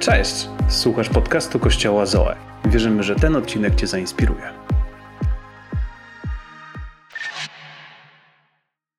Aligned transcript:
Cześć! 0.00 0.48
Słuchasz 0.68 1.08
podcastu 1.08 1.58
Kościoła 1.58 2.06
Zoe. 2.06 2.36
Wierzymy, 2.64 3.02
że 3.02 3.16
ten 3.16 3.36
odcinek 3.36 3.74
Cię 3.74 3.86
zainspiruje. 3.86 4.52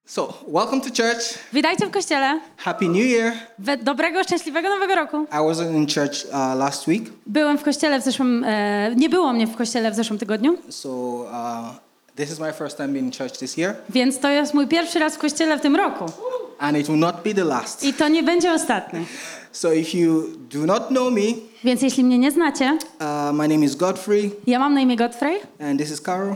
So, 0.06 0.34
welcome 0.48 0.82
to 0.82 0.88
church. 0.88 1.40
Witajcie 1.54 1.86
w 1.86 1.92
kościele. 1.92 2.40
Happy 2.58 2.86
New 2.86 3.06
Year. 3.06 3.34
We 3.60 3.78
dobrego, 3.78 4.24
szczęśliwego 4.24 4.70
nowego 4.70 4.96
roku. 4.96 5.18
I 5.32 5.36
wasn't 5.36 5.76
in 5.76 5.88
church 5.88 6.26
uh, 6.26 6.60
last 6.60 6.88
week, 6.88 7.04
Byłem 7.26 7.58
w 7.58 7.64
kościele 7.64 8.00
w 8.00 8.04
zeszłym. 8.04 8.44
E, 8.44 8.96
nie 8.96 9.10
było 9.10 9.34
mnie 9.34 9.48
w 9.48 9.56
kościele 9.56 9.92
w 9.92 9.96
zeszłym 9.96 10.20
tygodniu, 10.20 10.58
so 10.70 10.90
uh, 10.90 11.30
this 12.16 12.32
is 12.32 12.40
my 12.40 12.54
first 12.54 12.78
time 12.78 12.90
being 12.90 13.06
in 13.06 13.20
church 13.20 13.38
this 13.38 13.58
year, 13.58 13.76
więc 13.90 14.20
to 14.20 14.30
jest 14.30 14.54
mój 14.54 14.68
pierwszy 14.68 15.00
raz 15.00 15.16
w 15.16 15.18
kościele 15.18 15.58
w 15.58 15.62
tym 15.62 15.76
roku. 15.76 16.06
And 16.62 16.78
it 16.78 16.88
will 16.90 17.00
not 17.00 17.24
be 17.24 17.34
the 17.34 17.44
last. 17.44 17.84
I 17.84 17.94
to 17.94 18.08
nie 18.08 18.24
będzie 18.24 18.54
ostatni. 18.54 19.06
So, 19.52 19.74
if 19.74 19.98
you 19.98 20.24
do 20.52 20.66
not 20.66 20.88
know 20.88 21.12
me, 21.14 21.22
Więc 21.64 21.82
jeśli 21.82 22.04
mnie 22.04 22.18
nie 22.20 22.32
znacie, 22.32 22.78
uh, 23.00 23.34
my 23.38 23.48
name 23.48 23.66
is 23.66 23.76
Godfrey, 23.76 24.32
ja 24.48 24.60
mam 24.60 24.74
na 24.74 24.82
imię 24.82 24.96
Godfrey, 24.96 25.40
and 25.60 25.80
this 25.80 25.92
is 25.92 26.02
Carol. 26.02 26.36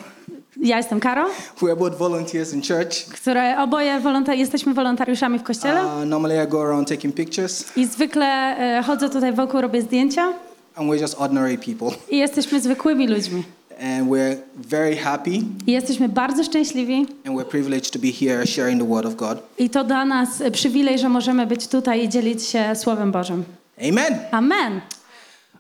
ja 0.58 0.78
jestem 0.78 1.00
Karo, 1.00 1.26
We 1.62 1.68
are 1.72 1.76
both 1.76 1.98
volunteers 1.98 2.54
in 2.54 2.62
church. 2.62 3.06
które 3.14 3.58
oboje 3.64 4.00
wolonta- 4.00 4.34
jesteśmy 4.34 4.74
wolontariuszami 4.74 5.40
w 5.40 5.44
kościele. 5.44 5.86
Uh, 5.86 6.06
normally, 6.06 6.44
I 6.44 6.48
go 6.48 6.64
around 6.64 6.88
taking 6.90 7.16
pictures, 7.16 7.78
I 7.78 7.86
zwykle 7.86 8.26
e, 8.58 8.84
chodzę 8.84 9.10
tutaj 9.10 9.34
wokół, 9.34 9.62
robię 9.62 9.82
zdjęcia 9.82 10.34
and 10.76 10.90
we're 10.90 11.02
just 11.02 11.16
ordinary 11.22 11.58
people. 11.58 11.88
i 12.10 12.18
jesteśmy 12.18 12.62
zwykłymi 12.62 13.08
ludźmi. 13.08 13.44
And 13.80 14.10
we're 14.10 14.38
very 14.56 14.96
happy, 14.96 15.42
I 15.68 15.72
jesteśmy 15.72 16.10
bardzo 16.10 16.44
szczęśliwi 16.44 17.06
and 17.28 17.38
we're 17.38 17.46
privileged 17.46 17.92
to 17.92 18.00
be 18.00 18.08
here 18.12 18.48
sharing 18.48 18.82
the 18.82 18.88
Word 18.88 19.06
of 19.06 19.16
God. 19.16 19.38
i 19.58 19.70
to 19.70 19.84
dla 19.84 20.06
nas 20.06 20.30
przywilej, 20.52 21.00
że 21.00 21.10
możemy 21.10 21.48
być 21.48 21.68
tutaj 21.68 22.04
i 22.06 22.10
dzielić 22.10 22.44
się 22.44 22.76
Słowem 22.76 23.12
Bożym. 23.12 23.44
Amen. 23.90 24.20
Amen. 24.32 24.82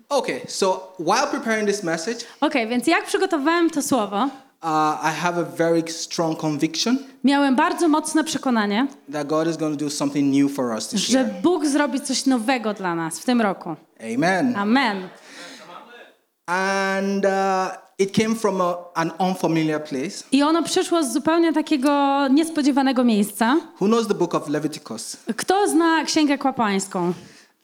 Okay, 0.09 0.42
so 0.48 0.94
while 1.00 1.28
preparing 1.31 1.67
this 1.70 1.84
message, 1.84 2.17
Okej, 2.42 2.67
więc 2.67 2.88
jak 2.88 3.06
przygotowałem 3.06 3.70
to 3.70 3.81
słowo, 3.81 4.17
uh, 4.64 4.70
I 5.04 5.11
have 5.22 5.38
a 5.42 5.44
very 5.44 5.84
strong 5.92 6.39
conviction 6.39 6.98
miałem 7.23 7.56
bardzo 7.56 7.88
mocne 7.88 8.23
przekonanie, 8.23 8.88
that 9.11 9.28
God 9.28 9.48
is 9.48 9.58
going 9.58 9.80
to 9.80 9.86
do 9.86 9.92
something 9.92 10.36
new 10.36 10.56
for 10.56 10.76
us 10.76 10.88
this 10.88 11.02
że 11.02 11.17
year. 11.20 11.32
Bóg 11.44 11.66
zrobi 11.66 12.02
coś 12.02 12.26
nowego 12.26 12.73
dla 12.73 12.95
nas 12.95 13.20
w 13.20 13.26
tym 13.26 13.42
roku. 13.42 13.76
Amen. 14.16 14.56
Amen. 14.56 15.09
And 16.48 17.26
uh, 17.26 17.84
it 18.00 18.12
came 18.12 18.36
from 18.36 18.62
a, 18.62 18.76
an 18.94 19.12
unfamiliar 19.20 19.84
place. 19.84 20.24
I 20.32 20.44
ono 20.44 20.64
przyszło 20.64 21.04
z 21.04 21.14
zupełnie 21.14 21.54
takiego 21.54 22.28
niespodziewanego 22.28 23.04
miejsca. 23.04 23.58
Who 23.82 23.88
knows 23.88 24.08
the 24.08 24.14
book 24.14 24.36
of 24.36 24.50
Leviticus? 24.50 25.18
Kto 25.38 25.68
zna 25.68 26.04
Księgę 26.04 26.38
Kapłańską? 26.38 27.14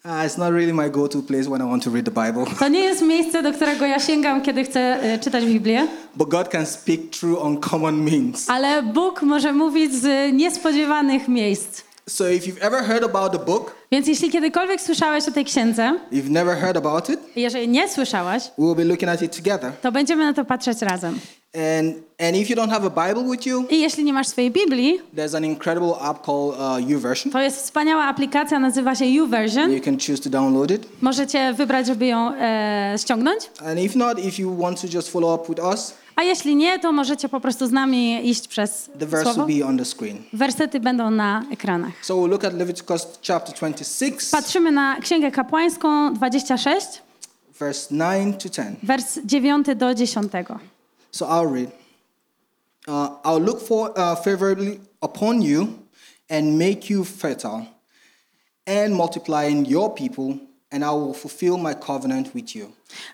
Uh, 0.04 0.10
it's 0.26 0.38
not 0.38 0.50
really 0.52 0.74
my 0.74 0.90
go 0.90 1.08
to 1.08 1.22
place 1.22 1.44
when 1.44 1.60
I 1.60 1.70
want 1.70 1.84
to 1.84 1.90
read 1.90 2.04
the 2.04 2.10
Bible. 2.26 2.44
To 2.58 2.68
nie 2.68 2.80
jest 2.80 3.02
miejsce, 3.02 3.42
do 3.42 3.52
którego 3.52 3.86
ja 3.86 4.00
sięgam, 4.00 4.42
kiedy 4.42 4.64
chcę 4.64 4.80
e, 4.80 5.18
czytać 5.18 5.44
Biblię, 5.44 5.86
But 6.16 6.28
God 6.28 6.48
can 6.48 6.66
speak 6.66 7.00
through 7.10 7.44
uncommon 7.44 7.96
means. 8.04 8.50
ale 8.50 8.82
Bóg 8.82 9.22
może 9.22 9.52
mówić 9.52 9.94
z 9.94 10.32
niespodziewanych 10.34 11.28
miejsc. 11.28 11.82
So 12.08 12.28
if 12.30 12.46
you've 12.46 12.60
ever 12.66 12.84
heard 12.84 13.04
about 13.04 13.32
the 13.32 13.38
book, 13.38 13.74
Więc 13.92 14.08
jeśli 14.08 14.30
kiedykolwiek 14.30 14.80
słyszałeś 14.80 15.28
o 15.28 15.30
tej 15.30 15.44
księdze, 15.44 15.98
you've 16.12 16.30
never 16.30 16.56
heard 16.56 16.76
about 16.76 17.10
it, 17.10 17.20
jeżeli 17.36 17.68
nie 17.68 17.88
słyszałaś, 17.88 18.42
we 18.58 18.64
will 18.64 18.74
be 18.74 18.84
looking 18.84 19.10
at 19.10 19.22
it 19.22 19.36
together. 19.36 19.72
to 19.82 19.92
będziemy 19.92 20.24
na 20.24 20.32
to 20.32 20.44
patrzeć 20.44 20.82
razem. 20.82 21.18
And, 21.54 21.96
and 22.18 22.36
if 22.36 22.50
you 22.50 22.56
don't 22.56 22.70
have 22.70 22.86
a 22.86 23.08
Bible 23.08 23.30
with 23.30 23.46
you, 23.46 23.64
I 23.70 23.80
jeśli 23.80 24.04
nie 24.04 24.12
masz 24.12 24.28
swojej 24.28 24.50
Biblii, 24.50 25.00
there's 25.16 25.36
an 25.36 25.44
incredible 25.44 25.94
app 26.00 26.26
called 26.26 26.54
uh, 26.58 26.90
YouVersion. 26.90 27.32
to 27.32 27.40
jest 27.40 27.56
wspaniała 27.64 28.04
aplikacja, 28.04 28.58
nazywa 28.58 28.94
się 28.94 29.04
YouVersion. 29.04 29.72
You 29.72 29.80
can 29.82 29.96
choose 30.06 30.22
to 30.22 30.30
download 30.30 30.70
it. 30.70 30.86
Możecie 31.00 31.52
wybrać, 31.52 31.86
żeby 31.86 32.06
ją 32.06 32.34
e, 32.34 32.94
ściągnąć. 32.98 33.50
And 33.66 33.80
if 33.80 33.98
not, 33.98 34.24
if 34.24 34.42
you 34.42 34.56
want 34.56 34.80
to 34.80 34.86
just 34.94 35.08
follow 35.10 35.40
up 35.40 35.54
with 35.54 35.64
us, 35.64 35.94
A 36.16 36.22
jeśli 36.22 36.56
nie, 36.56 36.78
to 36.78 36.92
możecie 36.92 37.28
po 37.28 37.40
prostu 37.40 37.66
z 37.66 37.70
nami 37.72 38.28
iść 38.30 38.48
przez 38.48 38.90
the 38.98 39.06
verse 39.06 39.24
słowo. 39.34 39.46
will 39.46 39.58
be 39.58 39.66
on 39.66 39.78
the 39.78 39.84
screen. 39.84 40.22
Wersety 40.32 40.80
będą 40.80 41.10
na 41.10 41.44
ekranach. 41.52 41.92
So 42.02 42.14
we'll 42.14 42.28
look 42.30 42.44
at 42.44 42.54
Leviticus 42.54 43.06
chapter 43.26 43.54
26, 43.54 44.30
Patrzymy 44.30 44.72
na 44.72 45.00
Księgę 45.00 45.30
Kapłańską 45.30 46.14
26, 46.14 46.86
verse 47.58 47.94
9 47.94 48.42
to 48.42 48.48
10. 48.48 48.78
wers 48.82 49.18
9 49.24 49.66
do 49.76 49.94
10. 49.94 50.32
So 51.10 51.26
I'll 51.26 51.52
read. 51.54 51.70
Uh, 52.88 53.08
I'll 53.24 53.44
look 53.44 53.60
for 53.60 53.90
uh, 53.96 54.16
favorably 54.24 54.80
upon 55.00 55.42
you 55.42 55.66
and 56.30 56.58
make 56.58 56.90
you 56.90 57.04
fertile 57.04 57.66
and 58.66 58.94
multiply 58.94 59.44
in 59.50 59.66
your 59.66 59.94
people, 59.94 60.36
and 60.72 60.84
I 60.84 60.90
will 60.90 61.14
fulfill 61.14 61.56
my 61.58 61.74
covenant 61.74 62.34
with 62.34 62.54
you. 62.54 62.66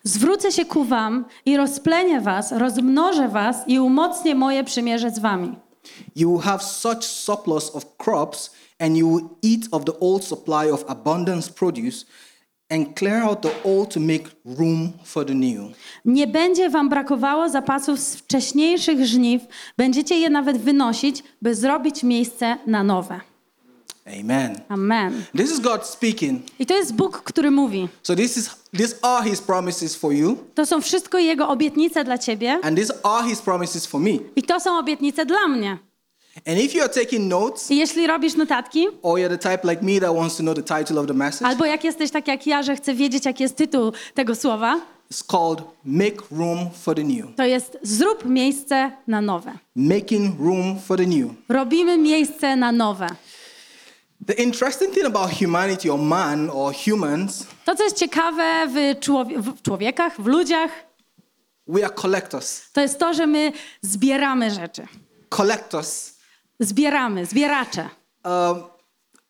Zwrócę 0.04 0.52
się 0.52 0.64
ku 0.64 0.84
wam 0.84 1.24
i 1.46 1.56
rozplenię 1.56 2.20
was, 2.20 2.52
rozmnożę 2.52 3.28
was 3.28 3.56
i 3.66 3.80
umocnię 3.80 4.34
moje 4.34 4.64
przymierze 4.64 5.10
z 5.10 5.18
wami. 5.18 5.56
You 6.16 6.32
will 6.32 6.42
have 6.42 6.62
such 6.62 7.04
surplus 7.04 7.70
of 7.74 7.96
crops, 7.96 8.50
and 8.78 8.96
you 8.96 9.08
will 9.08 9.28
eat 9.42 9.68
of 9.72 9.84
the 9.84 9.98
old 10.00 10.24
supply 10.24 10.70
of 10.70 10.84
abundance 10.88 11.52
produce, 11.52 12.06
and 12.70 12.96
clear 12.96 13.22
out 13.22 13.42
the 13.42 13.52
old 13.64 13.94
to 13.94 14.00
make 14.00 14.30
room 14.44 14.92
for 15.04 15.26
the 15.26 15.34
new. 15.34 15.72
Nie 16.04 16.26
będzie 16.26 16.70
wam 16.70 16.88
brakowało 16.88 17.48
zapasów 17.48 18.00
z 18.00 18.14
wcześniejszych 18.16 19.06
żniw, 19.06 19.42
będziecie 19.76 20.18
je 20.18 20.30
nawet 20.30 20.58
wynosić, 20.58 21.22
by 21.42 21.54
zrobić 21.54 22.02
miejsce 22.02 22.56
na 22.66 22.84
nowe. 22.84 23.20
Amen. 24.20 24.60
Amen. 24.68 25.24
This 25.36 25.50
is 25.50 25.60
God 25.60 25.86
speaking. 25.86 26.42
I 26.58 26.66
to 26.66 26.74
jest 26.74 26.94
Bóg, 26.94 27.22
który 27.22 27.50
mówi. 27.50 27.88
So 28.02 28.16
this 28.16 28.36
is 28.36 28.50
these 28.78 28.94
are 29.02 29.30
His 29.30 29.40
promises 29.40 29.96
for 29.96 30.12
you, 30.12 30.36
To 30.54 30.66
są 30.66 30.80
wszystko 30.80 31.18
Jego 31.18 31.48
obietnice 31.48 32.04
dla 32.04 32.18
ciebie 32.18 32.58
and 32.62 32.78
these 32.78 32.94
are 33.02 33.28
His 33.28 33.42
promises 33.42 33.86
for 33.86 34.00
me. 34.00 34.10
i 34.36 34.42
to 34.42 34.60
są 34.60 34.78
obietnice 34.78 35.26
dla 35.26 35.48
mnie. 35.48 35.78
And 36.46 36.58
if 36.60 36.76
you 36.78 36.84
are 36.84 36.92
taking 36.94 37.28
notes, 37.28 37.70
I 37.70 37.76
jeśli 37.76 38.06
robisz 38.06 38.34
notatki, 38.34 38.86
or 39.02 39.18
you're 39.18 39.38
the 39.38 39.50
type 39.50 39.68
like 39.70 39.82
me 39.84 40.00
that 40.00 40.16
wants 40.16 40.36
to 40.36 40.42
know 40.42 40.54
the 40.54 40.62
title 40.78 41.00
of 41.00 41.06
the 41.06 41.14
message, 41.14 41.46
albo 41.50 41.64
jak 41.64 41.84
jesteś 41.84 42.10
tak 42.10 42.28
jak 42.28 42.46
ja, 42.46 42.62
że 42.62 42.76
chcę 42.76 42.94
wiedzieć, 42.94 43.24
jaki 43.24 43.42
jest 43.42 43.56
tytuł 43.56 43.92
tego 44.14 44.34
słowa, 44.34 44.80
it's 45.12 45.26
called 45.26 45.60
"Make 45.84 46.22
Room 46.30 46.58
for 46.82 46.94
the 46.96 47.04
New." 47.04 47.36
to 47.36 47.44
jest 47.44 47.78
zrób 47.82 48.24
miejsce 48.24 48.90
na 49.06 49.20
nowe. 49.20 49.52
Making 49.76 50.40
room 50.40 50.80
for 50.86 50.96
the 50.98 51.06
new. 51.06 51.30
Robimy 51.48 51.98
miejsce 51.98 52.56
na 52.56 52.72
nowe. 52.72 53.06
The 54.26 54.34
interesting 54.34 54.90
thing 54.94 55.06
about 55.06 55.30
humanity, 55.30 55.90
or 55.90 55.98
man, 55.98 56.50
or 56.50 56.72
humans, 56.74 57.46
To, 57.64 57.74
co 57.74 57.84
jest 57.84 57.96
ciekawe 57.96 58.66
w, 58.68 58.98
człowie- 59.00 59.38
w 59.42 59.62
człowiekach, 59.62 60.20
w 60.20 60.26
ludziach, 60.26 60.70
we 61.66 61.84
are 61.84 61.94
collectors. 61.94 62.72
to 62.72 62.80
jest 62.80 62.98
to, 62.98 63.14
że 63.14 63.26
my 63.26 63.52
zbieramy 63.82 64.50
rzeczy. 64.50 64.86
Collectors. 65.28 66.18
Zbieramy, 66.60 67.26
zbieracze. 67.26 67.88
Um, 68.24 68.62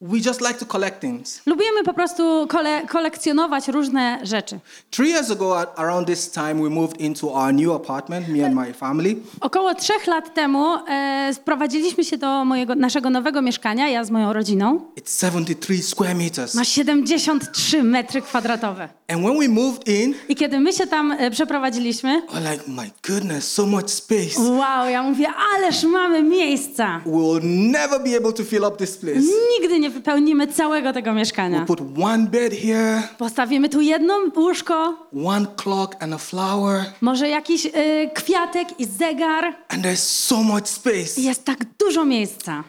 we 0.01 0.21
just 0.21 0.41
like 0.41 0.59
to 0.59 0.65
collect 0.67 1.01
things. 1.01 1.41
Lubimy 1.47 1.85
po 1.85 1.93
prostu 1.95 2.47
kole- 2.47 2.87
kolekcjonować 2.89 3.69
różne 3.69 4.19
rzeczy. 4.23 4.59
Three 4.91 5.09
years 5.11 5.31
ago, 5.31 5.79
around 5.79 6.07
this 6.07 6.31
time, 6.31 6.55
we 6.55 6.71
moved 6.71 7.01
into 7.01 7.35
our 7.35 7.53
new 7.55 7.73
apartment, 7.75 8.29
me 8.29 8.47
and 8.47 8.55
my 8.55 8.73
family. 8.75 9.17
Około 9.41 9.75
trzech 9.75 10.07
lat 10.07 10.35
temu 10.35 10.75
e, 10.89 11.31
sprowadziliśmy 11.35 12.05
się 12.05 12.19
do 12.19 12.45
mojego, 12.45 12.75
naszego 12.75 13.11
nowego 13.11 13.43
mieszkania, 13.43 13.89
ja 13.89 14.05
z 14.05 14.11
moją 14.11 14.33
rodziną. 14.33 14.81
It's 15.01 15.21
73 15.21 15.83
square 15.83 16.15
meters. 16.17 16.55
Ma 16.55 16.65
73 16.65 17.83
metry 17.83 18.23
kwadratowe. 18.23 18.89
And 19.09 19.23
when 19.25 19.39
we 19.39 19.49
moved 19.49 19.89
in, 19.89 20.15
I 20.29 20.37
kiedy 20.37 20.61
my 20.61 20.73
się 20.73 20.87
tam 20.87 21.13
e, 21.13 21.31
przeprowadziliśmy, 21.31 22.23
we're 22.33 22.51
like, 22.53 22.65
my 22.69 22.91
goodness, 23.09 23.53
so 23.53 23.67
much 23.67 23.91
space. 23.91 24.41
wow, 24.41 24.89
ja 24.91 25.03
mówię, 25.03 25.27
ależ 25.57 25.83
mamy 25.85 26.23
miejsca. 26.23 27.01
We 27.07 27.11
will 27.13 27.41
never 27.71 28.01
be 28.03 28.17
able 28.17 28.33
to 28.33 28.45
fill 28.45 28.65
up 28.65 28.77
this 28.77 28.97
place. 28.97 29.21
Nigdy 29.61 29.81
nie 29.81 29.88
wypełnimy 29.91 30.47
całego 30.47 30.93
tego 30.93 31.11
We 31.11 31.17
mieszkania. 31.17 31.65
put 31.65 31.81
one 32.03 32.27
bed 32.27 32.53
here, 32.55 33.03
Postawimy 33.19 33.69
tu 33.69 33.81
jedno 33.81 34.15
łóżko, 34.37 35.07
one 35.27 35.47
clock 35.57 36.03
and 36.03 36.15
a 36.15 36.19
flower, 36.19 36.85
może 37.01 37.29
jakiś 37.29 37.67
e, 37.67 37.71
kwiatek 38.15 38.81
i 38.81 38.85
zegar. 38.87 39.45
and 39.69 39.85
there's 39.85 39.97
so 40.27 40.37
much 40.43 40.69
space. 40.69 41.21
Jest 41.21 41.45
tak 41.45 41.59
dużo 41.79 42.05
miejsca. 42.05 42.65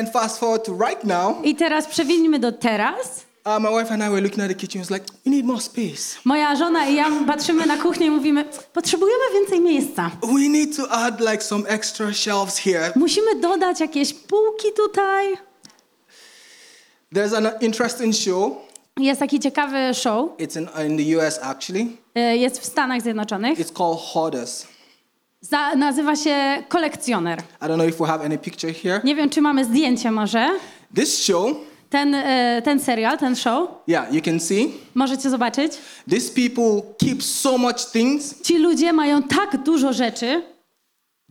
And 0.00 0.10
fast 0.12 0.38
forward 0.38 0.64
to 0.66 0.72
right 0.72 1.04
now, 1.04 1.36
I 1.44 1.54
teraz 1.54 1.86
przewinimy 1.86 2.38
do 2.38 2.52
teraz. 2.52 3.24
uh, 3.46 3.58
my 3.62 3.68
wife 3.80 3.94
and 3.94 4.02
I 4.02 4.08
were 4.08 4.20
looking 4.20 4.40
at 4.40 4.48
the 4.48 4.54
kitchen. 4.54 4.82
It's 4.82 4.90
like, 4.90 5.04
we 5.26 5.30
need 5.30 5.44
more 5.46 5.60
space. 5.60 6.18
Moja 6.24 6.56
żona 6.56 6.86
i 6.86 6.94
ja 6.94 7.06
patrzymy 7.26 7.66
na 7.66 7.76
kuchnię 7.76 8.06
i 8.06 8.10
mówimy, 8.10 8.44
potrzebujemy 8.72 9.22
więcej 9.34 9.60
miejsca. 9.60 10.10
We 10.22 10.48
need 10.48 10.76
to 10.76 10.90
add 10.92 11.20
like 11.20 11.42
some 11.42 11.68
extra 11.68 12.12
shelves 12.12 12.58
here. 12.58 12.92
Musimy 12.96 13.40
dodać 13.40 13.80
jakieś 13.80 14.14
półki 14.14 14.68
tutaj. 14.76 15.26
There's 17.14 17.32
an 17.32 17.48
interesting 17.60 18.12
show. 18.14 18.56
Jest 19.00 19.20
taki 19.20 19.40
ciekawy 19.40 19.94
show, 19.94 20.36
It's 20.38 20.56
in, 20.56 20.68
in 20.90 20.96
the 20.98 21.18
US 21.18 21.38
actually. 21.42 21.86
e, 22.14 22.36
jest 22.36 22.60
w 22.60 22.64
Stanach 22.64 23.02
Zjednoczonych. 23.02 23.58
It's 23.58 23.72
called 23.72 23.98
Hoarders. 24.00 24.66
Za, 25.40 25.74
nazywa 25.74 26.16
się 26.16 26.62
Kolekcjoner. 26.68 27.38
I 27.38 27.64
don't 27.64 27.74
know 27.74 27.88
if 27.88 27.98
we 27.98 28.06
have 28.06 28.24
any 28.24 28.38
picture 28.38 28.72
here. 28.74 29.00
Nie 29.04 29.14
wiem, 29.14 29.30
czy 29.30 29.40
mamy 29.40 29.64
zdjęcie 29.64 30.10
może. 30.10 30.48
This 30.94 31.24
show 31.24 31.56
ten, 31.90 32.14
e, 32.14 32.62
ten 32.64 32.80
serial, 32.80 33.18
ten 33.18 33.36
show, 33.36 33.68
Yeah, 33.88 34.14
you 34.14 34.22
can 34.22 34.40
see. 34.40 34.72
możecie 34.94 35.30
zobaczyć. 35.30 35.72
These 36.10 36.32
people 36.32 36.92
keep 36.98 37.22
so 37.22 37.58
much 37.58 37.84
things, 37.92 38.42
Ci 38.42 38.58
ludzie 38.58 38.92
mają 38.92 39.22
tak 39.22 39.62
dużo 39.62 39.92
rzeczy 39.92 40.42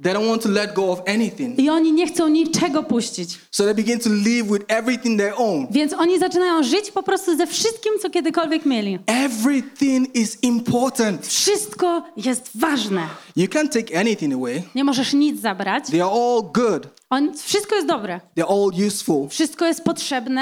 they 0.04 0.14
don't 0.14 0.28
want 0.28 0.42
to 0.42 0.50
let 0.50 0.74
go 0.74 0.92
of 0.92 1.02
anything. 1.08 1.60
i 1.60 1.70
oni 1.70 1.92
nie 1.94 2.08
chcą 2.08 2.28
niczego 2.28 2.84
puścić. 2.84 3.40
So 3.52 3.64
they 3.64 3.74
begin 3.76 4.00
to 4.00 4.10
live 4.10 4.48
with 4.48 4.64
everything 4.68 5.20
they 5.20 5.36
own. 5.36 5.68
Więc 5.72 5.94
oni 5.94 6.20
zaczynają 6.20 6.64
żyć 6.64 6.92
po 6.92 7.04
prostu 7.04 7.38
ze 7.38 7.48
wszystkim, 7.48 7.94
co 8.02 8.10
kiedykolwiek 8.10 8.66
mieli. 8.66 9.00
Everything 9.08 10.16
is 10.16 10.38
important. 10.42 11.28
Wszystko 11.28 12.04
jest 12.18 12.50
ważne. 12.56 13.08
You 13.36 13.46
can't 13.48 13.70
take 13.70 14.00
anything 14.00 14.34
away. 14.34 14.64
Nie 14.76 14.84
możesz 14.84 15.14
nic 15.14 15.42
zabrać. 15.42 15.84
They 15.92 16.02
are 16.04 16.12
all 16.12 16.42
good. 16.54 16.88
On, 17.10 17.34
wszystko 17.38 17.76
jest 17.76 17.88
dobre. 17.88 18.20
They're 18.38 18.50
all 18.50 18.88
useful. 18.88 19.30
Wszystko 19.30 19.66
jest 19.66 19.84
potrzebne. 19.84 20.42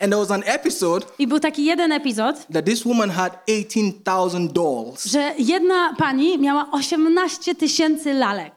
And 0.00 0.12
there 0.12 0.16
was 0.16 0.30
an 0.30 0.42
episode 0.46 1.06
I 1.18 1.26
był 1.26 1.40
taki 1.40 1.64
jeden 1.64 1.92
epizod, 1.92 2.36
that 2.52 2.64
this 2.64 2.84
woman 2.84 3.10
had 3.10 3.38
18,000 3.48 4.52
dolls. 4.52 5.04
że 5.04 5.34
jedna 5.38 5.94
pani 5.98 6.38
miała 6.38 6.68
18 6.72 7.54
tysięcy 7.54 8.12
lalek. 8.14 8.52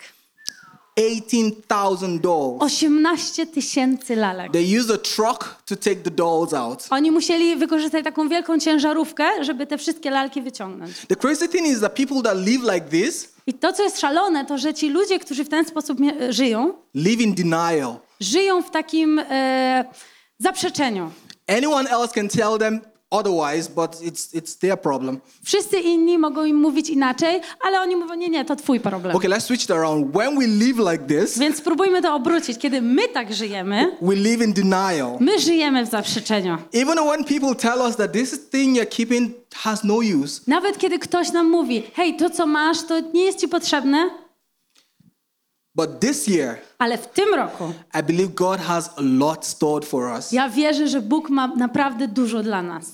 18,000 1.00 2.20
dolls. 2.22 2.62
18 2.62 3.46
tysięcy 3.46 4.16
lalek. 4.16 4.52
They 4.52 4.80
used 4.80 4.92
a 4.92 4.98
truck 4.98 5.56
to 5.66 5.76
take 5.76 5.96
the 5.96 6.12
dolls 6.12 6.54
out. 6.54 6.88
Oni 6.90 7.12
musieli 7.12 7.56
wykorzystać 7.56 8.04
taką 8.04 8.30
wielką 8.30 8.60
ciężarówkę, 8.60 9.44
żeby 9.44 9.68
te 9.68 9.78
wszystkie 9.78 10.10
lalki 10.10 10.42
wyciągnąć. 10.42 10.92
The 11.08 11.16
crazy 11.16 11.48
thing 11.50 11.68
is 11.68 11.80
that 11.80 11.94
people 11.96 12.22
that 12.24 12.38
live 12.48 12.64
like 12.74 12.82
this 12.90 13.34
I 13.48 13.54
to, 13.54 13.74
co 13.74 13.84
jest 13.84 14.00
szalone, 14.00 14.46
to 14.46 14.58
że 14.58 14.74
ci 14.74 14.90
ludzie, 14.90 15.20
którzy 15.20 15.44
w 15.44 15.50
ten 15.50 15.66
sposób 15.66 16.00
mie- 16.00 16.34
żyją, 16.34 16.74
live 16.96 17.22
in 17.22 17.34
denial. 17.36 17.96
żyją 18.20 18.62
w 18.62 18.72
takim 18.72 19.20
e, 19.20 19.86
zaprzeczeniu. 20.40 21.12
Anyone 21.48 21.90
else 21.90 22.14
can 22.14 22.28
tell 22.30 22.58
them 22.60 22.80
otherwise, 23.12 23.70
but 23.76 24.02
it's, 24.02 24.34
it's 24.34 24.58
their 24.60 24.78
problem. 24.82 25.20
Wszyscy 25.44 25.80
inni 25.80 26.18
mogą 26.18 26.46
im 26.46 26.56
mówić 26.58 26.90
inaczej, 26.90 27.42
ale 27.62 27.82
oni 27.82 27.96
mówią, 27.96 28.16
nie, 28.16 28.30
nie, 28.30 28.46
to 28.46 28.56
twój 28.56 28.80
problem. 28.80 29.16
Okay, 29.16 29.30
let's 29.30 29.42
switch 29.46 29.64
it 29.64 29.72
around. 29.72 30.16
When 30.16 30.40
we 30.40 30.48
live 30.48 30.78
like 30.92 31.04
this, 31.08 31.38
Więc 31.38 31.58
spróbujmy 31.58 32.02
to 32.02 32.16
obrócić. 32.16 32.58
Kiedy 32.58 32.82
my 32.82 33.08
tak 33.08 33.34
żyjemy, 33.34 33.98
we 34.02 34.16
live 34.16 34.42
in 34.42 34.54
denial. 34.54 35.18
my 35.20 35.40
żyjemy 35.40 35.86
w 35.86 35.90
zaprzeczeniu. 35.90 36.58
Even 36.74 36.98
when 36.98 37.24
people 37.24 37.56
tell 37.56 37.80
us 37.82 37.96
that 37.96 38.12
this 38.14 38.50
thing 38.50 38.78
you're 38.78 38.86
keeping 38.90 39.32
has 39.56 39.84
no 39.84 39.96
use, 40.24 40.42
Nawet 40.48 40.78
kiedy 40.78 41.00
ktoś 41.00 41.32
nam 41.32 41.50
mówi, 41.50 41.84
hej, 41.94 42.16
to 42.16 42.30
co 42.30 42.46
masz, 42.46 42.84
to 42.84 43.00
nie 43.00 43.24
jest 43.26 43.40
ci 43.40 43.48
potrzebne, 43.48 44.10
but 45.76 46.00
this 46.00 46.28
year, 46.28 46.58
ale 46.78 46.98
w 46.98 47.08
tym 47.08 47.34
roku 47.36 47.74
I 48.00 48.04
believe 48.04 48.28
God 48.34 48.60
has 48.60 48.90
a 48.98 49.02
lot 49.02 49.46
stored 49.46 49.86
for 49.86 50.14
us. 50.18 50.32
ja 50.32 50.50
wierzę, 50.50 50.88
że 50.88 51.02
Bóg 51.02 51.30
ma 51.30 51.48
naprawdę 51.48 52.08
dużo 52.08 52.44
dla 52.44 52.62
nas. 52.62 52.86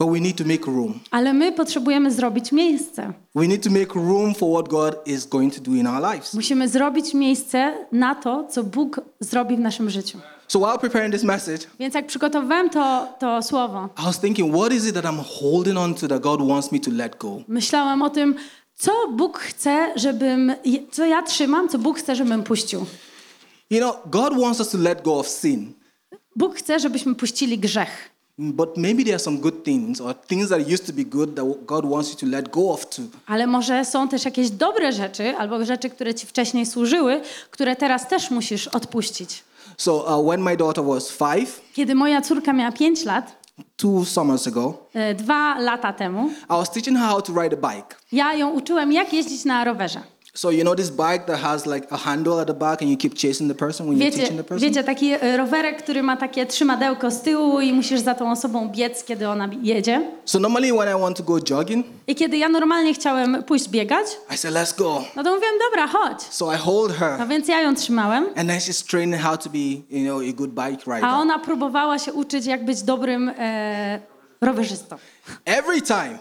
But 0.00 0.10
we 0.12 0.20
need 0.20 0.36
to 0.36 0.44
make 0.44 0.66
room. 0.66 1.00
Ale 1.10 1.32
my 1.32 1.52
potrzebujemy 1.52 2.12
zrobić 2.12 2.52
miejsce. 2.52 3.12
We 3.34 3.46
need 3.48 3.62
to 3.64 3.70
make 3.70 3.94
room 3.94 4.34
for 4.34 4.50
what 4.52 4.68
God 4.68 4.94
is 5.06 5.26
going 5.26 5.54
to 5.54 5.60
do 5.60 5.70
in 5.72 5.86
our 5.86 6.02
lives. 6.12 6.34
Musimy 6.34 6.68
zrobić 6.68 7.14
miejsce 7.14 7.74
na 7.92 8.14
to, 8.14 8.44
co 8.50 8.64
Bóg 8.64 9.00
zrobi 9.20 9.56
w 9.56 9.60
naszym 9.60 9.90
życiu. 9.90 10.18
So 10.48 10.58
while 10.58 10.78
preparing 10.78 11.14
this 11.14 11.24
message, 11.24 11.58
Więc 11.78 11.94
jak 11.94 12.06
przygotowywałem 12.06 12.70
to, 12.70 13.08
to 13.20 13.42
słowo, 13.42 13.88
I 13.98 14.04
was 14.04 14.20
thinking, 14.20 14.54
what 14.56 14.72
is 14.72 14.86
it 14.86 14.94
that 14.94 15.04
I'm 15.04 15.20
holding 15.40 15.78
on 15.78 15.94
to 15.94 16.08
that 16.08 16.22
God 16.22 16.48
wants 16.48 16.72
me 16.72 16.80
to 16.80 16.90
let 16.90 17.16
go? 17.18 17.36
myślałam 17.48 18.02
o 18.02 18.10
tym, 18.10 18.34
co 18.76 18.92
Bóg 19.12 19.38
chce, 19.38 19.92
żebym, 19.96 20.52
co 20.90 21.04
ja 21.04 21.22
trzymam, 21.22 21.68
co 21.68 21.78
Bóg 21.78 21.98
chce, 21.98 22.16
żebym 22.16 22.42
puścił. 22.42 22.86
You 23.70 23.78
know, 23.78 23.96
God 24.06 24.40
wants 24.40 24.60
us 24.60 24.68
to 24.68 24.78
let 24.78 25.02
go 25.02 25.18
of 25.18 25.28
sin. 25.28 25.72
Bóg 26.36 26.54
chce, 26.54 26.80
żebyśmy 26.80 27.14
puścili 27.14 27.58
grzech. 27.58 28.10
But 28.38 28.76
maybe 28.76 29.02
there 29.02 29.14
are 29.14 29.22
some 29.22 29.38
good 29.38 29.64
things 29.64 30.00
or 30.00 30.14
things 30.14 30.48
that 30.48 30.60
used 30.68 30.86
to 30.86 30.92
be 30.92 31.04
good 31.04 31.34
that 31.36 31.44
God 31.66 31.90
wants 31.90 32.10
you 32.10 32.16
to 32.16 32.26
let 32.26 32.48
go 32.50 32.70
of 32.70 32.86
too. 32.86 33.02
Ale 33.26 33.46
może 33.46 33.84
są 33.84 34.08
też 34.08 34.24
jakieś 34.24 34.50
dobre 34.50 34.92
rzeczy, 34.92 35.36
albo 35.36 35.64
rzeczy, 35.64 35.90
które 35.90 36.14
ci 36.14 36.26
wcześniej 36.26 36.66
służyły, 36.66 37.20
które 37.50 37.76
teraz 37.76 38.08
też 38.08 38.30
musisz 38.30 38.68
odpuścić. 38.68 39.44
So 39.76 40.20
uh, 40.20 40.28
when 40.28 40.42
my 40.42 40.56
daughter 40.56 40.84
was 40.84 41.10
five, 41.10 41.60
Kiedy 41.74 41.94
moja 41.94 42.22
córka 42.22 42.52
miała 42.52 42.72
5 42.72 43.04
lat, 43.04 43.45
two 43.76 44.04
summers 44.04 44.46
ago, 44.46 44.74
e, 44.94 45.14
dwa 45.14 45.58
lata 45.58 45.92
temu, 45.92 46.30
I 46.50 46.52
was 46.52 46.70
teaching 46.70 46.96
her 46.96 47.06
how 47.08 47.20
to 47.20 47.32
ride 47.42 47.52
a 47.52 47.74
bike. 47.74 47.96
ja 48.12 48.34
ją 48.34 48.50
uczyłem, 48.50 48.92
jak 48.92 49.12
jeździć 49.12 49.44
na 49.44 49.64
rowerze. 49.64 50.00
So 50.36 50.50
you 50.50 50.62
know 50.64 50.74
this 50.74 50.90
bike 50.90 51.26
that 51.26 51.40
has 51.40 51.66
like 51.66 51.86
a 51.90 51.96
handle 51.96 52.40
at 52.40 52.46
the 52.46 52.54
back 52.54 52.82
and 52.82 52.90
you 52.90 52.96
keep 52.96 53.14
chasing 53.14 53.48
the 53.48 53.54
person 53.54 53.86
when 53.86 53.96
you're 53.96 54.06
Wiecie, 54.10 54.20
teaching 54.20 54.36
the 54.36 54.44
person? 54.44 54.68
wiecie, 54.68 54.84
taki 54.84 55.12
e, 55.12 55.36
rowerek, 55.36 55.82
który 55.82 56.02
ma 56.02 56.16
takie 56.16 56.46
trzymadełko 56.46 57.10
z 57.10 57.20
tyłu 57.22 57.60
i 57.60 57.72
musisz 57.72 58.00
za 58.00 58.14
tą 58.14 58.30
osobą 58.30 58.68
biec, 58.68 59.04
kiedy 59.04 59.28
ona 59.28 59.48
jedzie. 59.62 60.10
So 60.24 60.38
normally 60.38 60.72
when 60.72 60.88
I 60.96 61.00
want 61.00 61.16
to 61.16 61.22
go 61.22 61.40
jogging, 61.50 61.86
I 62.06 62.14
kiedy 62.14 62.38
ja 62.38 62.48
normalnie 62.48 62.94
chciałem 62.94 63.42
pójść 63.42 63.68
biegać, 63.68 64.06
I 64.34 64.36
say, 64.36 64.50
let's 64.52 64.78
go. 64.78 65.04
no 65.16 65.24
to 65.24 65.34
mówiłem, 65.34 65.54
dobra, 65.70 65.86
chodź. 65.86 66.22
So 66.22 66.52
I 66.54 66.56
hold 66.56 66.92
her 66.92 67.18
No 67.18 67.26
więc 67.26 67.48
ja 67.48 67.60
ją 67.60 67.74
trzymałem, 67.74 68.24
and 68.24 68.48
then 68.48 68.58
she's 68.60 68.86
training 68.90 69.22
how 69.22 69.36
to 69.36 69.50
be, 69.50 69.58
you 69.90 70.04
know, 70.04 70.22
a 70.30 70.32
good 70.32 70.50
bike 70.50 70.82
rider. 70.86 71.04
a 71.04 71.18
ona 71.18 71.38
próbowała 71.38 71.98
się 71.98 72.12
uczyć, 72.12 72.46
jak 72.46 72.64
być 72.64 72.82
dobrym 72.82 73.32
e, 73.38 74.00
rowerzystą. 74.40 74.96
Every 75.44 75.82
time 75.82 76.18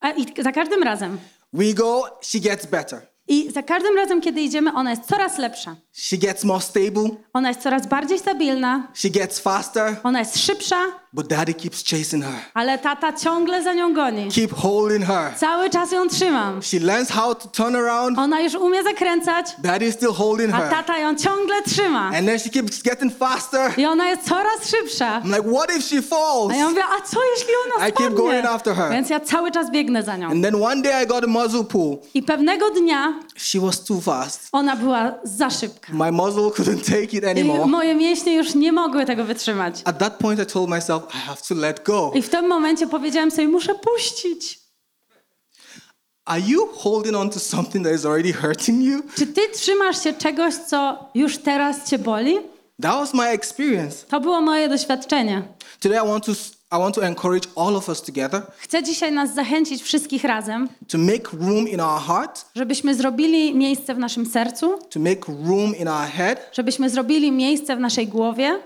A, 0.00 0.10
I 0.10 0.26
za 0.42 0.52
każdym 0.52 0.82
razem. 0.82 1.18
We 1.52 1.74
go, 1.74 2.02
she 2.22 2.40
gets 2.40 2.66
better. 2.66 3.00
I 3.28 3.50
za 3.52 3.62
każdym 3.62 3.96
razem, 3.96 4.20
kiedy 4.20 4.40
idziemy, 4.40 4.72
ona 4.74 4.90
jest 4.90 5.04
coraz 5.04 5.38
lepsza. 5.38 5.76
She 5.92 6.16
gets 6.16 6.44
more 6.44 6.60
stable. 6.60 7.08
Ona 7.32 7.48
jest 7.48 7.60
coraz 7.62 7.86
bardziej 7.86 8.18
stabilna, 8.18 8.88
She 8.94 9.10
gets 9.10 9.38
faster. 9.40 9.96
ona 10.02 10.18
jest 10.18 10.38
szybsza, 10.38 10.76
But 11.12 11.28
daddy 11.28 11.54
keeps 11.54 11.82
chasing 11.84 12.22
her. 12.24 12.34
ale 12.54 12.78
tata 12.78 13.12
ciągle 13.12 13.62
za 13.62 13.72
nią 13.74 13.94
goni. 13.94 14.28
Keep 14.30 14.52
holding 14.54 15.04
her. 15.04 15.32
Cały 15.36 15.70
czas 15.70 15.92
ją 15.92 16.08
trzymam. 16.08 16.62
She 16.62 16.80
learns 16.80 17.10
how 17.10 17.34
to 17.34 17.48
turn 17.48 17.76
around. 17.76 18.18
Ona 18.18 18.40
już 18.40 18.54
umie 18.54 18.82
zakręcać, 18.82 19.46
Daddy 19.58 19.86
is 19.86 19.94
still 19.94 20.12
holding 20.12 20.54
a 20.54 20.56
her. 20.56 20.70
tata 20.70 20.98
ją 20.98 21.16
ciągle 21.16 21.62
trzyma. 21.62 22.00
And 22.16 22.26
then 22.26 22.38
she 22.38 22.50
keeps 22.50 22.82
getting 22.82 23.12
faster. 23.18 23.72
I 23.78 23.86
ona 23.86 24.08
jest 24.08 24.22
coraz 24.28 24.70
szybsza. 24.70 25.20
I'm 25.24 25.36
like, 25.36 25.42
what 25.56 25.70
if 25.76 25.82
she 25.82 26.02
falls? 26.02 26.50
A 26.52 26.54
ja 26.56 26.68
mówię, 26.68 26.82
a 26.98 27.00
co 27.08 27.18
jeśli 27.36 27.52
ona 27.66 27.88
I 27.88 27.92
keep 27.92 27.96
spadnie? 27.98 28.16
going 28.16 28.44
after 28.46 28.74
her. 28.76 28.92
Więc 28.92 29.10
ja 29.10 29.20
cały 29.20 29.50
czas 29.50 29.70
biegnę 29.70 30.02
za 30.02 30.16
nią. 30.16 30.30
And 30.30 30.44
then 30.44 30.54
one 30.62 30.82
day 30.82 31.04
I 31.04 31.06
got 31.06 31.24
a 31.24 31.26
muzzle 31.26 31.64
pull. 31.64 31.98
I 32.14 32.22
pewnego 32.22 32.70
dnia 32.70 33.14
She 33.36 33.60
was 33.60 33.84
too 33.84 34.00
fast. 34.00 34.48
ona 34.52 34.76
była 34.76 35.12
za 35.24 35.50
szybka. 35.50 35.92
My 35.92 36.12
muzzle 36.12 36.42
couldn't 36.50 36.84
take 36.84 37.16
it 37.16 37.24
I 37.24 37.26
anymore. 37.26 37.66
moje 37.66 37.94
mięśnie 37.94 38.34
już 38.36 38.54
nie 38.54 38.72
mogły 38.72 39.06
tego 39.06 39.24
wytrzymać. 39.24 39.74
At 39.84 39.98
that 39.98 40.12
point, 40.18 40.40
I 40.40 40.46
told 40.46 40.68
myself, 40.70 40.99
I 41.14 41.16
have 41.16 41.42
to 41.48 41.54
let 41.54 41.84
go. 41.84 42.12
I 42.14 42.22
w 42.22 42.28
tym 42.28 42.48
momencie 42.48 42.86
powiedziałem 42.86 43.30
sobie, 43.30 43.48
muszę 43.48 43.74
puścić. 43.74 44.60
Are 46.24 46.40
you 46.40 46.68
holding 46.74 47.16
on 47.16 47.30
to 47.30 47.40
something 47.40 47.84
that 47.84 47.94
is 47.94 48.04
already 48.06 48.32
hurting 48.32 48.82
you? 48.82 49.02
Czy 49.16 49.26
ty 49.26 49.40
trzymasz 49.54 50.02
się 50.02 50.12
czegoś, 50.12 50.54
co 50.54 51.08
już 51.14 51.38
teraz 51.38 51.90
cię 51.90 51.98
boli? 51.98 52.38
That 52.82 52.94
was 52.94 53.14
my 53.14 53.28
experience. 53.28 54.06
To 54.06 54.20
było 54.20 54.40
moje 54.40 54.68
doświadczenie. 54.68 55.42
Today, 55.80 56.04
I 56.04 56.08
want 56.08 56.26
to 56.26 56.32
I 56.72 56.78
want 56.78 56.94
to 56.94 57.02
encourage 57.02 57.48
all 57.56 57.76
of 57.76 57.88
us 57.88 58.02
together 58.02 58.42
Chcę 58.58 58.82
dzisiaj 58.82 59.12
nas 59.12 59.34
zachęcić 59.34 59.82
wszystkich 59.82 60.24
razem, 60.24 60.68
to 60.88 60.98
make 60.98 61.32
room 61.32 61.68
in 61.68 61.80
our 61.80 62.00
heart, 62.00 62.44
żebyśmy 62.54 62.94
zrobili 62.94 63.54
miejsce 63.54 63.94
w 63.94 63.98
naszym 63.98 64.26
sercu, 64.26 64.78
to 64.90 65.00
make 65.00 65.28
room 65.28 65.76
in 65.76 65.88
our 65.88 66.06
head, 66.06 66.50
żebyśmy 66.52 66.90
zrobili 66.90 67.32
miejsce 67.32 67.76
w 67.76 67.80
naszej 67.80 68.08
głowie, 68.08 68.60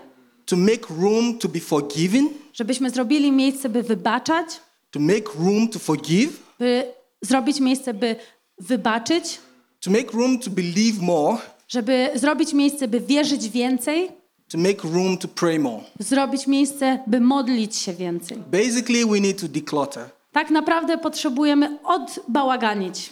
to 0.45 0.55
make 0.57 0.89
room 0.89 1.37
to 1.37 1.49
be 1.49 1.59
forgiven, 1.59 2.29
żebyśmy 2.53 2.89
zrobili 2.89 3.31
miejsce, 3.31 3.69
by 3.69 3.83
wybaczać, 3.83 4.47
to 4.91 4.99
make 4.99 5.35
room 5.39 5.67
to 5.67 5.79
forgive, 5.79 6.31
by 6.59 6.83
zrobić 7.21 7.59
miejsce, 7.59 7.93
by 7.93 8.15
wybaczyć, 8.59 9.39
to 9.79 9.91
make 9.91 10.11
room 10.13 10.39
to 10.39 10.49
believe 10.49 11.01
more, 11.01 11.37
żeby 11.67 12.09
zrobić 12.15 12.53
miejsce, 12.53 12.87
by 12.87 12.99
wierzyć 12.99 13.49
więcej, 13.49 14.07
to 14.49 14.57
make 14.57 14.83
room 14.83 15.17
to 15.17 15.27
pray 15.27 15.59
more. 15.59 15.83
zrobić 15.99 16.47
miejsce, 16.47 16.99
by 17.07 17.19
modlić 17.21 17.75
się 17.75 17.93
więcej. 17.93 18.37
Basically, 18.51 19.05
we 19.05 19.19
need 19.19 19.41
to 19.41 19.47
declutter. 19.47 20.09
Tak 20.31 20.49
naprawdę 20.49 20.97
potrzebujemy 20.97 21.77
odbałaganić 21.83 23.09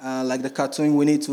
Uh, 0.00 0.30
like 0.32 0.42
the 0.42 0.50
cartoon, 0.56 0.98
we 0.98 1.04
need 1.04 1.26
to 1.26 1.32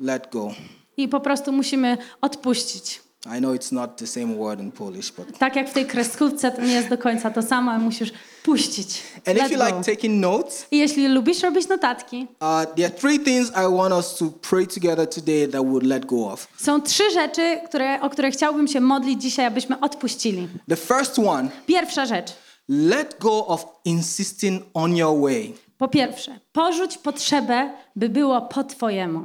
let 0.00 0.30
go. 0.32 0.54
i 0.96 1.08
po 1.08 1.20
prostu 1.20 1.52
musimy 1.52 1.98
odpuścić. 2.20 3.00
I 3.26 3.38
know 3.40 3.54
it's 3.54 3.72
not 3.72 3.96
the 3.96 4.06
same 4.06 4.34
word 4.36 4.60
in 4.60 4.72
Polish, 4.72 5.12
but. 5.12 5.38
Tak 5.38 5.56
jak 5.56 5.70
w 5.70 5.72
tej 5.72 5.86
kreskówce, 5.86 6.50
to 6.52 6.62
nie 6.62 6.72
jest 6.72 6.88
do 6.88 6.98
końca 6.98 7.30
to 7.30 7.42
samo, 7.42 7.70
ale 7.70 7.80
musisz 7.80 8.12
puścić. 8.42 9.02
And 9.26 9.38
Let 9.38 9.46
if 9.46 9.52
you 9.52 9.58
go. 9.58 9.66
like 9.66 9.94
taking 9.96 10.20
notes, 10.20 10.66
I 10.70 10.78
jeśli 10.78 11.08
lubisz 11.08 11.42
robić 11.42 11.68
notatki, 11.68 12.26
uh, 12.40 12.74
there 12.74 12.86
are 12.86 12.94
three 13.00 13.18
things 13.20 13.50
I 13.50 13.76
want 13.76 13.94
us 13.94 14.14
to 14.16 14.24
pray 14.50 14.66
together 14.66 15.08
today 15.08 15.48
that 15.48 15.62
would 15.64 15.82
let 15.82 16.06
go 16.06 16.30
of. 16.32 16.48
są 16.56 16.82
trzy 16.82 17.10
rzeczy, 17.10 17.60
które, 17.68 18.00
o 18.00 18.10
które 18.10 18.30
chciałbym 18.30 18.68
się 18.68 18.80
modlić 18.80 19.22
dzisiaj, 19.22 19.46
abyśmy 19.46 19.80
odpuścili. 19.80 20.48
The 20.68 20.76
first 20.76 21.18
one, 21.18 21.48
Pierwsza 21.66 22.06
rzecz. 22.06 22.32
let 22.68 23.16
go 23.20 23.46
of 23.46 23.66
insisting 23.84 24.62
on 24.74 24.96
your 24.96 25.20
way. 25.20 25.54
Po 25.78 25.88
pierwsze, 25.88 26.38
porzuć 26.52 26.98
potrzebę, 26.98 27.70
by 27.96 28.08
było 28.08 28.42
po 28.42 28.64
twojemu. 28.64 29.24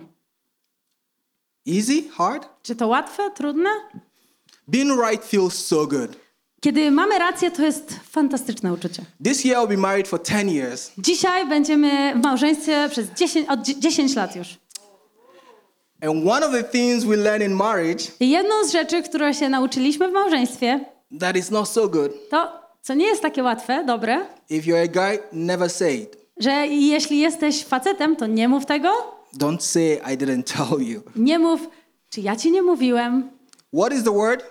Easy? 1.67 2.03
Hard? 2.11 2.47
Czy 2.69 2.75
to 2.75 2.87
łatwe, 2.87 3.31
trudne? 3.35 3.69
Being 4.67 5.01
right 5.09 5.25
feels 5.25 5.53
so 5.65 5.87
good. 5.87 6.11
Kiedy 6.61 6.91
mamy 6.91 7.19
rację, 7.19 7.51
to 7.51 7.61
jest 7.63 7.93
fantastyczne 8.11 8.73
uczucie. 8.73 9.03
This 9.23 9.45
year 9.45 9.57
I'll 9.57 9.67
be 9.67 9.77
married 9.77 10.07
for 10.07 10.23
10 10.23 10.51
years. 10.53 10.91
Dzisiaj 10.97 11.47
będziemy 11.47 12.13
w 12.15 12.23
małżeństwie 12.23 12.87
przez 12.91 13.07
10, 13.17 13.49
od 13.49 13.61
dzie- 13.61 13.79
10 13.79 14.15
lat 14.15 14.35
już. 14.35 14.47
And 16.01 16.27
one 16.27 16.45
of 16.47 16.51
the 16.53 16.63
things 16.63 17.03
we 17.05 17.15
learn 17.17 17.43
in 17.43 17.53
marriage 17.53 18.03
I 18.19 18.29
jedną 18.29 18.63
z 18.65 18.71
rzeczy, 18.71 19.03
którą 19.03 19.33
się 19.33 19.49
nauczyliśmy 19.49 20.09
w 20.09 20.11
małżeństwie, 20.13 20.79
that 21.19 21.35
is 21.37 21.51
not 21.51 21.69
so 21.69 21.87
good. 21.87 22.11
to, 22.29 22.51
co 22.81 22.93
nie 22.93 23.05
jest 23.05 23.21
takie 23.21 23.43
łatwe, 23.43 23.83
dobre, 23.85 24.25
If 24.49 24.71
you're 24.71 24.83
a 24.83 24.87
guy, 24.87 25.19
never 25.33 25.69
say 25.69 25.95
it. 25.97 26.17
że 26.37 26.51
jeśli 26.67 27.19
jesteś 27.19 27.63
facetem, 27.63 28.15
to 28.15 28.27
nie 28.27 28.47
mów 28.47 28.65
tego, 28.65 28.89
Don't 29.37 29.59
say 29.61 30.01
I 30.13 30.17
didn't 30.17 30.43
tell 30.57 30.81
you. 30.87 31.01
nie 31.15 31.39
mów, 31.39 31.61
czy 32.09 32.21
ja 32.21 32.35
ci 32.35 32.51
nie 32.51 32.61
mówiłem, 32.61 33.29
What 33.77 33.93
is 33.93 34.03
the 34.03 34.11
word? 34.13 34.43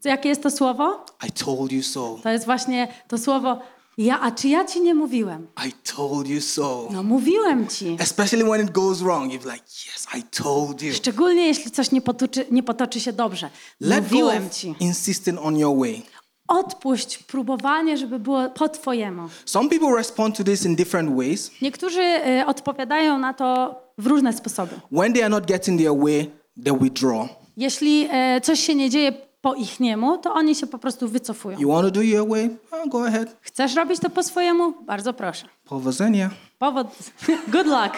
co, 0.00 0.08
jakie 0.08 0.28
jest 0.28 0.42
to 0.42 0.50
słowo? 0.50 1.04
I 1.28 1.32
told 1.32 1.72
you 1.72 1.82
so. 1.82 2.18
To 2.22 2.30
jest 2.30 2.44
właśnie 2.44 2.88
to 3.08 3.18
słowo, 3.18 3.58
ja, 3.98 4.20
a 4.20 4.30
czy 4.30 4.48
ja 4.48 4.64
ci 4.64 4.80
nie 4.80 4.94
mówiłem? 4.94 5.46
I 5.68 5.72
told 5.96 6.28
you 6.28 6.40
so. 6.40 6.88
No 6.92 7.02
mówiłem 7.02 7.66
ci. 7.68 7.96
Especially 8.00 8.44
when 8.44 8.66
it 8.66 8.70
goes 8.72 8.98
wrong, 9.02 9.32
you're 9.32 9.52
like, 9.52 9.64
yes, 9.94 10.06
I 10.18 10.22
told 10.42 10.82
you. 10.82 10.94
Szczególnie 10.94 11.46
jeśli 11.46 11.70
coś 11.70 11.90
nie 11.92 12.00
potoczy, 12.00 12.46
nie 12.50 12.62
potoczy 12.62 13.00
się 13.00 13.12
dobrze. 13.12 13.50
Let 13.80 13.98
go 14.08 14.16
Mówiłem 14.16 14.46
of 14.46 14.52
ci. 14.52 14.74
insisting 14.80 15.38
on 15.42 15.56
your 15.58 15.78
way. 15.78 16.02
Odpuść 16.48 17.18
próbowanie, 17.18 17.96
żeby 17.96 18.18
było 18.18 18.50
po 18.50 18.68
twojemu. 18.68 19.28
Some 19.44 19.68
people 19.68 19.96
respond 19.96 20.36
to 20.36 20.44
this 20.44 20.64
in 20.66 20.76
different 20.76 21.16
ways. 21.16 21.50
Niektórzy 21.62 22.00
y, 22.02 22.46
odpowiadają 22.46 23.18
na 23.18 23.34
to 23.34 23.74
w 23.98 24.06
różne 24.06 24.32
sposoby. 24.32 24.80
When 24.92 25.12
they 25.12 25.22
are 25.22 25.30
not 25.30 25.46
getting 25.46 25.80
their 25.80 25.96
way, 25.98 26.30
they 26.64 26.78
withdraw. 26.78 27.28
Jeśli 27.56 28.08
e, 28.10 28.40
coś 28.40 28.60
się 28.60 28.74
nie 28.74 28.90
dzieje 28.90 29.12
po 29.40 29.54
ich 29.54 29.80
niemu, 29.80 30.18
to 30.18 30.34
oni 30.34 30.54
się 30.54 30.66
po 30.66 30.78
prostu 30.78 31.08
wycofują. 31.08 31.58
You 31.58 31.72
want 31.72 31.86
to 31.86 31.90
do 31.90 32.02
your 32.02 32.28
way? 32.28 32.50
Oh, 32.70 32.88
go 32.88 33.06
ahead. 33.06 33.36
Chcesz 33.40 33.74
robić 33.74 34.00
to 34.00 34.10
po 34.10 34.22
swojemu? 34.22 34.72
Bardzo 34.82 35.12
proszę. 35.12 35.48
Powodzenia. 35.64 36.30
Powód. 36.58 36.86
Good 37.52 37.66
luck. 37.66 37.92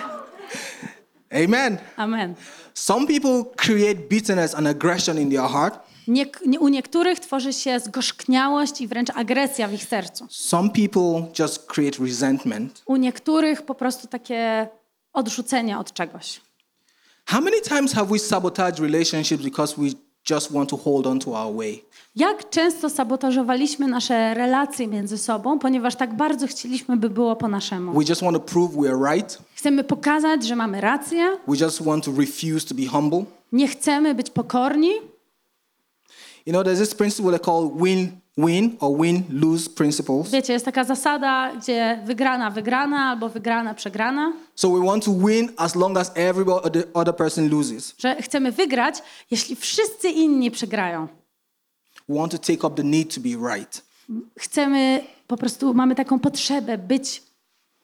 Amen. 1.45 1.79
Amen. 1.97 2.35
Some 2.75 3.07
people 3.07 3.45
create 3.57 3.95
bitterness 4.09 4.55
and 4.55 4.67
aggression 4.67 5.19
in 5.19 5.31
their 5.31 5.49
heart. 5.49 5.79
Nie, 6.09 6.27
nie, 6.47 6.61
u 6.61 6.69
niektórych 6.69 7.21
tworzy 7.21 7.53
się 7.53 7.81
zgorzkniałość 7.81 8.81
i 8.81 8.89
wręcz 8.89 9.11
agresja 9.15 9.69
w 9.69 9.73
ich 9.73 9.85
sercu. 9.85 10.27
Some 10.31 10.71
people 10.71 11.33
just 11.39 11.67
create 11.67 12.05
resentment. 12.05 12.83
U 12.87 12.97
niektórych 12.97 13.63
po 13.63 13.75
prostu 13.75 14.09
takie 14.09 14.69
odrzucenie 15.13 15.79
od 15.79 15.93
czegoś. 15.93 16.41
How 17.31 17.41
many 17.41 17.61
times 17.61 17.93
have 17.93 18.09
we 18.11 18.19
sabotaged 18.19 18.79
relationships 18.81 19.43
because 19.45 19.77
we 19.77 19.91
just 20.25 20.51
want 20.51 20.71
to 20.71 20.77
hold 20.77 21.07
on 21.07 21.19
to 21.21 21.35
our 21.37 21.53
way? 21.57 21.85
Jak 22.17 22.51
często 22.51 22.91
sabotażowaliśmy 22.91 23.89
nasze 23.89 24.35
relacje 24.35 24.87
między 24.89 25.19
sobą, 25.19 25.59
ponieważ 25.59 25.97
tak 25.97 26.17
bardzo 26.17 26.47
chcieliśmy, 26.47 26.97
by 26.97 27.11
było 27.11 27.37
po 27.37 27.49
naszemu. 27.49 27.93
We 27.93 28.05
just 28.09 28.23
want 28.23 28.37
to 28.37 28.41
prove 28.41 28.73
we're 28.73 29.15
right. 29.15 29.39
Chcemy 29.55 29.85
pokazać, 29.85 30.47
że 30.47 30.57
mamy 30.57 30.81
rację, 30.81 31.39
We 31.49 31.57
just 31.57 31.83
want 31.83 32.05
to 32.05 32.13
refuse 32.19 32.67
to 32.67 32.75
be 32.75 32.87
humble. 32.87 33.25
nie 33.53 33.69
chcemy 33.69 34.15
być 34.15 34.31
pokorni. 34.31 34.91
You 36.47 36.53
know, 36.53 36.65
there's 36.65 36.79
this 36.79 36.95
principle 36.95 37.31
they 37.39 37.41
call 37.45 37.71
win 37.83 38.11
win 38.39 38.77
or 38.81 38.99
win 39.01 39.23
lose 39.31 39.71
principles. 39.71 40.31
Wiecie, 40.31 40.53
jest 40.53 40.65
taka 40.65 40.85
zasada, 40.85 41.53
gdzie 41.57 42.03
wygrana, 42.05 42.51
wygrana 42.51 42.97
albo 43.11 43.29
wygrana, 43.29 43.75
przegrana, 43.75 44.33
So 44.55 44.71
we 44.71 44.87
want 44.87 45.05
to 45.05 45.13
win 45.13 45.49
as 45.57 45.75
long 45.75 45.99
as 45.99 46.13
every 46.15 46.53
other 46.53 46.85
other 46.95 47.17
person 47.17 47.49
loses. 47.51 47.95
że 47.99 48.17
chcemy 48.23 48.53
wygrać, 48.53 49.03
jeśli 49.31 49.57
wszyscy 49.57 50.09
inni 50.11 50.51
przegrają. 50.51 51.09
We 52.09 52.15
want 52.19 52.33
to 52.33 52.39
take 52.39 52.67
up 52.67 52.77
the 52.77 52.85
need 52.85 53.15
to 53.15 53.21
be 53.21 53.55
right. 53.57 53.83
Chcemy, 54.39 55.05
po 55.27 55.37
prostu 55.37 55.75
mamy 55.75 55.95
taką 55.95 56.19
potrzebę 56.19 56.79
być, 56.79 57.23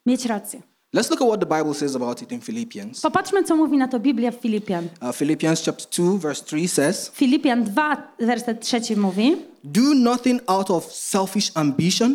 mieć 0.06 0.26
rację. 0.26 0.62
Let's 0.94 1.10
look 1.10 1.20
at 1.22 1.28
what 1.28 1.40
the 1.40 1.46
Bible 1.58 1.74
says 1.74 1.96
about 1.96 2.22
it 2.22 2.32
in 2.32 2.40
Philippians. 2.40 3.00
Popatrzmy, 3.00 3.44
co 3.44 3.56
mówi 3.56 3.76
na 3.78 3.88
to 3.88 4.00
Biblia 4.00 4.30
w 4.30 4.34
Filipian. 4.34 4.88
Uh, 5.02 5.12
Philippians 5.16 5.62
chapter 5.64 5.86
2 6.04 6.18
verse 6.18 6.44
3 6.44 6.68
says, 6.68 7.08
Filipian 7.14 7.64
2, 7.64 7.96
werset 8.20 8.60
3 8.60 8.96
mówi 8.96 9.36
"Do 9.64 9.80
nothing 9.94 10.42
out 10.46 10.70
of 10.70 10.92
selfish 10.92 11.50
ambition 11.54 12.14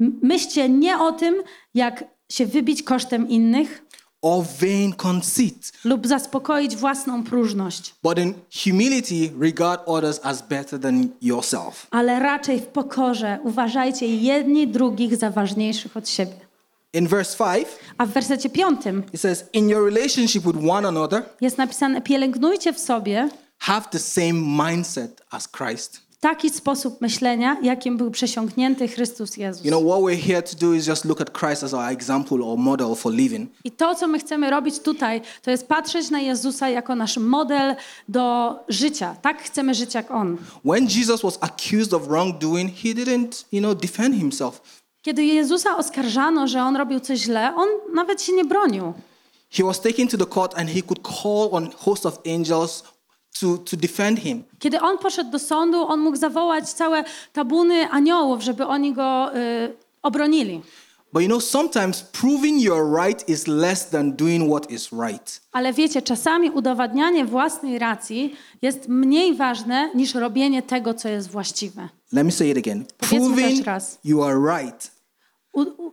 "M- 0.00 0.18
Myślcie 0.22 0.68
nie 0.68 0.98
o 0.98 1.12
tym, 1.12 1.34
jak 1.74 2.04
się 2.32 2.46
wybić 2.46 2.82
kosztem 2.82 3.28
innych 3.28 3.84
or 4.22 4.44
vain 4.60 4.92
conceit, 4.92 5.72
lub 5.84 6.06
zaspokoić 6.06 6.76
własną 6.76 7.24
próżność, 7.24 7.94
but 8.02 8.18
in 8.18 8.34
humility 8.64 9.32
regard 9.40 9.80
others 9.86 10.20
as 10.22 10.42
better 10.42 10.80
than 10.80 11.08
yourself." 11.22 11.86
ale 11.90 12.18
raczej 12.20 12.60
w 12.60 12.66
pokorze 12.66 13.38
uważajcie 13.44 14.06
jedni 14.16 14.68
drugich 14.68 15.16
za 15.16 15.30
ważniejszych 15.30 15.96
od 15.96 16.08
siebie. 16.08 16.43
In 16.94 17.08
verse 17.08 17.36
5, 17.36 17.66
A 17.98 18.06
w 18.06 18.10
wersecie 18.10 18.50
5 18.50 18.86
it 19.12 19.20
says, 19.20 19.44
"In 19.52 19.68
your 19.68 19.84
relationship 19.84 20.44
with 20.44 20.70
one 20.70 20.88
another, 20.88 21.22
jest 21.40 21.58
napisane: 21.58 22.02
pielęgnujcie 22.02 22.72
w 22.72 22.78
sobie 22.78 23.28
have 23.58 23.88
the 23.90 23.98
same 23.98 24.32
mindset 24.32 25.22
as 25.30 25.48
Christ." 25.48 26.04
taki 26.24 26.50
sposób 26.50 27.00
myślenia, 27.00 27.56
jakim 27.62 27.96
był 27.96 28.10
przesiąknięty 28.10 28.88
Chrystus 28.88 29.36
Jezus. 29.36 29.64
You 29.64 29.70
know, 29.70 29.84
what 29.84 30.00
we're 30.00 30.26
here 30.26 30.42
to 30.42 30.56
do 30.56 30.72
is 30.72 30.86
just 30.86 31.04
look 31.04 31.20
at 31.20 31.38
Christ 31.38 31.62
as 31.62 31.74
our 31.74 31.92
example 31.92 32.42
or 32.42 32.58
model 32.58 32.94
for 32.94 33.12
living. 33.12 33.50
I 33.64 33.70
to, 33.70 33.94
co 33.94 34.08
my 34.08 34.18
chcemy 34.18 34.50
robić 34.50 34.78
tutaj, 34.78 35.20
to 35.42 35.50
jest 35.50 35.66
patrzeć 35.66 36.10
na 36.10 36.20
Jezusa 36.20 36.68
jako 36.68 36.94
nasz 36.94 37.16
model 37.16 37.76
do 38.08 38.56
życia. 38.68 39.16
Tak 39.22 39.42
chcemy 39.42 39.74
żyć 39.74 39.94
jak 39.94 40.10
On. 40.10 40.36
When 40.64 40.88
Jesus 40.88 41.22
was 41.22 41.38
accused 41.40 41.94
of 41.94 42.08
wrongdoing, 42.08 42.72
he 42.82 42.88
didn't, 42.88 43.44
you 43.52 43.60
know, 43.60 43.74
defend 43.74 44.14
himself. 44.14 44.83
Kiedy 45.04 45.24
Jezusa 45.24 45.76
oskarżano, 45.76 46.48
że 46.48 46.62
On 46.62 46.76
robił 46.76 47.00
coś 47.00 47.18
źle, 47.18 47.54
On 47.56 47.68
nawet 47.94 48.22
się 48.22 48.32
nie 48.32 48.44
bronił. 48.44 48.92
He 49.50 49.64
was 49.64 49.80
taken 49.80 50.08
to 50.08 50.18
the 50.18 50.26
court 50.26 50.58
and 50.58 50.70
he 50.70 50.82
could 50.82 51.00
call 51.22 51.48
on 51.52 51.70
host 51.76 52.06
of 52.06 52.18
angels 52.26 52.84
to, 53.40 53.58
to 53.58 53.76
defend 53.76 54.18
him. 54.18 54.44
Kiedy 54.58 54.80
On 54.80 54.98
poszedł 54.98 55.30
do 55.30 55.38
sądu, 55.38 55.86
On 55.88 56.00
mógł 56.00 56.16
zawołać 56.16 56.68
całe 56.68 57.04
tabuny 57.32 57.88
aniołów, 57.90 58.42
żeby 58.42 58.66
oni 58.66 58.92
Go 58.92 59.36
y, 59.36 59.76
obronili. 60.02 60.62
But 61.14 61.22
you 61.22 61.28
know, 61.28 61.40
sometimes 61.40 62.02
proving 62.02 62.58
you're 62.60 63.04
right 63.04 63.28
is 63.28 63.46
less 63.46 63.90
than 63.90 64.12
doing 64.16 64.50
what 64.50 64.70
is 64.70 64.92
right. 64.92 65.40
Ale 65.52 65.72
wiecie, 65.72 66.02
czasami 66.02 66.50
udowadnianie 66.50 67.24
własnej 67.24 67.78
racji 67.78 68.34
jest 68.62 68.88
mniej 68.88 69.34
ważne 69.36 69.90
niż 69.94 70.14
robienie 70.14 70.62
tego, 70.62 70.94
co 70.94 71.08
jest 71.08 71.30
właściwe. 71.30 71.88
Let 72.12 72.26
me 72.26 72.32
say 72.32 72.48
it 72.48 72.58
again. 72.58 72.84
Proving 72.98 73.66
raz. 73.66 73.98
you 74.04 74.22
are 74.24 74.38
right 74.58 74.90
U, 75.52 75.60
u, 75.62 75.92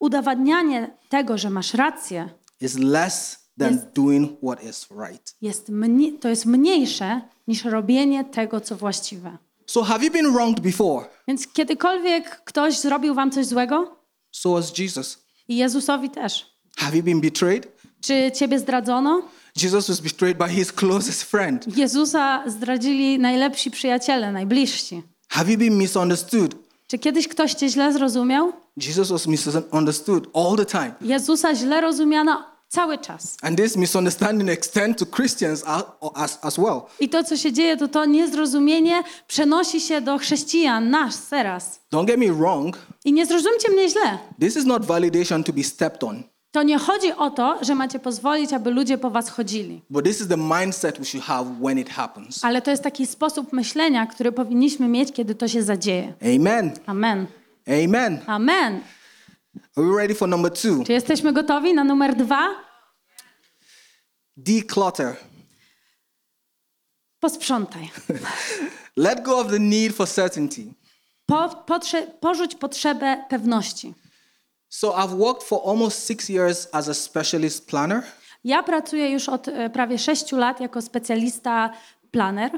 udowadnianie 0.00 0.90
tego, 1.08 1.38
że 1.38 1.50
masz 1.50 1.74
rację, 1.74 2.28
is 2.60 2.78
less 2.78 3.38
than 3.58 3.74
Yes. 3.74 3.80
doing 3.94 4.38
what 4.42 4.64
is 4.64 4.86
right. 4.90 5.34
jest 5.42 5.68
mniej, 5.68 6.12
to 6.18 6.28
jest 6.28 6.46
mniejsze 6.46 7.20
niż 7.48 7.64
robienie 7.64 8.24
tego, 8.24 8.60
co 8.60 8.76
właściwe. 8.76 9.38
So 9.66 9.82
have 9.82 10.04
you 10.04 10.10
been 10.12 10.32
wronged 10.32 10.60
before? 10.60 11.06
Więc 11.28 11.46
kiedykolwiek 11.48 12.42
ktoś 12.44 12.78
zrobił 12.78 13.14
wam 13.14 13.30
coś 13.30 13.46
złego, 13.46 13.96
So 14.34 14.56
has 14.56 14.78
Jesus. 14.78 15.18
i 15.48 15.56
Jezusowi 15.56 16.10
też. 16.10 16.46
Have 16.76 16.96
you 16.96 17.02
been 17.02 17.20
betrayed? 17.20 17.68
Czy 18.00 18.32
ciebie 18.34 18.58
zdradzono? 18.58 19.22
Jesus 19.62 19.88
was 19.88 20.00
betrayed 20.00 20.38
by 20.38 20.48
his 20.48 20.72
closest 20.72 21.22
friend. 21.22 21.76
Jezusa 21.76 22.44
zdradzili 22.46 23.18
najlepsi 23.18 23.70
przyjaciele, 23.70 24.32
najbliżsi. 24.32 25.02
Have 25.28 25.52
you 25.52 25.58
been 25.58 25.78
misunderstood? 25.78 26.54
Czy 26.86 26.98
kiedyś 26.98 27.28
ktoś 27.28 27.54
cię 27.54 27.68
źle 27.68 27.92
zrozumiał? 27.92 28.52
Jesus 28.76 29.08
was 29.10 29.26
misunderstood 29.26 30.26
all 30.34 30.56
the 30.56 30.66
time. 30.66 30.94
Jezusa 31.00 31.54
źle 31.54 31.80
rozumiano 31.80 32.44
cały 32.74 32.98
czas. 32.98 33.36
And 33.42 33.58
this 33.58 33.76
misunderstanding 33.76 34.50
extends 34.50 34.98
to 34.98 35.06
Christians 35.16 35.64
as, 36.14 36.38
as 36.42 36.58
well. 36.58 36.80
I 37.00 37.08
to, 37.08 37.24
co 37.24 37.36
się 37.36 37.52
dzieje, 37.52 37.76
to 37.76 37.88
to 37.88 38.04
niezrozumienie 38.04 39.02
przenosi 39.28 39.80
się 39.80 40.00
do 40.00 40.18
chrześcijan, 40.18 40.90
nas 40.90 41.28
teraz. 41.28 41.80
Don't 41.92 42.04
get 42.06 42.18
me 42.18 42.32
wrong, 42.32 42.76
I 43.04 43.12
nie 43.12 43.26
zrozumcie 43.26 43.70
mnie 43.72 43.88
źle. 43.88 44.18
this 44.40 44.56
is 44.56 44.64
not 44.64 44.84
validation 44.84 45.44
to 45.44 45.52
be 45.52 45.62
stepped 45.62 46.04
on, 46.04 46.22
To 46.52 46.62
nie 46.62 46.78
chodzi 46.78 47.12
o 47.12 47.30
to, 47.30 47.58
że 47.64 47.74
macie 47.74 47.98
pozwolić, 47.98 48.52
aby 48.52 48.70
ludzie 48.70 48.98
po 48.98 49.10
was 49.10 49.28
chodzili. 49.30 49.82
but 49.90 50.04
this 50.04 50.20
is 50.20 50.28
the 50.28 50.36
mindset 50.36 50.98
we 50.98 51.04
should 51.04 51.24
have 51.26 51.46
when 51.60 51.78
it 51.78 51.90
happens. 51.90 52.44
Ale 52.44 52.62
to 52.62 52.70
jest 52.70 52.82
taki 52.82 53.06
sposób 53.06 53.52
myślenia, 53.52 54.06
który 54.06 54.32
powinniśmy 54.32 54.88
mieć, 54.88 55.12
kiedy 55.12 55.34
to 55.34 55.48
się 55.48 55.62
zadzieje. 55.62 56.12
Amen. 56.36 56.70
Amen. 56.86 57.26
Amen. 57.84 58.18
Amen. 58.26 58.80
Are 59.76 59.86
we 59.86 59.96
ready 59.96 60.14
for 60.14 60.28
number 60.28 60.52
two? 60.52 60.84
Czy 60.86 60.92
jesteśmy 60.92 61.32
gotowi 61.32 61.74
na 61.74 61.84
numer 61.84 62.14
dwa? 62.16 62.48
Declutter. 64.36 65.16
Posprzątaj. 67.20 67.90
Let 68.96 69.22
go 69.22 69.40
of 69.40 69.50
the 69.50 69.58
need 69.58 69.94
for 69.94 70.08
certainty. 70.08 70.74
Po, 71.26 71.48
potrze, 71.48 72.06
porzuć 72.20 72.54
potrzebę 72.54 73.24
pewności. 73.28 73.94
So 74.68 74.88
I've 74.88 75.18
worked 75.18 75.42
for 75.42 75.60
almost 75.66 76.06
six 76.06 76.28
years 76.28 76.68
as 76.72 76.88
a 76.88 76.94
specialist 76.94 77.66
planner. 77.66 78.02
Ja 78.44 78.62
pracuję 78.62 79.10
już 79.10 79.28
od 79.28 79.48
e, 79.48 79.70
prawie 79.70 79.98
sześciu 79.98 80.36
lat 80.36 80.60
jako 80.60 80.82
specjalista 80.82 81.70
planer, 82.10 82.50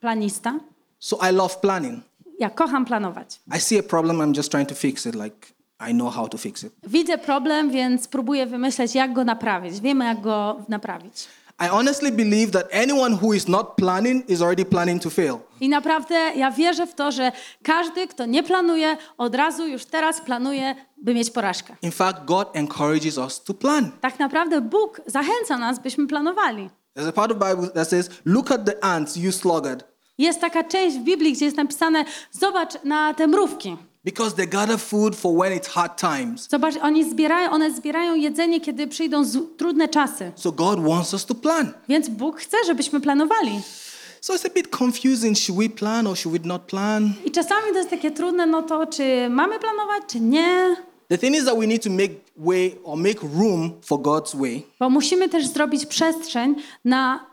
planista. 0.00 0.60
So 0.98 1.18
I 1.30 1.32
love 1.34 1.54
planning. 1.60 2.04
Ja 2.38 2.50
kocham 2.50 2.84
planować. 2.84 3.40
I 3.56 3.60
see 3.60 3.78
a 3.78 3.82
problem, 3.82 4.18
I'm 4.18 4.36
just 4.36 4.50
trying 4.50 4.68
to 4.68 4.74
fix 4.74 5.06
it. 5.06 5.14
Like 5.14 5.46
I 5.90 5.94
know 5.94 6.14
how 6.14 6.28
to 6.28 6.38
fix 6.38 6.64
it. 6.64 6.72
Widzę 6.82 7.18
problem, 7.18 7.70
więc 7.70 8.08
próbuję 8.08 8.46
wymyśleć, 8.46 8.94
jak 8.94 9.12
go 9.12 9.24
naprawić. 9.24 9.80
Wiemy, 9.80 10.04
jak 10.04 10.20
go 10.20 10.56
naprawić. 10.68 11.28
I 11.66 11.68
honestly 11.68 12.10
believe 12.10 12.52
that 12.52 12.68
anyone 12.72 13.16
who 13.16 13.34
is 13.34 13.48
not 13.48 13.76
planning 13.76 14.30
is 14.30 14.40
already 14.40 14.64
planning 14.64 15.02
to 15.02 15.10
fail. 15.10 15.38
I 15.60 15.68
naprawdę 15.68 16.14
ja 16.14 16.50
wierzę 16.50 16.86
w 16.86 16.94
to, 16.94 17.12
że 17.12 17.32
każdy, 17.62 18.06
kto 18.06 18.26
nie 18.26 18.42
planuje, 18.42 18.96
od 19.18 19.34
razu 19.34 19.66
już 19.66 19.84
teraz 19.84 20.20
planuje, 20.20 20.74
by 20.96 21.14
mieć 21.14 21.30
porażkę. 21.30 21.76
In 21.82 21.90
fact, 21.90 22.24
God 22.24 22.48
encourages 22.56 23.18
us 23.18 23.42
to 23.44 23.54
plan. 23.54 23.90
Tak 24.00 24.18
naprawdę 24.18 24.60
Bóg 24.60 25.00
zachęca 25.06 25.58
nas, 25.58 25.78
byśmy 25.78 26.06
planowali. 26.06 26.70
There's 26.96 27.08
a 27.08 27.12
part 27.12 27.32
of 27.32 27.38
the 27.38 27.50
Bible 27.50 27.68
that 27.68 27.88
says, 27.88 28.10
Look 28.24 28.50
at 28.50 28.64
the 28.64 28.84
ants, 28.84 29.16
you 29.16 29.32
sluggard, 29.32 29.84
Jest 30.18 30.40
taka 30.40 30.64
część 30.64 30.96
w 30.96 31.00
Biblii, 31.02 31.32
gdzie 31.32 31.44
jest 31.44 31.56
napisane: 31.56 32.04
Zobacz 32.32 32.84
na 32.84 33.14
te 33.14 33.26
mrówki. 33.26 33.76
Because 34.04 34.34
they 34.34 34.46
gather 34.46 34.78
food 34.78 35.16
for 35.16 35.36
when 35.36 35.52
it's 35.52 35.68
hard 35.68 35.96
times. 35.96 36.48
Zobacz, 36.48 36.76
oni 36.82 37.10
zbierają, 37.10 37.50
one 37.50 37.70
zbierają 37.74 38.14
jedzenie, 38.14 38.60
kiedy 38.60 38.86
przyjdą 38.86 39.22
trudne 39.56 39.88
czasy. 39.88 40.32
So 40.36 40.52
God 40.52 40.80
wants 40.80 41.14
us 41.14 41.26
to 41.26 41.34
plan. 41.34 41.72
Więc 41.88 42.08
Bóg 42.08 42.40
chce, 42.40 42.56
żebyśmy 42.66 43.00
planowali. 43.00 43.60
So 44.20 44.34
it's 44.34 44.46
a 44.46 44.50
bit 44.54 44.68
confusing. 44.80 45.38
Should 45.38 45.60
we 45.60 45.68
plan 45.68 46.06
or 46.06 46.16
should 46.16 46.42
we 46.42 46.48
not 46.48 46.62
plan? 46.62 47.12
I 47.24 47.30
czasami 47.30 47.72
to 47.72 47.78
jest 47.78 47.90
takie 47.90 48.10
trudne, 48.10 48.46
no 48.46 48.62
to 48.62 48.86
czy 48.86 49.28
mamy 49.30 49.58
planować, 49.58 50.02
czy 50.08 50.20
nie? 50.20 50.76
The 51.08 51.18
thing 51.18 51.36
is 51.36 51.44
that 51.44 51.58
we 51.58 51.66
need 51.66 51.82
to 51.82 51.90
make 51.90 52.10
way 52.36 52.78
or 52.84 52.96
make 52.96 53.22
room 53.22 53.72
for 53.82 53.98
God's 54.00 54.36
way. 54.40 54.66
Bo 54.80 54.90
musimy 54.90 55.28
też 55.28 55.46
zrobić 55.46 55.86
przestrzeń 55.86 56.54
na 56.84 57.26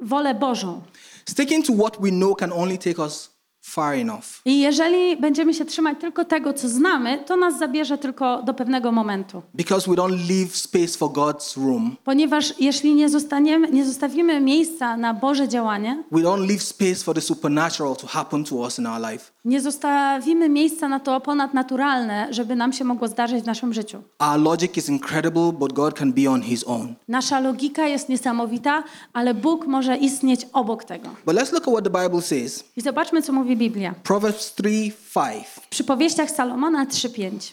wolę 0.00 0.34
Bożą. 0.34 0.82
Sticking 1.28 1.66
to 1.66 1.72
what 1.72 2.00
we 2.00 2.10
know 2.10 2.36
can 2.38 2.52
only 2.52 2.78
take 2.78 3.02
us 3.02 3.33
far 3.64 3.94
enough. 3.94 4.24
I 4.44 4.60
jeżeli 4.60 5.16
będziemy 5.16 5.54
się 5.54 5.64
trzymać 5.64 5.98
tylko 6.00 6.24
tego, 6.24 6.52
co 6.52 6.68
znamy, 6.68 7.18
to 7.26 7.36
nas 7.36 7.58
zabierze 7.58 7.98
tylko 7.98 8.42
do 8.42 8.54
pewnego 8.54 8.92
momentu. 8.92 9.42
Because 9.54 9.90
we 9.90 9.96
don't 9.96 10.28
leave 10.28 10.56
space 10.56 10.98
for 10.98 11.10
God's 11.10 11.56
room. 11.66 11.96
Ponieważ 12.04 12.54
jeśli 12.60 12.94
nie, 12.94 13.08
zostaniemy, 13.08 13.70
nie 13.70 13.84
zostawimy 13.84 14.40
miejsca 14.40 14.96
na 14.96 15.14
Boże 15.14 15.48
działanie, 15.48 16.02
We 16.12 16.20
don't 16.20 16.46
leave 16.48 16.62
space 16.62 16.94
for 17.04 17.14
the 17.14 17.20
supernatural 17.20 17.96
to 17.96 18.06
happen 18.06 18.44
to 18.44 18.56
us 18.56 18.78
in 18.78 18.86
our 18.86 19.00
life. 19.12 19.30
nie 19.44 19.60
zostawimy 19.60 20.48
miejsca 20.48 20.88
na 20.88 21.00
to 21.00 21.20
ponadnaturalne, 21.20 22.26
żeby 22.30 22.56
nam 22.56 22.72
się 22.72 22.84
mogło 22.84 23.08
zdarzyć 23.08 23.42
w 23.42 23.46
naszym 23.46 23.74
życiu. 23.74 24.02
Our 24.18 24.40
logic 24.40 24.76
is 24.76 24.88
incredible, 24.88 25.52
but 25.52 25.72
God 25.72 25.94
can 25.98 26.12
be 26.12 26.30
on 26.30 26.42
His 26.42 26.64
own. 26.68 26.94
Nasza 27.08 27.40
logika 27.40 27.86
jest 27.86 28.08
niesamowita, 28.08 28.82
ale 29.12 29.34
Bóg 29.34 29.66
może 29.66 29.96
istnieć 29.96 30.46
obok 30.52 30.84
tego. 30.84 31.08
But 31.26 31.34
let's 31.36 31.52
look 31.52 31.68
at 31.68 31.74
what 31.74 31.84
the 31.84 32.02
Bible 32.02 32.22
says. 32.22 32.64
I 32.76 32.80
zobaczmy, 32.80 33.22
co 33.22 33.32
mówi 33.32 33.53
Biblia. 33.56 33.94
Proverbs 34.02 34.54
3 34.54 34.92
5. 35.14 35.46
W 35.46 35.68
przypowieściach 35.68 36.30
Salomona 36.30 36.86
3:5. 36.86 37.52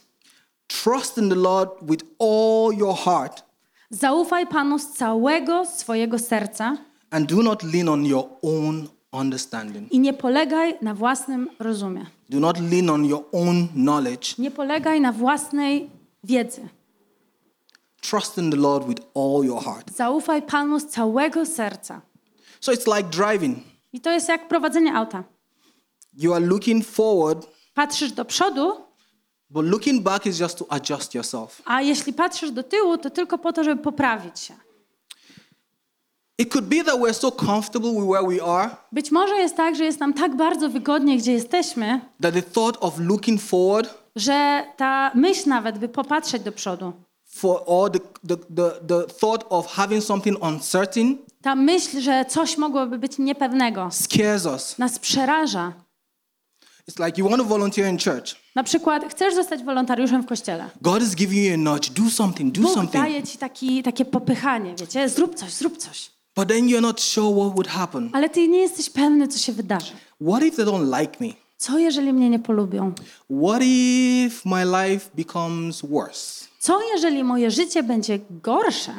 Trust 0.68 1.18
in 1.18 1.30
the 1.30 1.36
Lord 1.36 1.70
with 1.82 2.04
all 2.20 2.78
your 2.78 2.96
heart 2.96 3.44
Zaufaj 3.90 4.48
Panu 4.48 4.80
z 4.80 4.88
całego 4.88 5.66
swojego 5.66 6.20
serca 6.20 6.78
and 7.12 7.30
do 7.30 7.44
not 7.44 7.64
lean 7.64 7.90
on 7.90 8.06
your 8.06 8.26
own 8.42 8.88
understanding. 9.12 9.92
i 9.92 10.00
nie 10.00 10.14
polegaj 10.14 10.74
na 10.82 10.94
własnym 10.94 11.50
rozumie. 11.60 12.06
Do 12.30 12.40
not 12.40 12.60
lean 12.72 12.90
on 12.90 13.06
your 13.06 13.24
own 13.32 13.68
knowledge. 13.68 14.36
Nie 14.38 14.52
polegaj 14.52 15.02
na 15.02 15.12
własnej 15.12 15.90
wiedzy. 16.24 16.62
Trust 18.02 18.38
in 18.38 18.52
the 18.52 18.58
Lord 18.58 18.88
with 18.88 19.02
all 19.16 19.46
your 19.46 19.64
heart. 19.64 19.92
Zaufaj 19.96 20.42
Panu 20.42 20.80
z 20.80 20.86
całego 20.86 21.46
serca. 21.46 22.02
So 22.60 22.72
it's 22.72 22.98
like 22.98 23.10
driving. 23.10 23.58
I 23.94 24.00
to 24.00 24.12
jest 24.12 24.30
jak 24.30 24.48
prowadzenie 24.48 24.96
auta. 24.96 25.24
You 26.18 26.34
are 26.34 26.46
looking 26.46 26.86
forward, 26.86 27.48
Patrzysz 27.74 28.12
do 28.12 28.26
przodu, 28.26 28.78
but 29.50 29.66
looking 29.66 30.04
back 30.04 30.26
is 30.26 30.40
just 30.40 30.58
to 30.58 30.66
adjust 30.70 31.14
yourself. 31.14 31.62
a 31.66 31.82
jeśli 31.82 32.14
patrzysz 32.14 32.52
do 32.52 32.64
tyłu, 32.64 32.98
to 32.98 33.10
tylko 33.10 33.38
po 33.38 33.54
to, 33.54 33.64
żeby 33.64 33.82
poprawić 33.84 34.40
się. 34.40 34.54
It 36.38 36.50
could 36.54 36.66
be 36.66 36.84
that 36.84 36.96
we're 36.96 37.14
so 37.14 37.32
comfortable 37.32 37.92
with 37.92 38.06
where 38.10 38.24
we 38.28 38.44
are 38.44 38.70
Być 38.92 39.12
może 39.12 39.36
jest 39.36 39.56
tak, 39.56 39.76
że 39.76 39.84
jest 39.86 40.00
nam 40.00 40.14
tak 40.14 40.36
bardzo 40.36 40.70
wygodnie, 40.70 41.18
gdzie 41.18 41.32
jesteśmy, 41.34 42.02
that 42.22 42.34
the 42.34 42.42
thought 42.42 42.78
of 42.84 43.00
looking 43.00 43.42
forward 43.42 44.02
że 44.16 44.64
ta 44.78 45.12
myśl 45.16 45.50
nawet, 45.50 45.78
by 45.78 45.90
popatrzeć 45.90 46.44
do 46.44 46.52
przodu, 46.52 46.94
for 47.26 47.64
or 47.66 47.92
the, 47.92 48.00
the, 48.28 48.38
the, 48.56 48.72
the 48.88 49.14
thought 49.20 49.46
of 49.50 49.68
having 49.68 50.04
something 50.04 50.44
uncertain 50.44 51.18
ta 51.42 51.56
myśl, 51.56 52.02
że 52.02 52.26
coś 52.26 52.58
mogłoby 52.58 52.98
być 52.98 53.18
niepewnego, 53.18 53.90
scares 53.92 54.46
us. 54.46 54.78
nas 54.78 55.00
przeraża. 55.00 55.74
It's 56.92 57.00
like 57.06 57.18
you 57.18 57.30
want 57.30 57.42
to 57.42 57.48
volunteer 57.48 57.88
in 57.90 57.98
church. 57.98 58.36
Na 58.56 58.64
przykład 58.64 59.04
chcesz 59.10 59.36
zostać 59.36 59.64
wolontariuszem 59.64 60.24
w 60.24 60.26
kościele. 60.26 60.70
God 60.82 61.04
is 61.04 61.16
giving 61.16 61.46
you 61.46 61.54
a 61.54 61.58
nudge. 61.58 61.90
Do 61.90 62.10
something, 62.10 62.54
do 62.56 62.62
Bóg 62.62 62.74
something. 62.74 63.04
daje 63.04 63.24
ci 63.24 63.38
taki, 63.38 63.84
takie 63.84 64.06
popychanie, 64.06 64.76
wiecie, 64.80 65.10
zrób 65.10 65.36
coś, 65.36 65.54
zrób 65.54 65.78
coś. 65.78 66.12
But 66.36 66.48
then 66.48 66.68
you're 66.68 66.82
not 66.82 67.02
sure 67.02 67.36
what 67.42 67.54
would 67.54 67.68
happen. 67.68 68.10
Ale 68.14 68.30
ty 68.30 68.48
nie 68.48 68.60
jesteś 68.60 68.90
pewny, 68.90 69.28
co 69.28 69.40
się 69.40 69.52
wydarzy. 69.54 69.92
What 70.28 70.44
if 70.44 70.56
they 70.56 70.66
don't 70.66 71.00
like 71.00 71.26
me? 71.26 71.34
Co 71.58 71.80
jeżeli 71.80 72.14
mnie 72.14 72.30
nie 72.30 72.40
polubią? 72.40 72.94
What 73.48 73.62
if 73.64 74.50
my 74.50 74.66
life 74.66 75.10
becomes 75.16 75.82
worse? 75.82 76.46
Co 76.60 76.80
jeżeli 76.94 77.24
moje 77.24 77.52
życie 77.52 77.84
będzie 77.84 78.20
gorsze? 78.30 78.94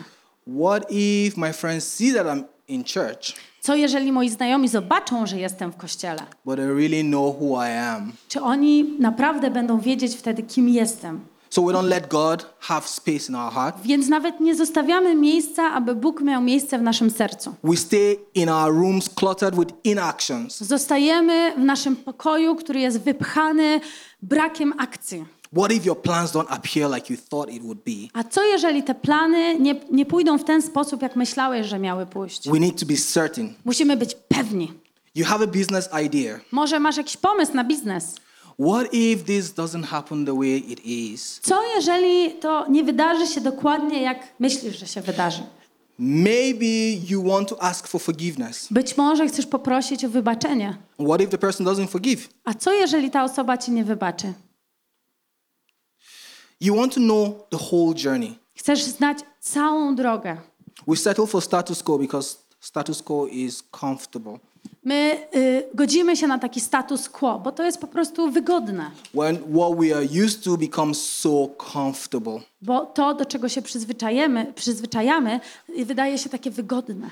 What 0.60 0.86
if 0.90 1.40
my 1.40 1.52
friends 1.52 1.94
see 1.94 2.14
that 2.14 2.26
I'm 2.26 2.42
in 2.72 2.84
church, 2.84 3.34
Co 3.60 3.74
jeżeli 3.74 4.12
moi 4.12 4.28
znajomi 4.28 4.68
zobaczą, 4.68 5.26
że 5.26 5.38
jestem 5.38 5.72
w 5.72 5.76
kościele? 5.76 6.22
but 6.44 6.56
they 6.56 6.66
really 6.66 7.02
know 7.04 7.36
who 7.40 7.66
I 7.66 7.70
am? 7.78 8.12
Czy 8.28 8.40
oni 8.40 8.84
naprawdę 8.98 9.50
będą 9.50 9.78
wiedzieć 9.80 10.16
wtedy, 10.16 10.42
kim 10.42 10.68
jestem? 10.68 11.20
So 11.50 11.62
we 11.62 11.72
don't 11.72 11.88
let 11.88 12.08
God 12.08 12.46
have 12.60 12.82
space 12.86 13.28
in 13.28 13.34
our 13.34 13.52
heart. 13.52 13.76
Więc 13.82 14.08
nawet 14.08 14.40
nie 14.40 14.54
zostawiamy 14.54 15.14
miejsca, 15.14 15.72
aby 15.72 15.94
Bóg 15.94 16.20
miał 16.20 16.42
miejsce 16.42 16.78
w 16.78 16.82
naszym 16.82 17.10
sercu. 17.10 17.54
We 17.64 17.76
stay 17.76 18.16
in 18.34 18.48
our 18.48 18.74
rooms 18.74 19.08
cluttered 19.14 19.56
with 19.58 19.74
inactions. 19.84 20.58
Zostajemy 20.60 21.52
w 21.56 21.60
naszym 21.64 21.96
pokoju, 21.96 22.54
który 22.56 22.80
jest 22.80 23.00
wypchany 23.00 23.80
brakiem 24.22 24.74
akcji. 24.78 25.24
What 25.56 25.72
if 25.72 25.84
your 25.86 25.96
plans 26.02 26.32
don't 26.32 26.48
appear 26.48 26.88
like 26.94 27.10
you 27.10 27.16
thought 27.30 27.52
it 27.54 27.62
would 27.62 27.78
be? 27.84 28.08
A 28.14 28.24
co 28.24 28.44
jeżeli 28.44 28.82
te 28.82 28.94
plany 28.94 29.58
nie, 29.58 29.74
nie 29.90 30.06
pójdą 30.06 30.38
w 30.38 30.44
ten 30.44 30.62
sposób, 30.62 31.02
jak 31.02 31.16
myślałeś, 31.16 31.66
że 31.66 31.78
miały 31.78 32.06
pójść? 32.06 32.48
We 32.50 32.60
need 32.60 32.80
to 32.80 32.86
be 32.86 32.96
certain. 32.96 33.54
Musimy 33.64 33.96
być 33.96 34.14
pewni. 34.28 34.72
You 35.14 35.24
have 35.26 35.44
a 35.44 35.46
business 35.46 35.88
idea. 36.06 36.40
Może 36.52 36.80
masz 36.80 36.96
jakiś 36.96 37.16
pomysł 37.16 37.54
na 37.54 37.64
biznes. 37.64 38.14
What 38.60 38.94
if 38.94 39.24
this 39.24 39.54
doesn't 39.54 39.84
happen 39.84 40.26
the 40.26 40.36
way 40.36 40.72
it 40.72 40.84
is? 40.84 41.40
Co 41.42 41.62
jeżeli 41.76 42.30
to 42.40 42.66
nie 42.68 42.84
wydarzy 42.84 43.26
się 43.26 43.40
dokładnie, 43.40 44.02
jak 44.02 44.18
myślisz, 44.38 44.78
że 44.78 44.86
się 44.86 45.00
wydarzy? 45.00 45.42
Maybe 45.98 46.66
you 47.08 47.22
want 47.22 47.48
to 47.48 47.62
ask 47.62 47.88
for 47.88 48.00
forgiveness. 48.00 48.68
Być 48.70 48.96
może 48.96 49.26
chcesz 49.26 49.46
poprosić 49.46 50.04
o 50.04 50.08
wybaczenie. 50.08 50.76
What 51.06 51.20
if 51.20 51.30
the 51.30 51.38
person 51.38 51.66
doesn't 51.66 51.88
forgive? 51.88 52.28
A 52.44 52.54
co 52.54 52.72
jeżeli 52.72 53.10
ta 53.10 53.24
osoba 53.24 53.58
ci 53.58 53.70
nie 53.70 53.84
wybaczy? 53.84 54.32
You 56.62 56.76
want 56.76 56.94
to 56.94 57.00
know 57.00 57.46
the 57.50 57.58
whole 57.70 57.94
journey. 58.04 58.38
Chcesz 58.54 58.82
znać 58.82 59.18
całą 59.40 59.94
drogę. 59.94 60.36
We 60.86 60.96
settle 60.96 61.26
for 61.26 61.42
status 61.42 61.82
quo 61.82 61.98
because 61.98 62.36
status 62.60 63.02
quo 63.02 63.26
is 63.26 63.62
comfortable. 63.80 64.38
My 64.84 65.26
y, 65.36 65.64
godzimy 65.74 66.16
się 66.16 66.26
na 66.26 66.38
taki 66.38 66.60
status 66.60 67.08
quo, 67.08 67.38
bo 67.38 67.52
to 67.52 67.62
jest 67.62 67.78
po 67.78 67.86
prostu 67.86 68.30
wygodne. 68.30 68.90
When 69.14 69.36
what 69.36 69.78
we 69.78 69.96
are 69.96 70.06
used 70.24 70.44
to 70.44 70.56
becomes 70.56 71.02
so 71.02 71.48
comfortable. 71.72 72.40
Bo 72.62 72.86
to, 72.86 73.14
do 73.14 73.24
czego 73.24 73.48
się 73.48 73.62
przyzwyczajemy, 73.62 74.52
przyzwyczajamy, 74.54 75.40
y, 75.78 75.84
wydaje 75.84 76.18
się 76.18 76.28
takie 76.28 76.50
wygodne. 76.50 77.10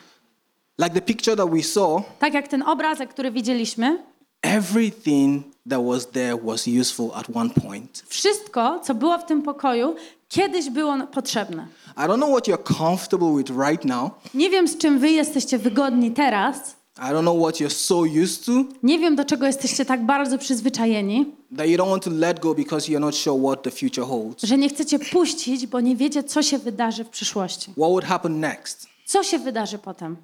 Like 0.79 0.95
the 0.95 1.01
picture 1.01 1.37
that 1.37 1.51
we 1.51 1.63
saw, 1.63 2.03
Tak 2.19 2.35
jak 2.35 2.49
ten 2.49 2.63
obrazek, 2.63 3.11
który 3.11 3.31
widzieliśmy, 3.31 4.03
everything 4.43 5.45
that 5.71 5.85
was 5.87 6.07
there 6.07 6.37
was 6.45 6.67
useful 6.81 7.11
at 7.15 7.27
one 7.35 7.51
point. 7.51 8.03
wszystko, 8.09 8.81
co 8.85 8.95
było 8.95 9.19
w 9.19 9.25
tym 9.27 9.43
pokoju, 9.43 9.95
kiedyś 10.29 10.71
było 10.71 10.97
potrzebne. 11.13 11.67
I 11.97 12.01
don't 12.01 12.17
know 12.17 12.31
what 12.31 12.49
you're 12.49 12.77
comfortable 12.79 13.37
with 13.37 13.51
right 13.69 13.85
now. 13.85 14.11
Nie 14.35 14.51
wiem, 14.51 14.69
z 14.69 14.79
czym 14.79 14.99
wy 14.99 15.11
jesteście 15.11 15.59
wygodni 15.59 16.11
teraz. 16.11 16.77
I 16.99 17.03
don't 17.03 17.21
know 17.23 17.43
what 17.43 17.61
you're 17.61 17.71
so 17.71 17.97
used 18.23 18.45
to 18.47 18.53
Nie 18.83 18.99
wiem, 18.99 19.17
do 19.17 19.25
czego 19.25 19.47
jesteście 19.47 19.85
tak 19.85 20.07
bardzo 20.07 20.39
przyzwyczajeni, 20.39 21.27
that 21.57 21.67
you 21.69 21.79
don't 21.79 21.91
want 21.91 22.05
to 22.05 22.11
let 22.11 22.41
go 22.41 22.55
because 22.55 22.89
you're 22.93 23.01
not 23.01 23.17
sure 23.17 23.43
what 23.43 23.63
the 23.63 23.71
future 23.71 24.07
holds. 24.07 24.43
że 24.45 24.59
nie 24.59 24.69
chcecie 24.69 24.99
puścić, 24.99 25.67
bo 25.67 25.81
nie 25.81 25.97
wiecie, 25.97 26.25
co 26.25 26.43
się 26.43 26.59
wydarzy 26.59 27.05
w 27.05 27.09
przyszłości. 27.09 27.71
What 27.71 27.77
would 27.91 28.05
happen 28.05 28.41
next? 28.41 28.87
Co 29.07 29.23
się 29.23 29.39
wydarzy 29.39 29.79
potem? 29.79 30.17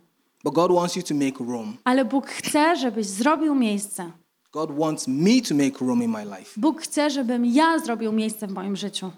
But 0.45 0.55
God 0.55 0.73
wants 0.73 0.97
you 0.97 1.03
to 1.03 1.15
make 1.15 1.39
room. 1.41 1.77
Ale 1.85 2.05
Bóg 2.05 2.27
chce, 2.27 2.77
żebyś 2.77 3.07
zrobił 3.07 3.55
miejsce. 3.55 4.11
God 4.57 4.79
wants 4.79 5.09
me 5.09 5.43
to 5.43 5.55
make 5.55 5.81
room 5.81 6.03
in 6.03 6.11
my 6.11 6.25
life. 6.25 6.53
Bóg 6.57 6.83
chce, 6.83 7.11
żebym 7.11 7.47
ja 7.47 7.79
zrobił 7.79 8.13
miejsce 8.13 8.47
w 8.47 8.53
moim 8.53 8.77
życiu. 8.77 9.11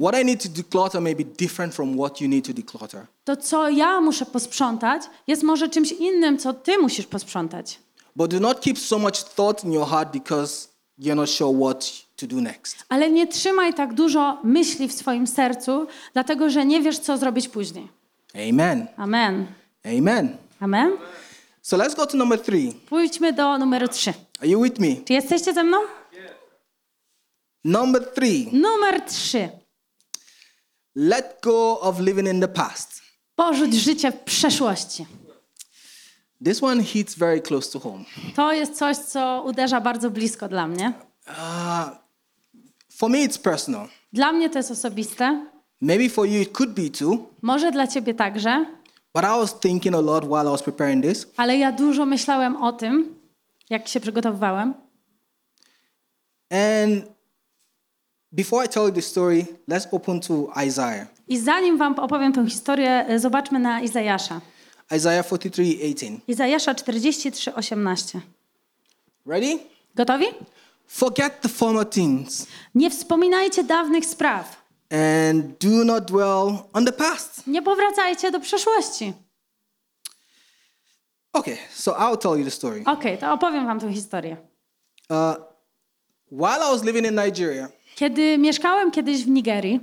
What 0.00 0.22
I 0.22 0.24
need 0.24 0.42
to 0.42 0.48
declutter 0.48 1.00
may 1.00 1.16
be 1.16 1.24
different 1.24 1.74
from 1.74 1.96
what 1.96 2.20
you 2.20 2.28
need 2.28 2.46
to 2.46 2.52
declutter. 2.52 3.06
To, 3.24 3.36
co 3.36 3.68
ja 3.68 4.00
muszę 4.00 4.26
posprzątać, 4.26 5.02
jest 5.26 5.42
może 5.42 5.68
czymś 5.68 5.92
innym, 5.92 6.38
co 6.38 6.52
ty 6.52 6.78
musisz 6.78 7.06
posprzątać. 7.06 7.78
But 8.16 8.30
do 8.30 8.40
not 8.40 8.60
keep 8.60 8.78
so 8.78 8.98
much 8.98 9.24
thought 9.36 9.64
in 9.64 9.72
your 9.72 9.86
heart 9.86 10.12
because 10.12 10.68
you're 10.98 11.16
not 11.16 11.30
sure 11.30 11.58
what 11.60 11.92
to 12.16 12.26
do 12.26 12.40
next. 12.40 12.76
Ale 12.88 13.10
nie 13.10 13.26
trzymaj 13.26 13.74
tak 13.74 13.94
dużo 13.94 14.38
myśli 14.44 14.88
w 14.88 14.92
swoim 14.92 15.26
sercu, 15.26 15.86
dlatego 16.12 16.50
że 16.50 16.66
nie 16.66 16.80
wiesz, 16.80 16.98
co 16.98 17.18
zrobić 17.18 17.48
później. 17.48 17.88
Amen. 18.50 18.86
Amen. 18.96 19.46
Amen. 19.98 20.36
Amen. 20.60 20.92
So 21.62 21.76
let's 21.76 21.96
go 21.96 22.06
to 22.06 22.16
number 22.16 22.40
three. 22.40 22.72
Pójdźmy 22.72 23.32
do 23.32 23.58
numeru 23.58 23.88
trzy. 23.88 24.12
Are 24.40 24.48
you 24.48 24.62
with 24.62 24.80
me? 24.80 25.04
Czy 25.04 25.12
jesteście 25.12 25.54
ze 25.54 25.64
mną? 25.64 25.78
Number 27.64 28.12
three. 28.14 28.48
Numer 28.52 29.00
trzy. 29.00 29.48
Let 30.94 31.38
go 31.42 31.80
of 31.80 32.00
living 32.00 32.28
in 32.28 32.40
the 32.40 32.48
past. 32.48 33.02
Porzuć 33.36 33.74
życie 33.74 34.12
w 34.12 34.18
przeszłości. 34.18 35.06
This 36.44 36.62
one 36.62 36.82
hits 36.82 37.14
very 37.14 37.40
close 37.40 37.70
to 37.72 37.80
home. 37.80 38.04
To 38.36 38.52
jest 38.52 38.78
coś, 38.78 38.96
co 38.96 39.42
uderza 39.46 39.80
bardzo 39.80 40.10
blisko 40.10 40.48
dla 40.48 40.66
mnie. 40.68 40.92
Uh, 41.26 41.88
for 42.92 43.10
me, 43.10 43.18
it's 43.18 43.38
personal. 43.38 43.88
Dla 44.12 44.32
mnie 44.32 44.50
to 44.50 44.58
jest 44.58 44.70
osobiste. 44.70 45.46
Maybe 45.80 46.08
for 46.08 46.26
you, 46.26 46.42
it 46.42 46.52
could 46.52 46.70
be 46.72 46.90
too. 46.90 47.26
Może 47.42 47.72
dla 47.72 47.86
ciebie 47.86 48.14
także. 48.14 48.66
But 49.14 49.24
I 49.24 49.38
was 49.40 49.60
thinking 49.60 49.94
a 49.96 50.00
lot 50.00 50.24
while 50.24 50.42
I 50.42 50.50
was 50.50 50.62
preparing 50.62 51.04
this. 51.04 51.26
Ale 51.36 51.56
ja 51.56 51.72
dużo 51.72 52.06
myślałem 52.06 52.56
o 52.56 52.72
tym, 52.72 53.14
jak 53.70 53.88
się 53.88 54.00
przygotowywałem. 54.00 54.74
And 56.50 57.04
before 58.32 58.64
I 58.66 58.68
tell 58.68 58.82
you 58.86 58.92
the 58.92 59.02
story, 59.02 59.46
let's 59.68 59.86
open 59.92 60.20
to 60.20 60.48
Isaiah. 60.66 61.06
I 61.28 61.38
zanim 61.38 61.78
wam 61.78 61.94
opowiem 61.98 62.32
tę 62.32 62.46
historię, 62.50 63.06
e, 63.08 63.18
zobaczmy 63.18 63.58
na 63.58 63.80
Izajasza. 63.80 64.40
Isaiah 64.96 65.26
43:18. 65.26 66.20
Izajasza 66.28 66.74
43, 66.74 67.54
18. 67.54 68.20
Ready? 69.26 69.58
Gotowi? 69.94 70.24
Forget 70.86 71.40
the 71.40 71.48
former 71.48 71.86
things 71.90 72.46
Nie 72.74 72.90
wspominajcie 72.90 73.64
dawnych 73.64 74.06
spraw. 74.06 74.64
and 74.90 75.46
do 75.64 75.84
not 75.84 76.04
dwell 76.04 76.58
on 76.72 76.84
the 76.84 76.92
past. 76.92 77.46
Nie 77.46 77.62
powracajcie 77.62 78.30
do 78.30 78.40
przeszłości. 78.40 79.12
Okay, 81.34 81.56
so 81.74 81.92
I'll 81.98 82.16
tell 82.16 82.36
you 82.38 82.44
the 82.44 82.50
story. 82.50 82.82
Okej, 82.86 83.18
to 83.18 83.32
opowiem 83.32 83.66
wam 83.66 83.80
tę 83.80 83.92
historię. 83.92 84.36
Uh, 85.10 85.16
while 86.30 86.56
I 86.58 86.70
was 86.72 86.84
living 86.84 87.06
in 87.06 87.14
Nigeria, 87.14 87.68
Kiedy 87.96 88.38
mieszkałem 88.38 88.90
kiedyś 88.90 89.24
w 89.24 89.28
Nigerii, 89.28 89.80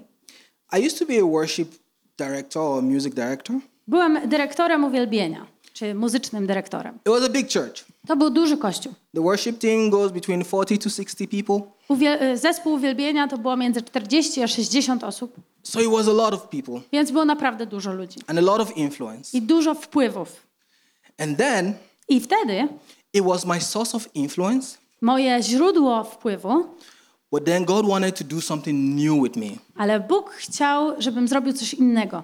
I 0.79 0.85
used 0.87 0.99
to 0.99 1.05
be 1.05 1.19
a 1.19 1.25
worship 1.25 1.69
director 2.17 2.61
or 2.63 2.83
music 2.83 3.13
director. 3.15 3.55
byłem 3.87 4.29
dyrektorem 4.29 4.83
uwielbienia, 4.83 5.45
czy 5.73 5.95
muzycznym 5.95 6.47
dyrektorem. 6.47 6.95
It 6.95 7.11
was 7.13 7.23
a 7.23 7.29
big 7.29 7.53
church. 7.53 7.85
To 8.07 8.15
był 8.15 8.29
duży 8.29 8.57
kościół. 8.57 8.93
The 9.15 9.21
worship 9.21 9.59
team 9.59 9.89
goes 9.89 10.11
between 10.11 10.43
40 10.45 10.77
to 10.79 10.89
60 10.89 11.29
people. 11.31 11.71
Uwie- 11.89 12.17
e, 12.21 12.37
zespół 12.37 12.73
uwielbienia 12.73 13.27
to 13.27 13.37
było 13.37 13.57
między 13.57 13.81
40 13.81 14.43
a 14.43 14.47
60 14.47 15.03
osób, 15.03 15.35
So 15.63 15.81
it 15.81 15.87
was 15.91 16.07
a 16.07 16.11
lot 16.13 16.33
of 16.33 16.47
people 16.47 16.81
więc 16.91 17.11
było 17.11 17.25
naprawdę 17.25 17.65
dużo 17.65 17.93
ludzi 17.93 18.19
and 18.27 18.39
a 18.39 18.41
lot 18.41 18.61
of 18.61 18.77
influence. 18.77 19.37
i 19.37 19.41
dużo 19.41 19.73
wpływów. 19.75 20.50
And 21.21 21.37
then 21.37 21.73
I 22.11 22.19
wtedy 22.19 22.67
it 23.13 23.23
was 23.23 23.45
my 23.45 23.59
source 23.59 23.95
of 23.95 24.09
influence, 24.13 24.77
moje 25.01 25.43
źródło 25.43 26.03
wpływu, 26.03 26.65
but 27.31 27.45
then 27.45 27.65
God 27.65 27.87
wanted 27.87 28.15
to 28.17 28.23
do 28.23 28.41
something 28.41 28.95
new 28.95 29.23
with 29.23 29.35
me. 29.35 29.47
ale 29.75 29.99
Bóg 29.99 30.29
chciał, 30.29 31.01
żebym 31.01 31.27
zrobił 31.27 31.53
coś 31.53 31.73
innego. 31.73 32.23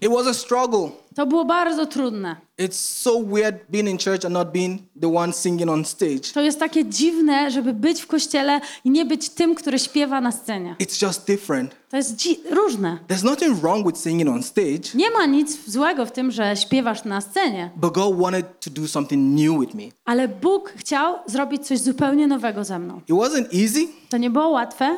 It 0.00 0.10
was 0.12 0.26
a 0.26 0.34
struggle. 0.34 0.90
To 1.14 1.26
było 1.26 1.44
bardzo 1.44 1.86
trudne. 1.86 2.36
It's 2.58 2.72
so 3.02 3.10
weird 3.22 3.54
being 3.70 3.88
in 3.88 3.98
church 3.98 4.24
and 4.24 4.34
not 4.34 4.52
being 4.52 4.80
the 5.00 5.14
one 5.16 5.32
singing 5.32 5.70
on 5.70 5.84
stage. 5.84 6.20
To 6.34 6.40
jest 6.42 6.58
takie 6.58 6.84
dziwne, 6.84 7.50
żeby 7.50 7.72
być 7.72 8.00
w 8.02 8.06
kościele 8.06 8.60
i 8.84 8.90
nie 8.90 9.04
być 9.04 9.28
tym, 9.28 9.54
który 9.54 9.78
śpiewa 9.78 10.20
na 10.20 10.32
scenie. 10.32 10.76
It's 10.80 11.02
just 11.06 11.26
different. 11.26 11.74
To 11.90 11.96
jest 11.96 12.16
dzi- 12.16 12.40
różne. 12.50 12.98
There's 13.08 13.24
nothing 13.24 13.56
wrong 13.60 13.86
with 13.86 14.00
singing 14.00 14.30
on 14.30 14.42
stage, 14.42 14.80
Nie 14.94 15.10
ma 15.10 15.26
nic 15.26 15.70
złego 15.70 16.06
w 16.06 16.12
tym, 16.12 16.30
że 16.30 16.56
śpiewasz 16.56 17.04
na 17.04 17.20
scenie, 17.20 17.70
but 17.76 17.94
God 17.94 18.18
wanted 18.20 18.46
to 18.60 18.70
do 18.70 18.88
something 18.88 19.40
new 19.40 19.60
with 19.60 19.74
me. 19.74 19.82
ale 20.04 20.28
Bóg 20.28 20.72
chciał 20.76 21.14
zrobić 21.26 21.66
coś 21.66 21.78
zupełnie 21.78 22.26
nowego 22.26 22.64
ze 22.64 22.78
mną. 22.78 22.96
It 23.08 23.16
wasn't 23.16 23.62
easy, 23.62 23.88
To 24.08 24.16
nie 24.16 24.30
było 24.30 24.48
łatwe, 24.48 24.96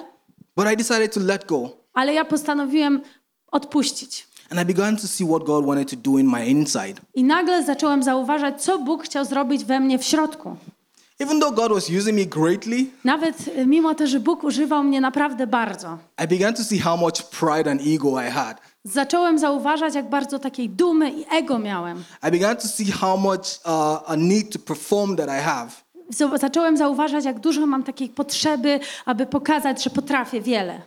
but 0.57 0.67
I 0.73 0.77
decided 0.77 1.15
to 1.15 1.21
let 1.21 1.47
go. 1.47 1.71
ale 1.95 2.15
ja 2.15 2.25
postanowiłem 2.25 3.03
odpuścić. 3.53 4.29
And 4.51 4.61
I 4.61 4.65
began 4.65 4.97
to 4.97 5.07
see 5.07 5.25
what 5.29 5.45
God 5.45 5.67
wanted 5.67 5.91
to 5.91 5.97
do 5.97 6.19
in 6.19 6.27
my 6.27 6.47
inside. 6.47 6.95
I 7.15 7.25
nagle 7.25 7.65
zacząłem 7.65 8.03
zauważać, 8.03 8.63
co 8.63 8.79
Bóg 8.79 9.03
chciał 9.05 9.25
zrobić 9.25 9.65
we 9.65 9.81
mnie 9.81 9.99
w 9.99 10.05
środku. 10.05 10.57
Even 11.21 11.41
though 11.41 11.55
God 11.55 11.73
was 11.73 11.91
using 11.91 12.19
me 12.19 12.25
greatly, 12.27 12.87
Nawet 13.05 13.49
y, 13.49 13.67
mimo 13.67 13.95
to, 13.95 14.07
że 14.07 14.21
Bóg 14.21 14.45
używał 14.45 14.85
mnie 14.85 15.01
naprawdę 15.01 15.47
bardzo. 15.47 15.99
I 16.25 16.29
began 16.29 16.55
to 16.55 16.65
see 16.65 16.79
how 16.79 16.97
much 16.97 17.23
pride 17.23 17.71
and 17.71 17.81
ego 17.87 18.23
I 18.29 18.31
had. 18.31 18.61
Zacząłem 18.85 19.39
zauważać, 19.39 19.95
jak 19.95 20.09
bardzo 20.11 20.39
takiej 20.39 20.69
dumy 20.69 21.11
i 21.11 21.25
ego 21.31 21.59
miałem. 21.59 22.05
I 22.29 22.31
began 22.31 22.57
to 22.57 22.69
see 22.69 22.93
how 22.93 23.17
much 23.17 23.61
uh, 23.65 24.11
a 24.11 24.17
need 24.17 24.53
to 24.53 24.59
perform 24.59 25.17
that 25.17 25.29
I 25.29 25.43
have. 25.45 25.69
Zacząłem 26.39 26.77
zauważać, 26.77 27.25
jak 27.25 27.41
dużo 27.41 27.67
mam 27.67 27.83
takiej 27.83 28.09
potrzeby, 28.09 28.81
aby 29.07 29.27
pokazać, 29.27 29.85
że 29.85 29.91
potrafię 29.91 30.41
wiele. 30.41 30.81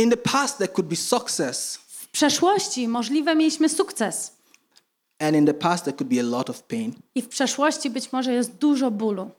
In 0.00 0.10
the 0.10 0.16
past, 0.16 0.58
there 0.58 0.68
could 0.72 0.88
be 0.88 0.96
success, 0.96 1.78
W 1.88 2.08
przeszłości 2.08 2.88
możliwe 2.88 3.34
mieliśmy 3.34 3.68
sukces. 3.68 4.32
and 5.18 5.36
in 5.36 5.46
the 5.46 5.54
past, 5.54 5.84
there 5.84 5.96
could 5.96 6.08
be 6.14 6.20
a 6.20 6.22
lot 6.22 6.50
of 6.50 6.62
pain. 6.62 6.92
I 7.14 7.22
w 7.22 7.28
przeszłości 7.28 7.90
być 7.90 8.12
może 8.12 8.32
jest 8.32 8.50
dużo 8.52 8.90
bólu. 8.90 9.30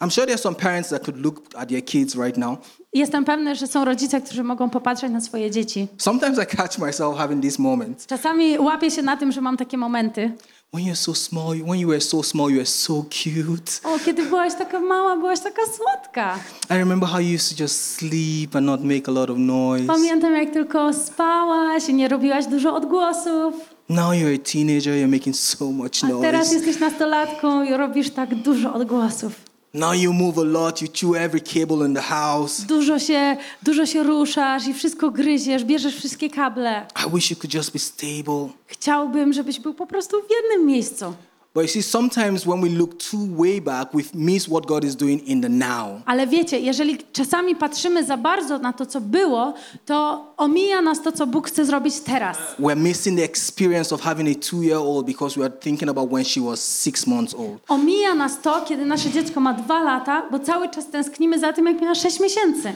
I'm 0.00 0.10
sure 0.10 0.26
there 0.26 0.34
are 0.34 0.42
some 0.42 0.56
parents 0.56 0.88
that 0.90 1.04
could 1.04 1.16
look 1.24 1.40
at 1.54 1.68
their 1.68 1.84
kids 1.84 2.14
right 2.14 2.36
now. 2.36 2.58
Jestem 2.92 3.24
pewny, 3.24 3.54
że 3.56 3.66
są 3.66 3.84
rodzice, 3.84 4.20
którzy 4.20 4.44
mogą 4.44 4.70
popatrzeć 4.70 5.12
na 5.12 5.20
swoje 5.20 5.50
dzieci. 5.50 5.88
Sometimes 5.98 6.38
I 6.38 6.56
catch 6.56 6.78
myself 6.78 7.16
having 7.16 7.42
these 7.42 7.62
moments. 7.62 8.06
Czasami 8.06 8.58
łapię 8.58 8.90
się 8.90 9.02
na 9.02 9.16
tym, 9.16 9.32
że 9.32 9.40
mam 9.40 9.56
takie 9.56 9.78
momenty. 9.78 10.32
When 10.74 10.84
you're 10.86 10.96
so 10.96 11.14
small, 11.14 11.54
when 11.54 11.78
you 11.78 11.86
were 11.88 12.00
so 12.00 12.22
small, 12.22 12.50
you 12.50 12.56
were 12.56 12.66
so 12.66 13.04
cute. 13.04 13.80
O, 13.84 13.98
kiedy 14.04 14.22
byłaś 14.26 14.54
taka 14.54 14.80
mała, 14.80 15.16
byłaś 15.16 15.40
taka 15.40 15.62
słodka. 15.76 16.38
I 16.70 16.78
remember 16.78 17.08
how 17.08 17.20
you 17.20 17.34
used 17.36 17.56
to 17.56 17.62
just 17.62 17.96
sleep 17.96 18.56
and 18.56 18.66
not 18.66 18.84
make 18.84 19.08
a 19.08 19.12
lot 19.12 19.30
of 19.30 19.38
noise. 19.38 19.86
Pamiętam, 19.86 20.34
jak 20.34 20.50
tylko 20.50 20.92
spałaś 20.92 21.88
i 21.88 21.94
nie 21.94 22.08
robiłaś 22.08 22.46
dużo 22.46 22.74
odgłosów. 22.74 23.54
Now 23.88 24.12
you're 24.12 24.34
a 24.34 24.52
teenager, 24.52 24.94
you're 24.94 25.12
making 25.12 25.36
so 25.36 25.64
much 25.64 25.90
A 26.02 26.20
teraz 26.22 26.50
noise. 26.52 26.54
jesteś 26.54 26.80
nastolatką 26.80 27.64
i 27.64 27.72
robisz 27.72 28.10
tak 28.10 28.34
dużo 28.34 28.74
odgłosów. 28.74 29.32
Now 29.74 29.92
you 29.92 30.12
move 30.12 30.38
a 30.38 30.44
lot, 30.44 30.82
you 30.82 30.88
chew 30.88 31.16
every 31.16 31.40
cable 31.40 31.86
in 31.86 31.94
the 31.94 32.02
house. 32.02 32.62
Dużo 32.62 32.98
się, 32.98 33.36
dużo 33.62 33.86
się 33.86 34.02
ruszasz 34.02 34.66
i 34.66 34.74
wszystko 34.74 35.10
gryziesz, 35.10 35.64
bierzesz 35.64 35.96
wszystkie 35.96 36.30
kable. 36.30 36.86
I 37.06 37.10
wish 37.14 37.30
you 37.30 37.36
could 37.36 37.54
just 37.54 37.72
be 37.72 37.78
stable. 37.78 38.48
Chciałbym, 38.66 39.32
żebyś 39.32 39.60
był 39.60 39.74
po 39.74 39.86
prostu 39.86 40.16
w 40.16 40.30
jednym 40.30 40.66
miejscu. 40.66 41.14
But 41.54 41.62
you 41.62 41.68
see, 41.68 41.82
sometimes 41.82 42.46
when 42.46 42.60
we 42.60 42.68
look 42.68 42.98
too 42.98 43.26
way 43.36 43.60
back, 43.60 43.94
we 43.94 44.04
miss 44.12 44.48
what 44.48 44.66
God 44.66 44.84
is 44.84 44.96
doing 44.96 45.20
in 45.20 45.40
the 45.40 45.48
now. 45.48 46.02
Ale 46.06 46.26
wiecie, 46.26 46.58
jeżeli 46.58 46.98
czasami 47.12 47.56
patrzymy 47.56 48.04
za 48.04 48.16
bardzo 48.16 48.58
na 48.58 48.72
to, 48.72 48.86
co 48.86 49.00
było, 49.00 49.54
to 49.86 50.26
omija 50.36 50.82
nas 50.82 51.02
to, 51.02 51.12
co 51.12 51.26
Bóg 51.26 51.48
chce 51.48 51.64
zrobić 51.64 52.00
teraz. 52.00 52.38
We're 52.58 52.76
missing 52.76 53.18
the 53.18 53.24
experience 53.24 53.94
of 53.94 54.00
having 54.00 54.28
a 54.36 54.40
two 54.50 54.62
year 54.62 54.78
old 54.78 55.06
because 55.06 55.40
we 55.40 55.46
are 55.46 55.54
thinking 55.60 55.88
about 55.88 56.10
when 56.10 56.24
she 56.24 56.40
was 56.40 56.60
six 56.60 57.06
months 57.06 57.34
old. 57.34 57.60
Omija 57.68 58.14
nas 58.14 58.40
to, 58.42 58.60
kiedy 58.68 58.84
nasze 58.84 59.10
dziecko 59.10 59.40
ma 59.40 59.54
dwa 59.54 59.82
lata, 59.82 60.22
bo 60.30 60.38
cały 60.38 60.68
czas 60.68 60.90
tęsknimy 60.90 61.38
za 61.38 61.52
tym, 61.52 61.66
jak 61.66 61.80
miała 61.80 61.94
sześć 61.94 62.20
miesięcy. 62.20 62.72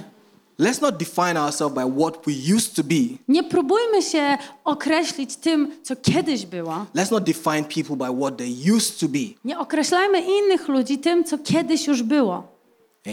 Let's 0.61 0.81
not 0.81 0.97
define 0.97 1.37
ourselves 1.37 1.75
by 1.75 1.85
what 2.01 2.27
we 2.27 2.33
used 2.57 2.75
to 2.77 2.85
be. 2.85 3.19
Nie 3.29 3.45
próbujmy 3.45 4.03
się 4.03 4.39
określić 4.65 5.37
tym, 5.37 5.73
co 5.83 5.97
kiedyś 5.97 6.47
było. 6.47 6.87
Let's 6.95 7.11
not 7.11 7.25
define 7.25 7.65
people 7.65 7.97
by 7.97 8.21
what 8.21 8.37
they 8.37 8.75
used 8.77 9.01
to 9.01 9.09
be. 9.09 9.19
Nie 9.45 9.59
określajmy 9.59 10.21
innych 10.21 10.69
ludzi 10.69 10.99
tym, 10.99 11.25
co 11.25 11.39
kiedyś 11.39 11.87
już 11.87 12.03
było. 12.03 12.43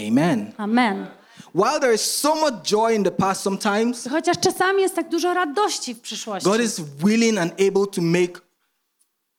Amen. 0.08 0.52
Amen. 0.56 1.06
While 1.54 1.80
there 1.80 1.94
is 1.94 2.00
so 2.00 2.34
much 2.34 2.54
joy 2.62 2.94
in 2.94 3.04
the 3.04 3.10
past 3.10 3.42
sometimes, 3.42 4.08
Chociaż 4.10 4.36
czasami 4.40 4.82
jest 4.82 4.94
tak 4.94 5.08
dużo 5.08 5.34
radości 5.34 5.94
w 5.94 6.00
przyszłości. 6.00 6.50
God 6.50 6.60
is 6.60 6.80
willing 7.04 7.38
and 7.38 7.52
able 7.52 7.86
to 7.86 8.02
make 8.02 8.42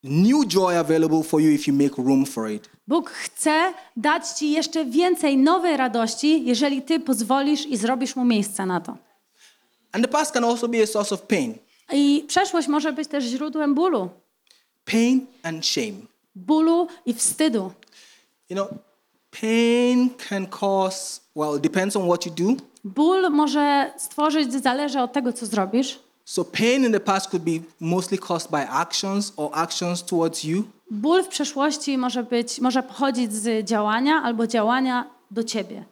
new 0.04 0.46
joy 0.48 0.78
available 0.80 1.24
for 1.24 1.42
you 1.42 1.52
if 1.52 1.72
you 1.72 1.78
make 1.78 1.98
room 1.98 2.26
for 2.26 2.52
it. 2.52 2.70
Bóg 2.88 3.10
chce 3.10 3.74
dać 3.98 4.30
ci 4.30 4.52
jeszcze 4.52 4.86
więcej 4.86 5.38
nowej 5.38 5.78
radości, 5.78 6.46
jeżeli 6.46 6.82
ty 6.82 7.00
pozwolisz 7.00 7.66
i 7.66 7.78
zrobisz 7.78 8.16
mu 8.16 8.26
miejsce 8.26 8.66
na 8.66 8.82
to. 8.82 8.98
And 9.92 10.06
the 10.06 10.12
past 10.12 10.34
can 10.34 10.44
also 10.44 10.68
be 10.68 10.84
a 10.84 10.88
source 10.88 11.16
of 11.16 11.22
pain. 11.22 11.56
I 11.94 12.26
przeszłość 12.28 12.68
może 12.68 12.94
być 12.94 13.08
też 13.08 13.24
źródłem 13.24 13.76
bólu. 13.76 14.10
Pain 14.86 15.26
and 15.44 15.66
shame. 15.66 15.98
Bólu 16.36 16.88
i 17.06 17.14
wstydu. 17.14 17.72
You 18.50 18.56
know, 18.56 18.70
pain 19.42 20.10
can 20.30 20.48
cause, 20.48 21.22
well, 21.36 21.60
depends 21.62 21.96
on 21.96 22.08
what 22.08 22.26
you 22.26 22.32
do, 22.32 22.64
Ból 22.84 23.30
może 23.32 23.94
stworzyć, 23.98 24.54
zależy 24.54 25.00
od 25.00 25.14
tego, 25.14 25.34
co 25.34 25.46
zrobisz, 25.46 26.00
So 26.30 26.44
pain 26.44 26.84
in 26.86 26.92
the 26.92 27.00
past 27.00 27.30
could 27.30 27.44
be 27.44 27.62
mostly 27.80 28.18
caused 28.18 28.52
by 28.52 28.58
actions 28.70 29.34
or 29.38 29.50
actions 29.54 30.04
towards 30.04 30.44
you. 30.44 30.64
Ból 30.92 31.24
w 31.24 31.28
przeszłości 31.28 31.98
może 31.98 32.24
być, 32.24 32.60
może 32.62 32.84
pochodzić 32.84 33.34
z 33.34 33.66
działania 33.66 34.22
albo 34.24 34.48
działania 34.48 35.10
do 35.32 35.44
ciebie. 35.44 35.86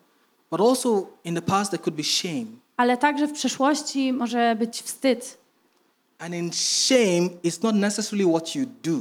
But 0.51 0.61
also 0.61 1.07
in 1.23 1.35
the 1.35 1.41
past 1.41 1.71
there 1.71 1.83
could 1.83 1.95
be 1.95 2.03
shame. 2.03 2.45
Ale 2.77 2.97
także 2.97 3.27
w 3.27 3.31
przeszłości 3.31 4.13
może 4.13 4.55
być 4.59 4.81
wstyd. 4.81 5.37
And 6.19 6.35
in 6.35 6.53
shame, 6.53 7.29
it's 7.43 7.63
not 7.63 7.75
necessarily 7.75 8.29
what 8.29 8.55
you 8.55 8.65
do. 8.83 8.97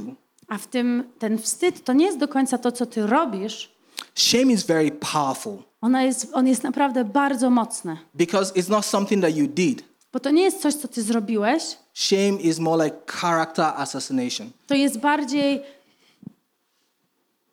A 0.47 0.57
w 0.57 0.67
tym 0.67 1.03
ten 1.19 1.37
wstyd 1.37 1.83
to 1.83 1.93
nie 1.93 2.05
jest 2.05 2.17
do 2.17 2.27
końca 2.27 2.57
to, 2.57 2.71
co 2.71 2.85
ty 2.85 3.07
robisz. 3.07 3.71
Shame 4.15 4.53
is 4.53 4.63
very 4.63 4.91
powerful 4.91 5.57
Ona 5.81 6.03
jest, 6.03 6.27
on 6.33 6.47
jest 6.47 6.63
naprawdę 6.63 7.05
bardzo 7.05 7.49
mocny. 7.49 7.97
because 8.13 8.53
it's 8.53 8.69
not 8.69 8.85
something 8.85 9.21
that 9.21 9.35
you 9.35 9.47
did. 9.47 9.83
Bo 10.15 10.19
to 10.19 10.31
nie 10.31 10.43
jest 10.43 10.61
coś, 10.61 10.73
co 10.73 10.87
ty 10.87 11.01
zrobiłeś. 11.03 11.63
Shame 11.93 12.41
is 12.41 12.59
more 12.59 12.85
like 12.85 12.97
character 13.11 13.65
assassination. 13.65 14.49
To 14.67 14.75
jest 14.75 14.97
bardziej 14.99 15.61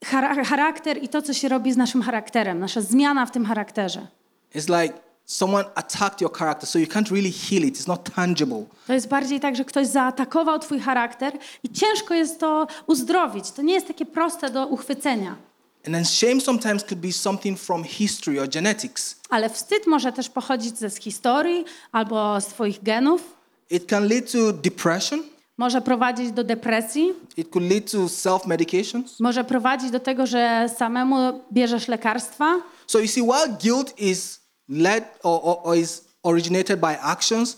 chara- 0.05 0.45
charakter 0.45 1.03
i 1.03 1.09
to, 1.09 1.23
co 1.23 1.35
się 1.35 1.49
robi 1.49 1.73
z 1.73 1.77
naszym 1.77 2.03
charakterem, 2.03 2.59
nasza 2.59 2.81
zmiana 2.81 3.27
w 3.27 3.31
tym 3.31 3.47
charakterze. 3.47 4.07
It's 4.55 4.83
like 4.83 4.99
someone 5.25 5.65
attacked 5.75 6.21
your 6.21 6.33
character, 6.33 6.69
so 6.69 6.79
you 6.79 6.87
can't 6.87 7.11
really 7.11 7.33
heal 7.33 7.63
it. 7.63 7.79
It's 7.79 7.89
not 7.89 8.15
tangible. 8.15 8.65
To 8.87 8.93
jest 8.93 9.09
bardziej 9.09 9.41
tak, 9.41 9.57
że 9.57 9.65
ktoś 9.65 9.87
zaatakował 9.87 10.59
twój 10.59 10.81
charakter 10.81 11.33
i 11.63 11.69
ciężko 11.69 12.15
jest 12.15 12.41
to 12.41 12.67
uzdrowić. 12.87 13.51
To 13.51 13.63
nie 13.63 13.75
jest 13.75 13.87
takie 13.87 14.07
proste 14.07 14.51
do 14.51 14.67
uchwycenia. 14.67 15.37
And 15.87 15.95
then 15.95 16.05
shame 16.05 16.41
sometimes 16.41 16.85
could 16.85 17.01
be 17.01 17.13
something 17.13 17.59
from 17.59 17.85
history 17.85 18.41
or 18.41 18.49
genetics. 18.49 19.17
Ale 19.31 19.51
wstyd 19.51 19.87
może 19.87 20.13
też 20.13 20.29
pochodzić 20.29 20.79
ze 20.79 20.91
z 20.91 20.97
historii 20.97 21.65
albo 21.93 22.41
z 22.41 22.47
twoich 22.47 22.83
genów. 22.83 23.23
It 23.71 23.87
can 23.87 24.09
lead 24.09 24.33
to 24.33 24.53
depression. 24.53 25.23
Może 25.59 25.81
prowadzić 25.81 26.33
do 26.33 26.45
depresji. 26.45 27.13
It 27.37 27.51
could 27.51 27.71
lead 27.71 27.91
to 27.91 27.99
self-medications. 27.99 29.21
Może 29.21 29.45
prowadzić 29.45 29.91
do 29.91 30.01
tego, 30.01 30.27
że 30.27 30.71
samemu 30.77 31.41
bierzesz 31.53 31.89
lekarstwa. 31.89 32.63
So 32.87 32.99
you 32.99 33.09
see, 33.09 33.23
while 33.23 33.57
guilt 33.63 34.01
is 34.01 34.41
led 34.69 35.05
or, 35.23 35.41
or, 35.43 35.57
or 35.63 35.77
is 35.77 36.05
originated 36.23 36.81
by 36.81 37.01
actions, 37.01 37.57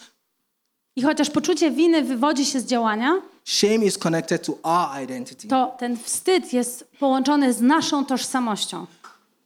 I 0.97 1.03
chociaż 1.03 1.31
poczucie 1.31 1.71
winy 1.71 2.03
wywodzi 2.03 2.45
się 2.45 2.61
z 2.61 2.67
działania, 2.67 3.23
shame 3.45 3.85
is 3.87 3.99
connected 3.99 4.43
to 4.43 4.59
our 4.63 5.03
identity. 5.03 5.49
to 5.49 5.75
ten 5.79 5.97
wstyd 5.97 6.53
jest 6.53 6.85
połączony 7.01 7.53
z 7.53 7.61
naszą 7.61 8.05
tożsamością. 8.05 8.87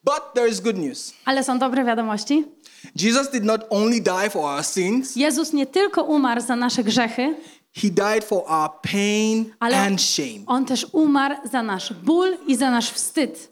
But 0.04 0.34
there 0.34 0.48
is 0.48 0.60
good 0.60 0.78
news. 0.78 1.12
Ale 1.24 1.44
są 1.44 1.58
dobre 1.58 1.84
wiadomości. 1.84 2.44
Jesus 2.96 3.30
did 3.30 3.44
not 3.44 3.60
only 3.70 4.00
die 4.00 4.30
for 4.30 4.44
our 4.44 4.64
sins, 4.64 5.16
Jezus 5.16 5.52
nie 5.52 5.66
tylko 5.66 6.02
umarł 6.02 6.40
za 6.40 6.56
nasze 6.56 6.84
grzechy, 6.84 7.34
he 7.74 7.88
died 7.90 8.24
for 8.24 8.42
our 8.46 8.70
pain 8.92 9.52
ale 9.60 9.78
and 9.80 10.02
shame. 10.02 10.40
on 10.46 10.64
też 10.64 10.86
umarł 10.92 11.34
za 11.52 11.62
nasz 11.62 11.92
ból 11.92 12.36
i 12.46 12.56
za 12.56 12.70
nasz 12.70 12.90
wstyd. 12.90 13.50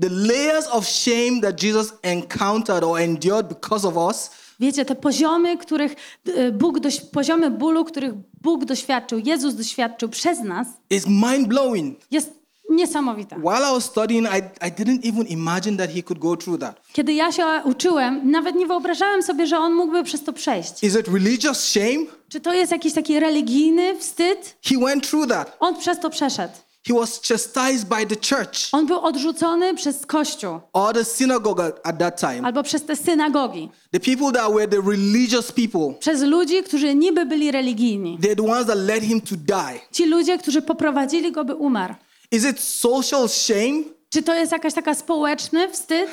The 0.00 0.08
layers 0.08 0.66
of 0.66 0.86
shame 0.88 1.40
that 1.42 1.62
Jesus 1.62 1.92
encountered 2.02 2.84
or 2.84 2.98
endured 3.00 3.48
because 3.48 3.88
of 3.88 3.96
us 3.96 4.30
Wiecie, 4.60 4.84
te 4.84 4.94
poziomy, 4.94 5.56
których 5.58 5.94
y, 6.28 6.52
Bóg 6.52 6.78
doś- 6.80 7.00
poziomy 7.12 7.50
bólu, 7.50 7.84
których 7.84 8.12
Bóg 8.42 8.64
doświadczył, 8.64 9.18
Jezus 9.24 9.54
doświadczył 9.54 10.08
przez 10.08 10.40
nas, 10.40 10.66
is 10.90 11.06
mind 11.06 11.48
blowing. 11.48 11.98
jest 12.10 12.42
niesamowita. 12.70 13.36
While 13.36 13.68
I 13.70 13.72
was 13.74 13.84
studying, 13.84 14.26
I, 14.28 14.66
I 14.66 14.70
didn't 14.72 15.08
even 15.08 15.26
imagine 15.26 15.76
that 15.76 15.90
he 15.94 16.02
could 16.02 16.18
go 16.18 16.36
through 16.36 16.60
that. 16.60 16.80
Kiedy 16.92 17.12
ja 17.12 17.32
się 17.32 17.44
uczyłem, 17.64 18.30
nawet 18.30 18.54
nie 18.56 18.66
wyobrażałem 18.66 19.22
sobie, 19.22 19.46
że 19.46 19.58
on 19.58 19.74
mógłby 19.74 20.04
przez 20.04 20.24
to 20.24 20.32
przejść. 20.32 20.82
Is 20.82 20.96
it 21.00 21.08
religious 21.08 21.60
shame? 21.60 22.06
Czy 22.28 22.40
to 22.40 22.52
jest 22.54 22.72
jakiś 22.72 22.92
taki 22.92 23.20
religijny 23.20 23.96
wstyd? 23.98 24.56
He 24.64 24.78
went 24.78 25.08
through 25.10 25.28
that. 25.28 25.56
On 25.60 25.76
przez 25.76 26.00
to 26.00 26.10
przeszedł. 26.10 26.54
He 26.88 26.94
was 26.94 27.20
chastised 27.28 27.88
by 27.88 28.06
the 28.06 28.16
church 28.36 28.68
On 28.72 28.86
był 28.86 29.00
odrzucony 29.00 29.74
przez 29.74 30.06
Kościół 30.06 30.60
or 30.72 30.94
the 30.94 31.04
synagogue 31.04 31.60
at, 31.60 31.80
at 31.86 31.98
that 31.98 32.20
time. 32.20 32.40
albo 32.46 32.62
przez 32.62 32.84
te 32.84 32.96
synagogi, 32.96 33.70
The 33.92 34.00
people 34.00 34.32
that 34.40 34.52
were 34.52 34.68
the 34.68 34.90
religious 34.90 35.52
people, 35.52 35.94
przez 36.00 36.22
ludzi, 36.22 36.62
którzy 36.62 36.94
niby 36.94 37.26
byli 37.26 37.50
religijni. 37.52 38.18
they're 38.22 38.36
the 38.36 38.52
ones 38.52 38.66
that 38.66 38.78
led 38.78 39.02
him 39.02 39.20
to 39.20 39.36
die. 39.36 39.80
Ci 39.92 40.06
ludzie, 40.06 40.38
którzy 40.38 40.62
poprowadzili 40.62 41.32
go, 41.32 41.44
by 41.44 41.54
umarł. 41.54 41.94
Is 42.30 42.44
it 42.44 42.60
social 42.60 43.28
shame? 43.28 43.82
Czy 44.10 44.22
to 44.22 44.34
jest 44.34 44.52
jakaś 44.52 44.74
taka 44.74 44.94
społeczny 44.94 45.68
wstyd? 45.72 46.08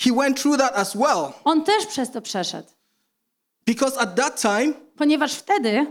He 0.00 0.12
went 0.14 0.40
through 0.42 0.58
that 0.58 0.72
as 0.76 0.94
well. 0.96 1.32
On 1.44 1.64
też 1.64 1.86
przez 1.86 2.10
to 2.10 2.22
przeszedł. 2.22 2.68
Because 3.66 3.98
at 4.00 4.14
that 4.16 4.40
time, 4.40 4.72
Ponieważ 4.96 5.34
wtedy, 5.34 5.86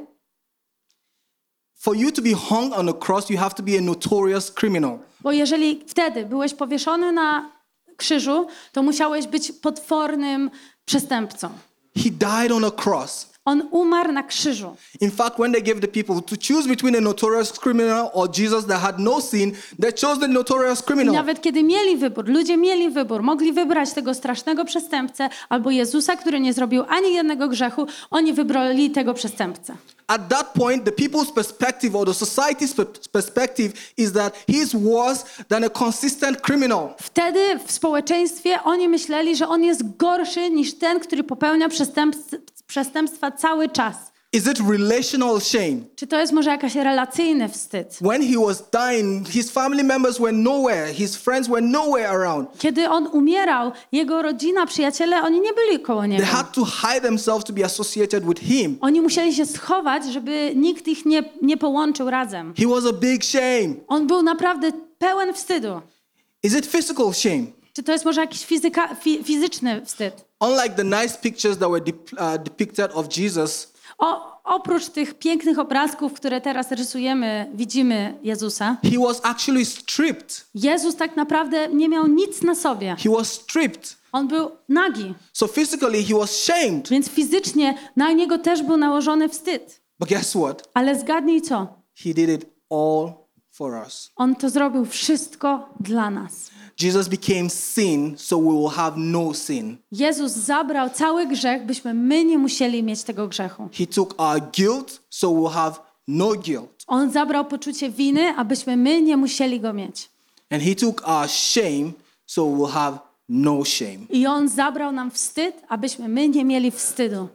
for 1.78 1.96
you 1.96 2.12
to 2.12 2.22
be 2.22 2.34
hung 2.50 2.74
on 2.74 2.90
a 2.90 2.94
cross, 2.94 3.30
you 3.30 3.40
have 3.40 3.56
to 3.56 3.64
be 3.64 3.78
a 3.78 3.82
notorious 3.82 4.52
criminal. 4.52 5.00
bo 5.22 5.32
jeżeli 5.32 5.84
wtedy 5.88 6.26
byłeś 6.26 6.54
powieszony 6.54 7.12
na 7.12 7.52
krzyżu, 7.98 8.48
to 8.72 8.84
musiałeś 8.84 9.28
być 9.28 9.52
potwornym 9.52 10.52
przestępcą. 10.86 11.50
He 11.98 12.10
died 12.12 12.52
on 12.52 12.66
a 12.66 12.72
cross. 12.86 13.28
On 13.48 13.68
umarł 13.72 14.12
na 14.12 14.24
krzyżu. 14.24 14.76
In 15.02 15.12
fact, 15.12 15.38
when 15.40 15.52
they 15.52 15.62
gave 15.62 15.80
the 15.82 15.88
people 15.88 16.22
to 16.22 16.36
choose 16.48 16.68
between 16.70 16.96
a 16.96 17.02
notorious 17.02 17.52
criminal 17.52 18.10
or 18.14 18.30
Jesus 18.40 18.66
that 18.66 18.82
had 18.82 19.00
no 19.00 19.22
sin, 19.22 19.52
they 19.82 19.92
chose 20.02 20.20
the 20.20 20.28
notorious 20.28 20.80
I 20.80 20.84
criminal. 20.84 21.14
nawet 21.16 21.42
kiedy 21.42 21.64
mieli 21.64 21.98
wybór, 21.98 22.28
ludzie 22.30 22.58
mieli 22.58 22.90
wybór, 22.90 23.24
mogli 23.24 23.54
wybrać 23.54 23.92
tego 23.94 24.14
strasznego 24.14 24.66
przestępcę 24.66 25.30
albo 25.50 25.72
Jezusa, 25.72 26.16
który 26.16 26.40
nie 26.40 26.54
zrobił 26.54 26.84
ani 26.90 27.14
jednego 27.14 27.48
grzechu, 27.48 27.88
oni 28.12 28.34
wybrali 28.34 28.92
tego 28.92 29.14
przestępcę. 29.14 29.76
At 30.08 30.28
that 30.30 30.48
point, 30.54 30.84
the 30.86 30.92
people's 30.92 31.34
perspective 31.34 31.96
or 31.96 32.06
the 32.08 32.14
society's 32.26 32.74
pe- 32.76 33.10
perspective 33.12 33.74
is 33.98 34.12
that 34.12 34.46
he's 34.50 34.76
worse 34.94 35.26
than 35.48 35.64
a 35.64 35.70
consistent 35.70 36.42
criminal. 36.42 36.90
Wtedy 37.02 37.40
w 37.68 37.72
społeczeństwie 37.72 38.60
oni 38.64 38.90
myśleli, 38.90 39.36
że 39.36 39.48
on 39.48 39.64
jest 39.64 39.98
gorszy 39.98 40.50
niż 40.50 40.74
ten, 40.74 41.00
który 41.00 41.24
popełnia 41.24 41.70
przestępstw- 41.70 42.38
przestępstwa 42.68 43.32
cały 43.32 43.70
czas. 43.70 43.96
Is 44.34 44.48
it 44.48 44.60
relational 44.70 45.42
shame? 45.42 45.78
Czy 45.96 46.08
to 46.08 46.20
jest 46.20 46.34
może 46.34 46.50
jakaś 46.50 46.76
relacyjny 46.76 47.50
wstyd? 47.50 47.94
When 48.02 48.22
he 48.34 48.46
was 48.46 48.64
dying, 48.72 49.28
his 49.30 49.52
family 49.52 49.84
members 49.84 50.18
were 50.20 50.32
nowhere, 50.32 50.94
his 50.94 51.16
friends 51.16 51.48
were 51.48 51.62
nowhere 51.62 52.10
around. 52.10 52.50
Kiedy 52.60 52.90
on 52.90 53.08
umierał, 53.08 53.72
jego 53.92 54.22
rodzina, 54.22 54.66
przyjaciele, 54.66 55.22
oni 55.22 55.42
nie 55.42 55.54
byli 55.54 55.80
koło 55.80 56.02
They 56.02 56.10
niego. 56.10 56.26
had 56.26 56.52
to 56.54 56.66
hide 56.66 57.02
themselves 57.02 57.44
to 57.46 57.54
be 57.54 57.66
associated 57.66 58.26
with 58.26 58.40
him. 58.42 58.78
Oni 58.82 59.02
musieli 59.02 59.36
się 59.36 59.46
schować, 59.46 60.06
żeby 60.06 60.52
nikt 60.56 60.88
ich 60.88 61.06
nie, 61.06 61.24
nie 61.42 61.58
połączył 61.58 62.10
razem. 62.10 62.54
He 62.58 62.68
was 62.68 62.86
a 62.86 62.94
big 62.94 63.26
shame. 63.26 63.74
On 63.88 64.08
był 64.08 64.22
naprawdę 64.24 64.72
pełen 64.98 65.34
wstydu. 65.34 65.82
Is 66.44 66.56
it 66.58 66.68
physical 66.68 67.14
shame? 67.14 67.46
Czy 67.78 67.84
to 67.84 67.92
jest 67.92 68.06
może 68.06 68.22
jakiś 68.22 68.46
fizyka, 68.46 68.96
fi, 68.96 69.24
fizyczny 69.24 69.86
wstyd? 69.86 70.26
Unlike 70.40 70.70
the 70.70 70.84
nice 70.84 71.18
pictures 71.22 71.58
that 71.58 71.70
were 71.70 71.82
dep- 71.86 72.14
uh, 72.14 72.44
depicted 72.44 72.92
of 72.96 73.18
Jesus, 73.18 73.74
O, 73.98 74.42
oprócz 74.44 74.90
tych 74.90 75.14
pięknych 75.14 75.60
obrazków, 75.60 76.14
które 76.14 76.42
teraz 76.42 76.72
rysujemy, 76.72 77.52
widzimy 77.54 78.18
Jezusa, 78.24 78.78
he 78.84 79.00
was 79.08 79.20
actually 79.24 79.66
stripped. 79.66 80.46
Jezus 80.56 80.96
tak 80.96 81.16
naprawdę 81.16 81.68
nie 81.68 81.90
miał 81.90 82.08
nic 82.08 82.42
na 82.42 82.56
sobie. 82.56 82.96
He 83.04 83.10
was 83.10 83.28
stripped. 83.32 83.98
On 84.12 84.28
był 84.28 84.52
nagi, 84.70 85.14
So 85.34 85.48
physically, 85.48 86.04
he 86.04 86.14
was 86.20 86.32
shamed. 86.32 86.90
więc 86.90 87.10
fizycznie 87.10 87.78
na 87.96 88.12
niego 88.12 88.38
też 88.38 88.64
był 88.64 88.78
nałożony 88.78 89.30
wstyd. 89.30 89.82
But 90.00 90.10
guess 90.10 90.30
what? 90.32 90.70
Ale 90.74 91.00
zgadnij 91.00 91.42
co? 91.42 91.68
He 92.04 92.14
did 92.14 92.30
it 92.30 92.46
all 92.70 93.14
for 93.52 93.74
us. 93.86 94.12
On 94.16 94.36
to 94.36 94.50
zrobił 94.50 94.86
wszystko 94.86 95.70
dla 95.80 96.10
nas. 96.10 96.50
Jesus 96.80 97.08
became 97.08 97.50
sin 97.50 98.18
so 98.18 98.38
we 98.38 98.54
will 98.54 98.70
have 98.70 98.98
no 98.98 99.34
sin. 99.34 99.78
Jezus 99.92 100.32
zabrał 100.32 100.90
cały 100.90 101.26
grzech, 101.28 101.66
byśmy 101.66 101.94
my 101.94 102.26
nie 102.26 102.38
musieli 102.38 102.84
mieć 102.84 103.04
tego 103.04 103.28
grzechu. 103.28 103.70
He 103.74 103.88
took 103.88 104.14
our 104.18 104.42
guilt 104.58 105.02
so 105.10 105.28
we'll 105.32 105.52
have 105.52 105.80
no 106.08 106.28
guilt. 106.36 106.84
On 106.88 107.12
zabrał 107.12 107.46
poczucie 107.46 107.90
winy, 107.90 108.34
abyśmy 108.38 108.78
my 108.78 109.02
nie 109.02 109.18
musieli 109.18 109.60
go 109.60 109.74
mieć. 109.74 110.10
And 110.50 110.64
he 110.64 110.76
took 110.76 111.08
our 111.08 111.28
shame 111.30 111.92
so 112.26 112.46
we'll 112.46 112.72
have 112.72 113.00
no 113.30 113.66
shame. 113.66 114.00
I 114.10 114.28
on 114.28 114.50
zabrał 114.50 114.92
nam 114.92 115.12
wstyd, 115.12 115.56
abyśmy 115.70 116.08
my 116.08 116.30
nie 116.30 116.46
mieli 116.46 116.72
wstydu. 116.72 117.28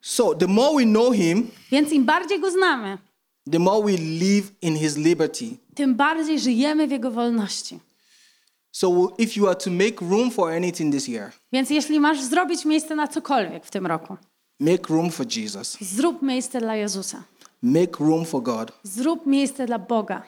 So 0.00 0.34
the 0.34 0.46
more 0.46 0.76
we 0.76 0.84
know 0.84 1.14
him, 1.14 1.50
Więc 1.70 1.92
im 1.92 2.04
bardziej 2.04 2.40
go 2.40 2.50
znamy, 2.50 2.98
the 3.52 3.58
more 3.58 3.82
we 3.92 3.96
live 3.98 4.50
in 4.62 4.76
his 4.76 4.96
liberty. 4.96 5.56
tym 5.74 5.94
bardziej 5.94 6.40
żyjemy 6.40 6.86
w 6.86 6.90
jego 6.90 7.10
wolności. 7.10 7.78
So 8.72 9.14
if 9.18 9.40
you 9.40 9.46
are 9.46 9.56
to 9.56 9.70
make 9.70 10.00
room 10.10 10.30
for 10.30 10.50
anything 10.52 10.94
this 10.94 11.08
year, 11.08 11.32
Więc 11.52 11.70
jeśli 11.70 12.00
masz 12.00 12.22
zrobić 12.22 12.64
miejsce 12.64 12.94
na 12.94 13.08
cokolwiek 13.08 13.66
w 13.66 13.70
tym 13.70 13.86
roku, 13.86 14.16
make 14.60 14.88
room 14.88 15.10
for 15.10 15.26
Jesus. 15.36 15.76
zrób 15.80 16.22
miejsce 16.22 16.60
dla 16.60 16.76
Jezusa. 16.76 17.22
Make 17.62 18.00
room 18.00 18.24
for 18.24 18.42
God. 18.42 18.72
Zrób 18.82 19.26
miejsce 19.26 19.66
dla 19.66 19.78
Boga. 19.78 20.22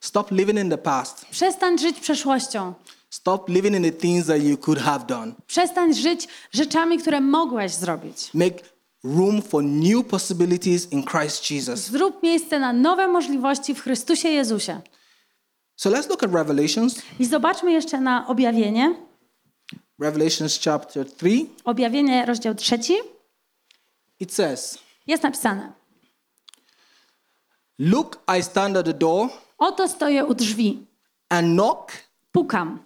Stop 0.00 0.30
living 0.30 0.58
in 0.58 0.70
the 0.70 0.78
past. 0.78 1.26
Przestań 1.30 1.78
żyć 1.78 2.00
przeszłością. 2.00 2.74
Stop 3.10 3.48
living 3.48 3.76
in 3.76 3.82
the 3.82 3.92
things 3.92 4.26
that 4.26 4.42
you 4.42 4.56
could 4.58 4.78
have 4.80 5.04
done. 5.06 5.32
Przestań 5.46 5.94
żyć 5.94 6.28
rzeczami, 6.52 6.98
które 6.98 7.20
mogłeś 7.20 7.72
zrobić. 7.74 8.30
Make 8.34 8.54
room 9.04 9.42
for 9.42 9.62
new 9.64 10.06
possibilities 10.06 10.92
in 10.92 11.04
Christ 11.06 11.50
Jesus. 11.50 11.80
Zrób 11.80 12.22
miejsce 12.22 12.60
na 12.60 12.72
nowe 12.72 13.08
możliwości 13.08 13.74
w 13.74 13.82
Chrystusie 13.82 14.28
Jezusie. 14.28 14.80
So 15.76 15.90
let's 15.90 16.08
look 16.08 16.22
at 16.22 16.32
Revelations. 16.32 17.02
I 17.18 17.24
zobaczmy 17.26 17.72
jeszcze 17.72 18.00
na 18.00 18.26
objawienie. 18.28 18.94
Revelations 20.00 20.60
chapter 20.64 21.12
3. 21.12 21.28
Objawienie, 21.64 22.26
rozdział 22.26 22.54
trzeci. 22.54 22.94
It 24.20 24.32
says, 24.34 24.78
Jest 25.06 25.22
napisane. 25.22 25.72
Look, 27.78 28.18
I 28.38 28.42
stand 28.42 28.76
at 28.76 28.86
the 28.86 28.94
door 28.94 29.28
Oto 29.58 29.88
stoję 29.88 30.24
u 30.24 30.34
drzwi. 30.34 30.86
and 31.28 31.46
knock. 31.54 31.92
Pukam. 32.32 32.78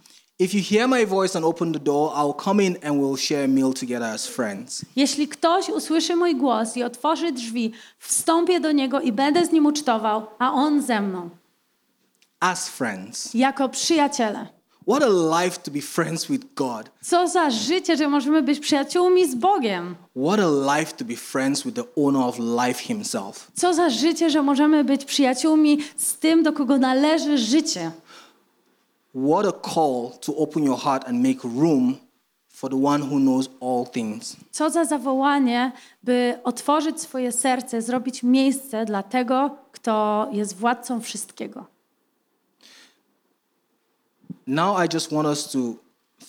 If 0.43 0.55
you 0.57 0.63
hear 0.63 0.89
my 0.89 1.07
voice 1.07 1.37
and 1.37 1.45
open 1.45 1.73
the 1.73 1.79
door, 1.79 2.13
I'll 2.17 2.35
come 2.45 2.65
in 2.65 2.77
and 2.83 3.01
we'll 3.01 3.17
share 3.17 3.45
a 3.45 3.49
meal 3.49 3.73
together 3.73 4.07
as 4.09 4.27
friends. 4.27 4.85
Jeśli 4.97 5.29
ktoś 5.29 5.69
usłyszy 5.69 6.17
mój 6.17 6.37
głos 6.37 6.77
i 6.77 6.83
otworzy 6.83 7.33
drzwi, 7.33 7.73
wstąpię 7.99 8.61
do 8.61 8.73
niego 8.73 9.01
i 9.01 9.13
będę 9.13 9.47
z 9.47 9.53
nim 9.53 9.67
ucztował, 9.67 10.27
a 10.39 10.53
on 10.53 10.83
ze 10.83 11.01
mną, 11.01 11.31
As 12.41 12.69
friends. 12.69 13.35
jako 13.35 13.69
przyjaciele. 13.69 14.47
What 14.89 15.03
a 15.03 15.43
life 15.45 15.61
to 15.65 15.71
be 15.71 15.81
friends 15.81 16.27
with 16.27 16.45
God. 16.55 16.91
Co 17.03 17.29
za 17.29 17.51
życie, 17.51 17.97
że 17.97 18.09
możemy 18.09 18.43
być 18.43 18.61
przyjaciółmi 18.61 19.27
z 19.29 19.35
Bogiem. 19.35 19.95
What 20.27 20.41
a 20.41 20.77
life 20.79 20.93
to 20.97 21.05
be 21.05 21.17
friends 21.17 21.63
with 21.63 21.77
the 21.77 21.85
owner 21.97 22.23
of 22.23 22.39
life 22.39 22.83
himself. 22.83 23.51
Co 23.55 23.75
za 23.75 23.91
życie, 23.91 24.31
że 24.31 24.43
możemy 24.43 24.85
być 24.85 25.05
przyjaciółmi 25.05 25.79
z 25.97 26.15
tym, 26.19 26.43
do 26.43 26.53
kogo 26.53 26.79
należy 26.79 27.39
życie. 27.39 27.91
What 29.15 29.47
a 29.47 29.53
call 29.53 30.19
to 30.21 30.37
open 30.37 30.65
your 30.65 30.79
heart 30.79 31.05
and 31.09 31.23
make 31.23 31.45
room 31.45 31.97
for 32.49 32.71
the 32.71 32.77
one 32.77 33.03
who 33.03 33.19
knows 33.19 33.49
all 33.61 33.87
things. 33.87 34.37
Co 34.51 34.71
za 34.71 34.85
zawołanie, 34.85 35.73
by 36.03 36.39
otworzyć 36.45 37.01
swoje 37.01 37.33
serce, 37.33 37.83
zrobić 37.83 38.23
miejsce 38.23 38.85
dla 38.85 39.03
tego, 39.03 39.57
kto 39.73 40.29
jest 40.33 40.57
władcą 40.57 41.01
wszystkiego. 41.01 41.67
Now 44.47 44.85
I 44.85 44.95
just 44.95 45.13
want 45.13 45.29
us 45.29 45.51
to 45.51 45.59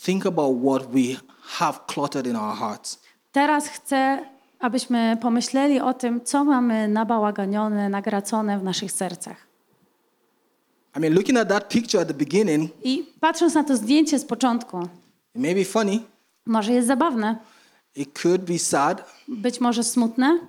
think 0.06 0.26
about 0.26 0.58
what 0.64 0.92
we 0.92 1.16
have 1.44 1.80
cluttered 1.88 2.28
in 2.28 2.36
our 2.36 2.56
hearts. 2.56 3.00
Teraz 3.32 3.68
chcę, 3.68 4.26
abyśmy 4.60 5.18
pomyśleli 5.22 5.80
o 5.80 5.94
tym, 5.94 6.22
co 6.24 6.44
mamy 6.44 6.88
nabałaganione, 6.88 7.90
nagracone 7.90 8.60
w 8.60 8.64
naszych 8.64 8.92
sercach. 8.92 9.53
I 10.98 11.00
mean, 11.00 11.14
looking 11.14 11.38
at 11.38 11.50
that 11.50 11.70
picture 11.70 12.02
at 12.02 12.08
the 12.08 12.14
beginning, 12.14 12.72
I 12.84 13.06
patrząc 13.20 13.54
na 13.54 13.64
to 13.64 13.78
zdjęcie 13.78 14.20
z 14.20 14.26
początku, 14.26 14.82
it 15.36 15.42
may 15.42 15.56
be 15.56 15.66
funny, 15.66 16.00
może 16.46 16.72
jest 16.74 16.88
zabawne, 16.88 17.36
it 17.96 18.20
could 18.22 18.42
be 18.42 18.60
sad, 18.60 19.10
być 19.28 19.62
może 19.62 19.84
smutne, 19.84 20.40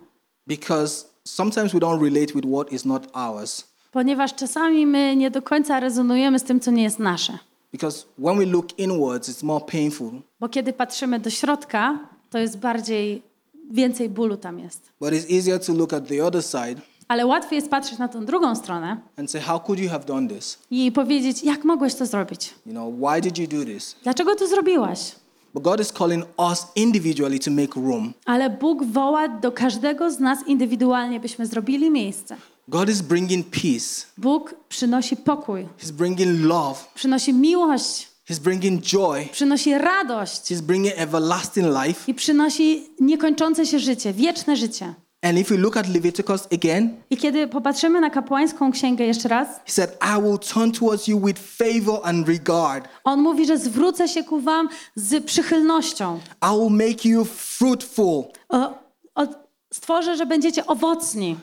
because 0.47 1.05
sometimes 1.25 1.73
we 1.73 1.79
don't 1.81 2.03
relate 2.03 2.33
with 2.35 2.47
what 2.55 2.73
is 2.73 2.85
not 2.85 3.09
ours. 3.13 3.65
ponieważ 3.93 4.35
czasami 4.35 4.87
my 4.87 5.17
nie 5.17 5.31
do 5.31 5.43
końca 5.43 5.81
rezonujemy 5.81 6.39
z 6.39 6.43
tym, 6.43 6.61
co 6.61 6.71
nie 6.71 6.83
jest 6.83 6.99
nasze. 6.99 7.39
Because 7.73 8.05
when 8.19 8.39
we 8.39 8.47
look 8.47 8.79
inwards, 8.79 9.29
it's 9.29 9.43
more 9.45 9.65
painful. 9.65 10.11
Bo 10.41 10.49
kiedy 10.49 10.73
patrzymy 10.73 11.21
do 11.21 11.31
środka, 11.31 11.99
to 12.31 12.39
jest 12.39 12.59
bardziej, 12.59 13.23
więcej 13.71 14.09
bólu 14.09 14.37
tam 14.37 14.59
jest. 14.59 14.81
But 15.01 15.13
it's 15.13 15.33
easier 15.37 15.61
to 15.61 15.73
look 15.73 15.93
at 15.93 16.09
the 16.09 16.25
other 16.27 16.43
side 16.43 16.77
Ale 17.09 17.27
łatwiej 17.27 17.57
jest 17.57 17.71
patrzeć 17.71 17.99
na 17.99 18.09
tą 18.09 18.25
drugą 18.25 18.55
stronę 18.57 18.97
and 19.17 19.31
say, 19.31 19.41
How 19.41 19.61
could 19.61 19.81
you 19.81 19.89
have 19.91 20.05
done 20.05 20.29
this? 20.29 20.59
i 20.71 20.93
powiedzieć, 20.93 21.43
jak 21.43 21.65
mogłeś 21.65 21.95
to 21.95 22.07
zrobić? 22.07 22.55
You 22.67 22.73
know, 22.73 22.95
why 22.99 23.21
did 23.31 23.39
you 23.39 23.59
do 23.59 23.65
this? 23.73 23.97
Dlaczego 24.03 24.35
to 24.37 24.47
zrobiłaś? 24.47 25.13
But 25.55 25.63
God 25.63 25.81
is 25.81 25.93
calling 25.93 26.25
us 26.39 26.67
individually 26.77 27.39
to 27.39 27.51
make 27.51 27.75
room. 27.77 28.13
Ale 28.25 28.51
Bóg 28.51 28.85
woła 28.85 29.29
do 29.29 29.53
każdego 29.53 30.11
z 30.11 30.21
nas 30.21 30.39
indywidualnie, 30.47 31.21
byśmy 31.21 31.47
zrobili 31.47 31.91
miejsce. 31.91 32.37
God 32.69 32.89
is 32.91 33.03
bringing 33.03 33.47
peace, 33.47 34.07
Bóg 34.19 34.55
przynosi 34.69 35.17
pokój, 35.17 35.67
He's 35.83 35.91
bringing 35.93 36.41
love, 36.45 36.81
przynosi 36.95 37.35
miłość, 37.35 38.09
He's 38.31 38.39
bringing 38.41 38.83
joy, 38.83 39.29
przynosi 39.33 39.79
radość 39.79 40.41
He's 40.43 40.61
bringing 40.61 40.95
everlasting 40.97 41.67
life. 41.87 42.01
i 42.11 42.15
przynosi 42.15 42.87
niekończące 43.01 43.67
się 43.67 43.79
życie, 43.79 44.13
wieczne 44.13 44.57
życie. 44.57 44.95
And 45.25 45.39
if 45.39 45.51
we 45.51 45.57
look 45.57 45.77
at 45.77 45.89
Leviticus 45.89 46.49
again, 46.53 46.97
I 47.11 47.17
kiedy 47.17 47.49
popatrzymy 47.49 48.01
na 48.01 48.11
kapłańską 48.11 48.73
księgę 48.73 49.05
jeszcze 49.05 49.29
raz, 49.29 49.49
He 49.49 49.73
said, 49.73 49.99
I 50.19 50.23
will 50.23 50.39
turn 50.39 50.73
towards 50.73 51.09
you 51.09 51.21
with 51.21 51.41
favor 51.41 52.01
and 52.03 52.29
regard. 52.29 52.89
on 53.05 53.21
mówi, 53.23 53.47
że 53.47 53.59
zwrócę 53.59 54.09
się 54.09 54.25
ku 54.25 54.41
wam 54.41 54.69
z 54.97 55.25
przychylnością. 55.25 56.21
I 56.43 56.59
will 56.59 56.71
make 56.89 57.05
you 57.05 57.25
fruitful. 57.25 58.25
O, 58.49 58.79
o, 59.15 59.27
stworzę, 59.73 60.17
że 60.17 60.27
będziecie 60.27 60.67
owocni. 60.67 61.37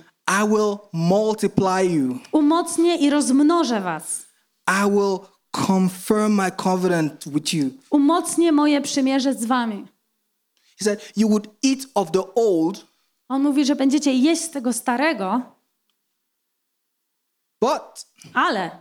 I 0.43 0.47
will 0.47 0.77
multiply 0.93 1.83
you. 1.95 2.17
Umocnię 2.31 2.95
i 2.95 3.09
rozmnożę 3.09 3.81
was. 3.81 4.25
I 4.67 4.89
will 4.91 5.19
confirm 5.67 6.35
my 6.35 6.51
covenant 6.51 7.27
with 7.27 7.53
you. 7.53 7.69
Umocnię 7.89 8.51
moje 8.51 8.81
przymierze 8.81 9.33
z 9.33 9.45
wami. 9.45 9.85
He 10.79 10.85
said, 10.85 11.11
You 11.17 11.29
would 11.29 11.47
eat 11.63 11.79
of 11.95 12.11
the 12.11 12.23
old, 12.35 12.90
On 13.31 13.41
mówi, 13.41 13.65
że 13.65 13.75
będziecie 13.75 14.13
jeść 14.13 14.41
z 14.41 14.49
tego 14.49 14.73
starego, 14.73 15.41
but 17.61 18.05
ale 18.33 18.71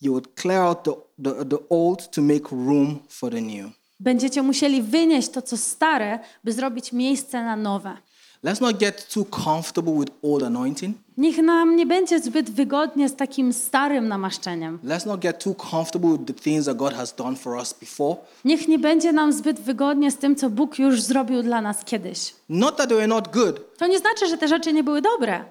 you 0.00 0.12
would 0.12 0.40
clear 0.40 0.62
out 0.62 0.82
the, 0.82 0.92
the, 1.24 1.44
the 1.44 1.58
old 1.70 2.10
to 2.10 2.22
make 2.22 2.50
room 2.50 3.00
for 3.08 3.32
the 3.32 3.40
new. 3.40 3.72
będziecie 4.00 4.42
musieli 4.42 4.82
wynieść 4.82 5.28
to, 5.28 5.42
co 5.42 5.56
stare, 5.56 6.18
by 6.44 6.52
zrobić 6.52 6.92
miejsce 6.92 7.44
na 7.44 7.56
nowe. 7.56 7.96
Let's 8.44 8.60
not 8.60 8.78
get 8.78 9.08
too 9.14 9.24
comfortable 9.24 9.92
with 9.92 10.12
old 10.22 10.42
anointing. 10.42 10.96
Niech 11.16 11.38
nam 11.38 11.76
nie 11.76 11.86
będzie 11.86 12.20
zbyt 12.20 12.50
wygodnie 12.50 13.08
z 13.08 13.16
takim 13.16 13.52
starym 13.52 14.08
namaszczeniem. 14.08 14.78
Let's 14.84 15.06
not 15.06 15.20
get 15.20 15.44
too 15.44 15.54
comfortable 15.54 16.10
with 16.10 16.24
the 16.26 16.34
things 16.42 16.64
that 16.64 16.76
God 16.76 16.92
has 16.94 17.14
done 17.14 17.36
for 17.36 17.56
us 17.56 17.74
before. 17.80 18.16
Niech 18.44 18.68
nie 18.68 18.78
będzie 18.78 19.12
nam 19.12 19.32
zbyt 19.32 19.60
wygodnie 19.60 20.10
z 20.10 20.16
tym, 20.16 20.36
co 20.36 20.50
Bóg 20.50 20.78
już 20.78 21.00
zrobił 21.00 21.42
dla 21.42 21.60
nas 21.60 21.84
kiedyś. 21.84 22.34
Not 22.48 22.76
that 22.76 22.88
they 22.88 22.96
were 22.96 23.06
not 23.08 23.32
good, 23.32 23.76
To 23.78 23.86
nie 23.86 23.98
znaczy, 23.98 24.28
że 24.28 24.38
te 24.38 24.48
rzeczy 24.48 24.72
nie 24.72 24.84
były 24.84 25.02
dobre, 25.02 25.44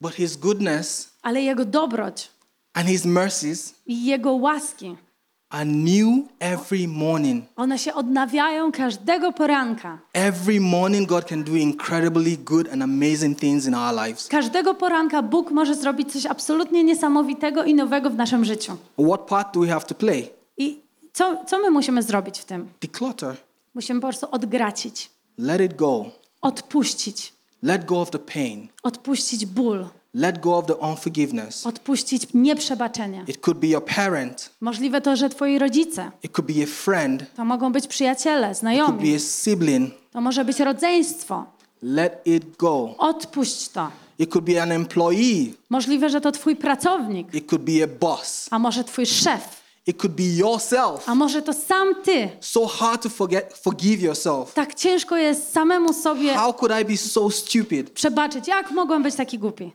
but 0.00 0.12
His 0.14 0.36
goodness 0.36 1.14
ale 1.22 1.42
Jego 1.42 1.64
dobroć 1.64 2.30
and 2.74 2.86
His 2.88 3.04
mercies 3.04 3.74
i 3.86 4.04
Jego 4.04 4.32
łaski, 4.32 4.96
are 5.54 5.64
new 5.64 6.24
every 6.40 6.88
morning. 6.88 7.44
one 7.56 7.78
się 7.78 7.94
odnawiają 7.94 8.72
każdego 8.72 9.32
poranka. 9.32 9.98
Every 10.12 10.60
morning, 10.60 11.08
God 11.08 11.24
can 11.28 11.44
do 11.44 11.52
incredibly 11.52 12.36
good 12.38 12.68
and 12.72 12.82
amazing 12.82 13.38
things 13.38 13.66
in 13.66 13.74
our 13.74 13.94
lives. 14.06 14.28
Każdego 14.28 14.74
poranka 14.74 15.22
Bóg 15.22 15.50
może 15.50 15.74
zrobić 15.74 16.12
coś 16.12 16.26
absolutnie 16.26 16.84
niesamowitego 16.84 17.64
i 17.64 17.74
nowego 17.74 18.10
w 18.10 18.14
naszym 18.16 18.44
życiu. 18.44 18.76
What 19.08 19.20
part 19.20 19.54
do 19.54 19.60
we 19.60 19.68
have 19.68 19.80
to 19.86 19.94
play? 19.94 20.30
I 20.56 20.80
co, 21.12 21.44
co 21.46 21.58
my 21.58 21.70
musimy 21.70 22.02
zrobić 22.02 22.38
w 22.38 22.44
tym? 22.44 22.68
Declutter. 22.80 23.36
Musimy 23.74 24.00
po 24.00 24.06
prostu 24.06 24.26
odgracić, 24.30 25.10
Let 25.38 25.60
it 25.60 25.76
go. 25.76 26.04
odpuścić, 26.42 27.32
Let 27.62 27.84
go 27.84 28.00
of 28.00 28.10
the 28.10 28.18
pain. 28.18 28.68
odpuścić 28.82 29.46
ból, 29.46 29.86
Let 30.14 30.40
go 30.40 30.58
of 30.58 30.66
the 30.66 30.76
unforgiveness. 30.76 31.66
odpuścić 31.66 32.26
nieprzebaczenie. 32.34 33.24
It 33.28 33.40
could 33.40 33.58
be 33.58 33.66
your 33.66 33.84
parent. 33.84 34.50
Możliwe 34.60 35.00
to, 35.00 35.16
że 35.16 35.28
twoi 35.30 35.58
rodzice, 35.58 36.10
It 36.22 36.32
could 36.32 36.52
be 36.52 36.62
a 36.62 36.66
friend. 36.66 37.24
to 37.36 37.44
mogą 37.44 37.72
być 37.72 37.86
przyjaciele, 37.86 38.40
It 38.40 38.46
could 38.46 38.58
znajomi, 38.58 39.10
be 39.10 39.16
a 39.16 39.18
sibling. 39.18 39.94
to 40.12 40.20
może 40.20 40.44
być 40.44 40.60
rodzeństwo. 40.60 41.46
Let 41.82 42.20
it 42.24 42.56
go. 42.56 42.94
Odpuść 42.98 43.68
to. 43.68 43.88
It 44.18 44.30
could 44.30 44.44
be 44.44 44.62
an 44.62 44.72
employee. 44.72 45.54
Możliwe, 45.70 46.10
że 46.10 46.20
to 46.20 46.32
twój 46.32 46.56
pracownik, 46.56 47.34
It 47.34 47.46
could 47.50 47.62
be 47.62 47.84
a 47.84 47.86
boss. 48.00 48.48
a 48.50 48.58
może 48.58 48.84
twój 48.84 49.06
szef, 49.06 49.62
It 49.86 49.96
could 50.00 50.14
be 50.16 50.22
yourself. 50.24 51.08
a 51.08 51.14
może 51.14 51.42
to 51.42 51.52
sam 51.52 51.94
ty. 52.04 52.28
So 52.40 52.66
hard 52.66 53.02
to 53.02 53.08
forget, 53.08 53.58
forgive 53.62 54.02
yourself. 54.02 54.54
Tak 54.54 54.74
ciężko 54.74 55.16
jest 55.16 55.52
samemu 55.52 55.92
sobie 55.92 56.34
How 56.34 56.52
could 56.54 56.72
I 56.82 56.84
be 56.84 56.96
so 56.96 57.30
stupid? 57.30 57.90
przebaczyć. 57.90 58.48
Jak 58.48 58.70
mogłem 58.70 59.02
być 59.02 59.14
taki 59.14 59.38
głupi? 59.38 59.72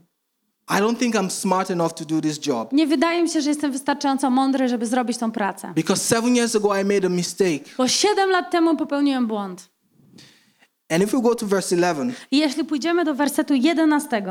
I 0.70 0.74
don't 0.82 0.98
think 1.00 1.16
I'm 1.16 1.30
smart 1.30 1.72
enough 1.72 1.94
to 1.94 2.06
do 2.06 2.22
this 2.22 2.46
job. 2.48 2.74
Nie 2.74 2.88
wydaje 2.88 3.24
mi 3.24 3.30
się, 3.30 3.42
że 3.42 3.50
jestem 3.50 3.72
wystarczająco 3.72 4.30
mądry, 4.30 4.68
żeby 4.70 4.86
zrobić 4.86 5.18
tą 5.18 5.32
pracę. 5.32 5.72
Because 5.76 6.02
seven 6.04 6.36
years 6.36 6.56
ago 6.56 6.78
I 6.82 6.86
made 6.86 7.06
a 7.08 7.10
mistake. 7.10 7.60
Bo 7.78 7.88
siedem 7.88 8.30
lat 8.30 8.52
temu 8.52 8.76
popełniłem 8.76 9.28
błąd. 9.28 9.70
And 10.92 11.04
if 11.04 11.18
we 11.18 11.22
go 11.24 11.36
to 11.36 11.46
verse 11.48 11.76
11, 11.76 12.14
I 12.32 12.38
jeśli 12.38 12.64
pójdziemy 12.64 13.06
do 13.06 13.16
wersetu 13.16 13.54
11, 13.54 14.24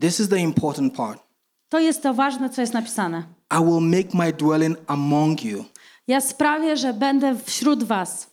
this 0.00 0.20
is 0.20 0.28
the 0.28 0.38
important 0.38 0.94
part. 0.94 1.22
to 1.68 1.78
jest 1.78 2.02
to 2.02 2.14
ważne, 2.14 2.50
co 2.50 2.60
jest 2.60 2.72
napisane. 2.74 3.22
I 3.60 3.64
will 3.64 3.80
make 3.80 4.14
my 4.14 4.32
dwelling 4.32 4.78
among 4.86 5.44
you, 5.44 5.64
Ja 6.08 6.20
sprawię, 6.20 6.76
że 6.76 6.92
będę 6.94 7.36
wśród 7.44 7.82
was, 7.84 8.30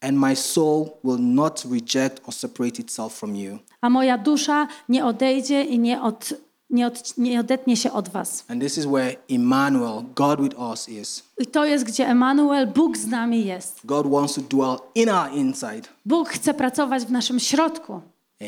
and 0.00 0.18
my 0.18 0.36
soul 0.36 0.86
will 1.04 1.18
not 1.20 1.64
reject 1.70 2.20
or 2.28 2.34
separate 2.34 2.82
itself 2.82 3.14
from 3.14 3.36
you. 3.36 3.58
a 3.80 3.90
moja 3.90 4.18
dusza 4.18 4.68
nie 4.88 5.04
odejdzie 5.06 5.62
i 5.62 5.78
nie, 5.78 6.02
od, 6.02 6.34
nie, 6.74 6.86
od, 6.86 7.18
nie 7.18 7.40
odetnie 7.40 7.76
się 7.76 7.92
od 7.92 8.08
was. 8.08 8.44
And 8.48 8.62
this 8.62 8.78
is 8.78 8.84
where 8.86 9.16
Emmanuel, 9.30 10.02
God 10.14 10.40
with 10.40 10.58
us, 10.58 10.88
is. 10.88 11.22
I 11.38 11.46
to 11.46 11.64
jest, 11.64 11.84
gdzie 11.84 12.06
Emanuel, 12.08 12.66
Bóg 12.66 12.96
z 12.96 13.06
nami 13.06 13.44
jest. 13.44 13.80
God 13.84 14.06
wants 14.10 14.34
to 14.34 14.40
dwell 14.40 14.76
in 14.94 15.08
our 15.10 15.32
inside. 15.32 15.82
Bóg 16.06 16.28
chce 16.28 16.54
pracować 16.54 17.04
w 17.04 17.10
naszym 17.10 17.40
środku. 17.40 18.00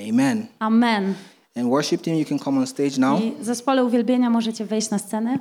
Amen. 0.08 0.46
Amen. 0.58 1.14
And 1.56 1.66
worship 1.68 2.02
team, 2.02 2.16
you 2.18 2.24
can 2.24 2.38
come 2.38 2.60
on 2.60 2.66
stage 2.66 2.98
now. 2.98 3.20
I 3.20 3.32
zespole 3.40 3.84
uwielbienia 3.84 4.30
możecie 4.30 4.64
wejść 4.64 4.90
na 4.90 4.98
scenę, 4.98 5.38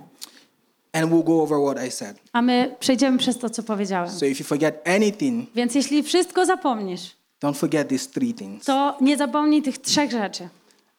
And 0.94 1.12
we'll 1.12 1.24
go 1.24 1.42
over 1.42 1.58
what 1.62 1.88
I 1.88 1.92
said. 1.92 2.18
a 2.34 2.42
my 2.42 2.76
przejdziemy 2.80 3.18
przez 3.18 3.38
to, 3.40 3.50
co 3.50 3.64
powiedziałem. 3.64 4.10
So 4.10 4.26
if 4.26 4.40
you 4.40 4.46
forget 4.48 4.88
anything, 4.88 5.50
Więc 5.56 5.76
jeśli 5.76 6.04
wszystko 6.04 6.46
zapomnisz, 6.46 7.16
don't 7.44 7.56
forget 7.56 7.88
these 7.90 8.10
three 8.10 8.34
things. 8.34 8.66
to 8.66 8.98
nie 9.02 9.18
zapomnij 9.18 9.62
tych 9.62 9.78
trzech 9.78 10.12
rzeczy. 10.12 10.50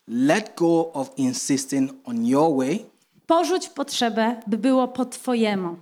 Let 0.09 0.57
go 0.57 0.93
of 0.93 1.11
insisting 1.17 1.93
on 2.05 2.27
your 2.27 2.57
way. 2.57 2.85
Porzuć 3.27 3.69
potrzebę, 3.69 4.43
by 4.47 4.59
było 4.59 4.89
po 4.89 5.05
Twojemu. 5.05 5.77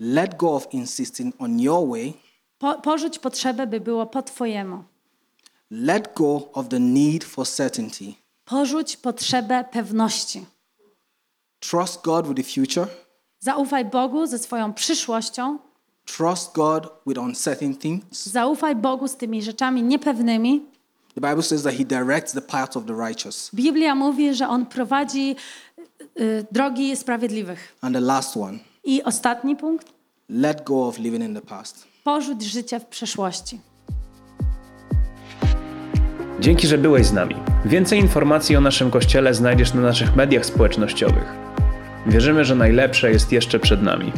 Let 0.00 0.36
go 0.36 0.54
of 0.54 0.74
insisting 0.74 1.34
on 1.38 1.60
your 1.60 1.88
way. 1.88 2.12
Po, 2.58 2.74
porzuć 2.74 3.18
potrzebę, 3.18 3.66
by 3.66 3.80
było 3.80 4.06
po 4.06 4.22
Twojemu. 4.22 4.84
Let 5.70 6.14
go 6.14 6.52
of 6.52 6.68
the 6.68 6.80
need 6.80 7.24
for 7.24 7.46
certainty. 7.48 8.14
Porzuć 8.44 8.96
potrzebę 8.96 9.64
pewności. 9.72 10.46
Trust 11.60 12.02
God 12.02 12.28
with 12.28 12.36
the 12.36 12.54
future. 12.54 12.86
Zaufaj 13.40 13.84
Bogu 13.84 14.26
ze 14.26 14.38
swoją 14.38 14.72
przyszłością. 14.72 15.58
Trust 16.04 16.52
God 16.54 16.88
with 17.06 17.20
uncertain 17.20 17.76
things. 17.76 18.26
Zaufaj 18.26 18.76
Bogu 18.76 19.08
z 19.08 19.16
tymi 19.16 19.42
rzeczami 19.42 19.82
niepewnymi. 19.82 20.71
The 21.14 21.20
Bible 21.20 21.42
says 21.42 21.62
that 21.62 21.74
He 21.74 21.84
directs 21.84 22.32
the 22.32 22.40
paths 22.40 22.76
of 22.76 22.84
the 22.86 22.94
righteous. 23.08 23.50
Biblia 23.54 23.94
mówi, 23.94 24.34
że 24.34 24.48
On 24.48 24.66
prowadzi 24.66 25.36
y, 26.20 26.46
drogi 26.52 26.96
sprawiedliwych. 26.96 27.76
And 27.80 27.94
the 27.94 28.00
last 28.00 28.36
one, 28.36 28.58
I 28.84 29.02
ostatni 29.02 29.56
punkt. 29.56 29.86
let 30.28 30.64
go 30.64 30.86
of 30.88 30.98
living 30.98 31.24
in 31.24 31.34
the 31.34 31.40
past. 31.40 31.84
Porzuć 32.04 32.42
życie 32.42 32.80
w 32.80 32.86
przeszłości. 32.86 33.60
Dzięki, 36.40 36.66
że 36.66 36.78
byłeś 36.78 37.06
z 37.06 37.12
nami. 37.12 37.34
Więcej 37.64 37.98
informacji 37.98 38.56
o 38.56 38.60
naszym 38.60 38.90
kościele 38.90 39.34
znajdziesz 39.34 39.74
na 39.74 39.80
naszych 39.80 40.16
mediach 40.16 40.46
społecznościowych. 40.46 41.34
Wierzymy, 42.06 42.44
że 42.44 42.54
najlepsze 42.54 43.10
jest 43.10 43.32
jeszcze 43.32 43.58
przed 43.60 43.82
nami. 43.82 44.12